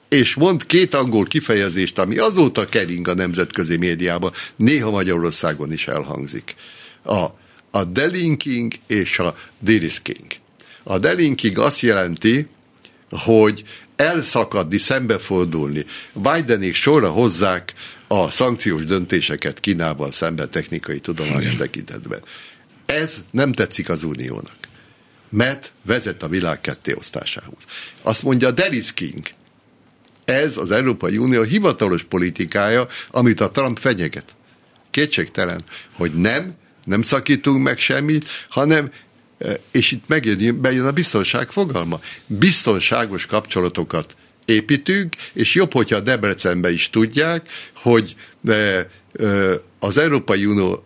és 0.09 0.35
mond 0.35 0.65
két 0.65 0.93
angol 0.93 1.23
kifejezést, 1.23 1.99
ami 1.99 2.17
azóta 2.17 2.65
kering 2.65 3.07
a 3.07 3.13
nemzetközi 3.13 3.77
médiában, 3.77 4.31
néha 4.55 4.89
Magyarországon 4.89 5.71
is 5.71 5.87
elhangzik. 5.87 6.55
A, 7.03 7.25
a 7.71 7.83
delinking 7.83 8.73
és 8.87 9.19
a 9.19 9.35
derisking. 9.59 10.27
A 10.83 10.99
delinking 10.99 11.57
azt 11.57 11.79
jelenti, 11.79 12.47
hogy 13.09 13.63
elszakadni, 13.95 14.77
szembefordulni. 14.77 15.85
Bidenék 16.13 16.75
sorra 16.75 17.09
hozzák 17.09 17.73
a 18.07 18.31
szankciós 18.31 18.83
döntéseket 18.83 19.59
Kínával 19.59 20.11
szembe 20.11 20.47
technikai 20.47 20.99
tudományos 20.99 21.55
tekintetben. 21.55 22.21
Ez 22.85 23.23
nem 23.31 23.51
tetszik 23.51 23.89
az 23.89 24.03
Uniónak, 24.03 24.57
mert 25.29 25.71
vezet 25.81 26.23
a 26.23 26.27
világ 26.27 26.61
kettéosztásához. 26.61 27.63
Azt 28.01 28.23
mondja 28.23 28.47
a 28.47 28.51
derisking, 28.51 29.27
ez 30.29 30.57
az 30.57 30.71
Európai 30.71 31.17
Unió 31.17 31.41
hivatalos 31.41 32.03
politikája, 32.03 32.87
amit 33.11 33.41
a 33.41 33.51
Trump 33.51 33.79
fenyeget. 33.79 34.35
kétségtelen, 34.91 35.61
hogy 35.93 36.13
nem, 36.13 36.53
nem 36.85 37.01
szakítunk 37.01 37.63
meg 37.63 37.77
semmit, 37.77 38.25
hanem 38.49 38.91
és 39.71 39.91
itt 39.91 40.07
megjön, 40.07 40.61
bejön 40.61 40.85
a 40.85 40.91
biztonság 40.91 41.51
fogalma. 41.51 41.99
Biztonságos 42.27 43.25
kapcsolatokat 43.25 44.15
építünk, 44.45 45.15
és 45.33 45.53
jobb, 45.53 45.73
hogyha 45.73 45.95
a 45.95 45.99
Debrecenbe 45.99 46.71
is 46.71 46.89
tudják, 46.89 47.49
hogy 47.73 48.15
az 49.79 49.97
Európai 49.97 50.45
Unió 50.45 50.85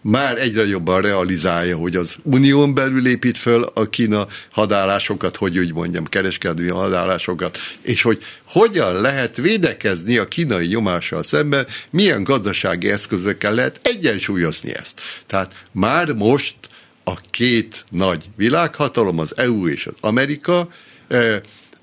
már 0.00 0.38
egyre 0.38 0.66
jobban 0.66 1.00
realizálja, 1.00 1.76
hogy 1.76 1.96
az 1.96 2.16
unión 2.22 2.74
belül 2.74 3.06
épít 3.06 3.38
föl 3.38 3.62
a 3.74 3.88
Kína 3.88 4.26
hadállásokat, 4.50 5.36
hogy 5.36 5.58
úgy 5.58 5.72
mondjam, 5.72 6.04
kereskedelmi 6.04 6.70
hadállásokat, 6.70 7.58
és 7.82 8.02
hogy 8.02 8.22
hogyan 8.44 9.00
lehet 9.00 9.36
védekezni 9.36 10.16
a 10.16 10.24
kínai 10.24 10.66
nyomással 10.66 11.22
szemben, 11.22 11.66
milyen 11.90 12.24
gazdasági 12.24 12.90
eszközökkel 12.90 13.54
lehet 13.54 13.80
egyensúlyozni 13.82 14.74
ezt. 14.74 15.00
Tehát 15.26 15.54
már 15.72 16.12
most 16.12 16.54
a 17.04 17.14
két 17.30 17.84
nagy 17.90 18.24
világhatalom, 18.36 19.18
az 19.18 19.36
EU 19.36 19.68
és 19.68 19.86
az 19.86 19.94
Amerika, 20.00 20.68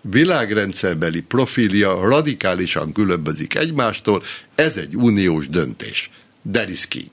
világrendszerbeli 0.02 1.22
profilja 1.22 2.10
radikálisan 2.10 2.92
különbözik 2.92 3.56
egymástól, 3.56 4.24
ez 4.56 4.78
egy 4.78 4.96
uniós 4.96 5.48
döntés. 5.50 6.10
That 6.52 6.70
is 6.70 6.88
king. 6.88 7.12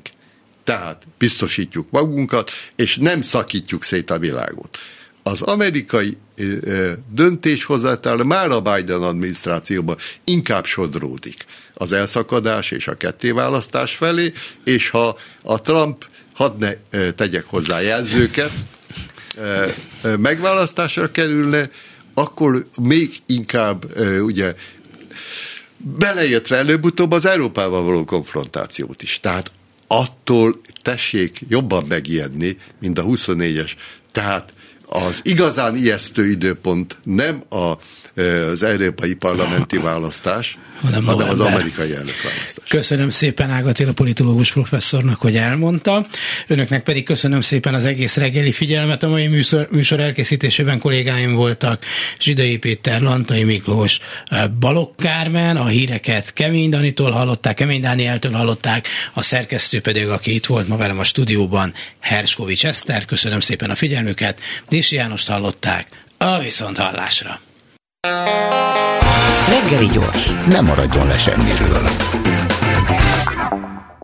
Tehát 0.64 1.06
biztosítjuk 1.18 1.90
magunkat, 1.90 2.50
és 2.76 2.96
nem 2.96 3.22
szakítjuk 3.22 3.84
szét 3.84 4.10
a 4.10 4.18
világot. 4.18 4.78
Az 5.22 5.42
amerikai 5.42 6.16
döntéshozatal 7.12 8.24
már 8.24 8.50
a 8.50 8.60
Biden 8.60 9.02
adminisztrációban 9.02 9.96
inkább 10.24 10.64
sodródik 10.64 11.44
az 11.74 11.92
elszakadás 11.92 12.70
és 12.70 12.88
a 12.88 12.94
kettéválasztás 12.94 13.94
felé, 13.94 14.32
és 14.64 14.88
ha 14.88 15.18
a 15.42 15.60
Trump, 15.60 16.06
hadd 16.34 16.58
ne 16.58 16.74
tegyek 17.10 17.44
hozzá 17.46 17.80
jelzőket, 17.80 18.52
megválasztásra 20.18 21.10
kerülne, 21.10 21.70
akkor 22.14 22.66
még 22.82 23.16
inkább 23.26 24.00
ugye 24.20 24.54
beleértve 25.84 26.56
előbb-utóbb 26.56 27.12
az 27.12 27.26
Európával 27.26 27.82
való 27.82 28.04
konfrontációt 28.04 29.02
is. 29.02 29.20
Tehát 29.20 29.52
attól 29.86 30.60
tessék 30.82 31.40
jobban 31.48 31.84
megijedni, 31.88 32.56
mint 32.80 32.98
a 32.98 33.04
24-es. 33.04 33.70
Tehát 34.12 34.52
az 34.86 35.20
igazán 35.22 35.76
ijesztő 35.76 36.28
időpont 36.30 36.98
nem 37.04 37.42
a, 37.48 37.72
az 38.50 38.62
európai 38.62 39.14
parlamenti 39.14 39.76
választás, 39.76 40.58
hanem, 40.80 41.04
hanem 41.04 41.28
az 41.28 41.40
amerikai 41.40 41.94
elnökválasztás. 41.94 42.68
Köszönöm 42.68 43.10
szépen 43.10 43.50
Ágatil 43.50 43.88
a 43.88 43.92
politológus 43.92 44.52
professzornak, 44.52 45.20
hogy 45.20 45.36
elmondta. 45.36 46.06
Önöknek 46.46 46.82
pedig 46.82 47.04
köszönöm 47.04 47.40
szépen 47.40 47.74
az 47.74 47.84
egész 47.84 48.16
reggeli 48.16 48.52
figyelmet. 48.52 49.02
A 49.02 49.08
mai 49.08 49.26
műsor, 49.26 49.68
műsor 49.70 50.00
elkészítésében 50.00 50.78
kollégáim 50.78 51.34
voltak 51.34 51.84
Zsidai 52.20 52.58
Péter, 52.58 53.00
Lantai 53.00 53.44
Miklós, 53.44 54.00
Balok 54.60 54.96
Kármen, 54.96 55.56
a 55.56 55.66
híreket 55.66 56.32
Kemény 56.32 56.70
Danitól 56.70 57.10
hallották, 57.10 57.54
Kemény 57.54 57.80
Dánieltől 57.80 58.32
hallották, 58.32 58.88
a 59.12 59.22
szerkesztő 59.22 59.80
pedig, 59.80 60.08
aki 60.08 60.34
itt 60.34 60.46
volt 60.46 60.68
ma 60.68 60.76
velem 60.76 60.98
a 60.98 61.04
stúdióban, 61.04 61.74
Herskovics 62.00 62.66
Eszter. 62.66 63.04
Köszönöm 63.04 63.40
szépen 63.40 63.70
a 63.70 63.74
figyelmüket. 63.74 64.38
Dési 64.68 64.94
Jánost 64.94 65.28
hallották. 65.28 66.02
A 66.18 66.38
viszont 66.38 66.78
hallásra. 66.78 67.40
Reggeli 69.48 69.86
gyors, 69.86 70.30
nem 70.46 70.64
maradjon 70.64 71.06
le 71.06 71.18
semmiről. 71.18 71.88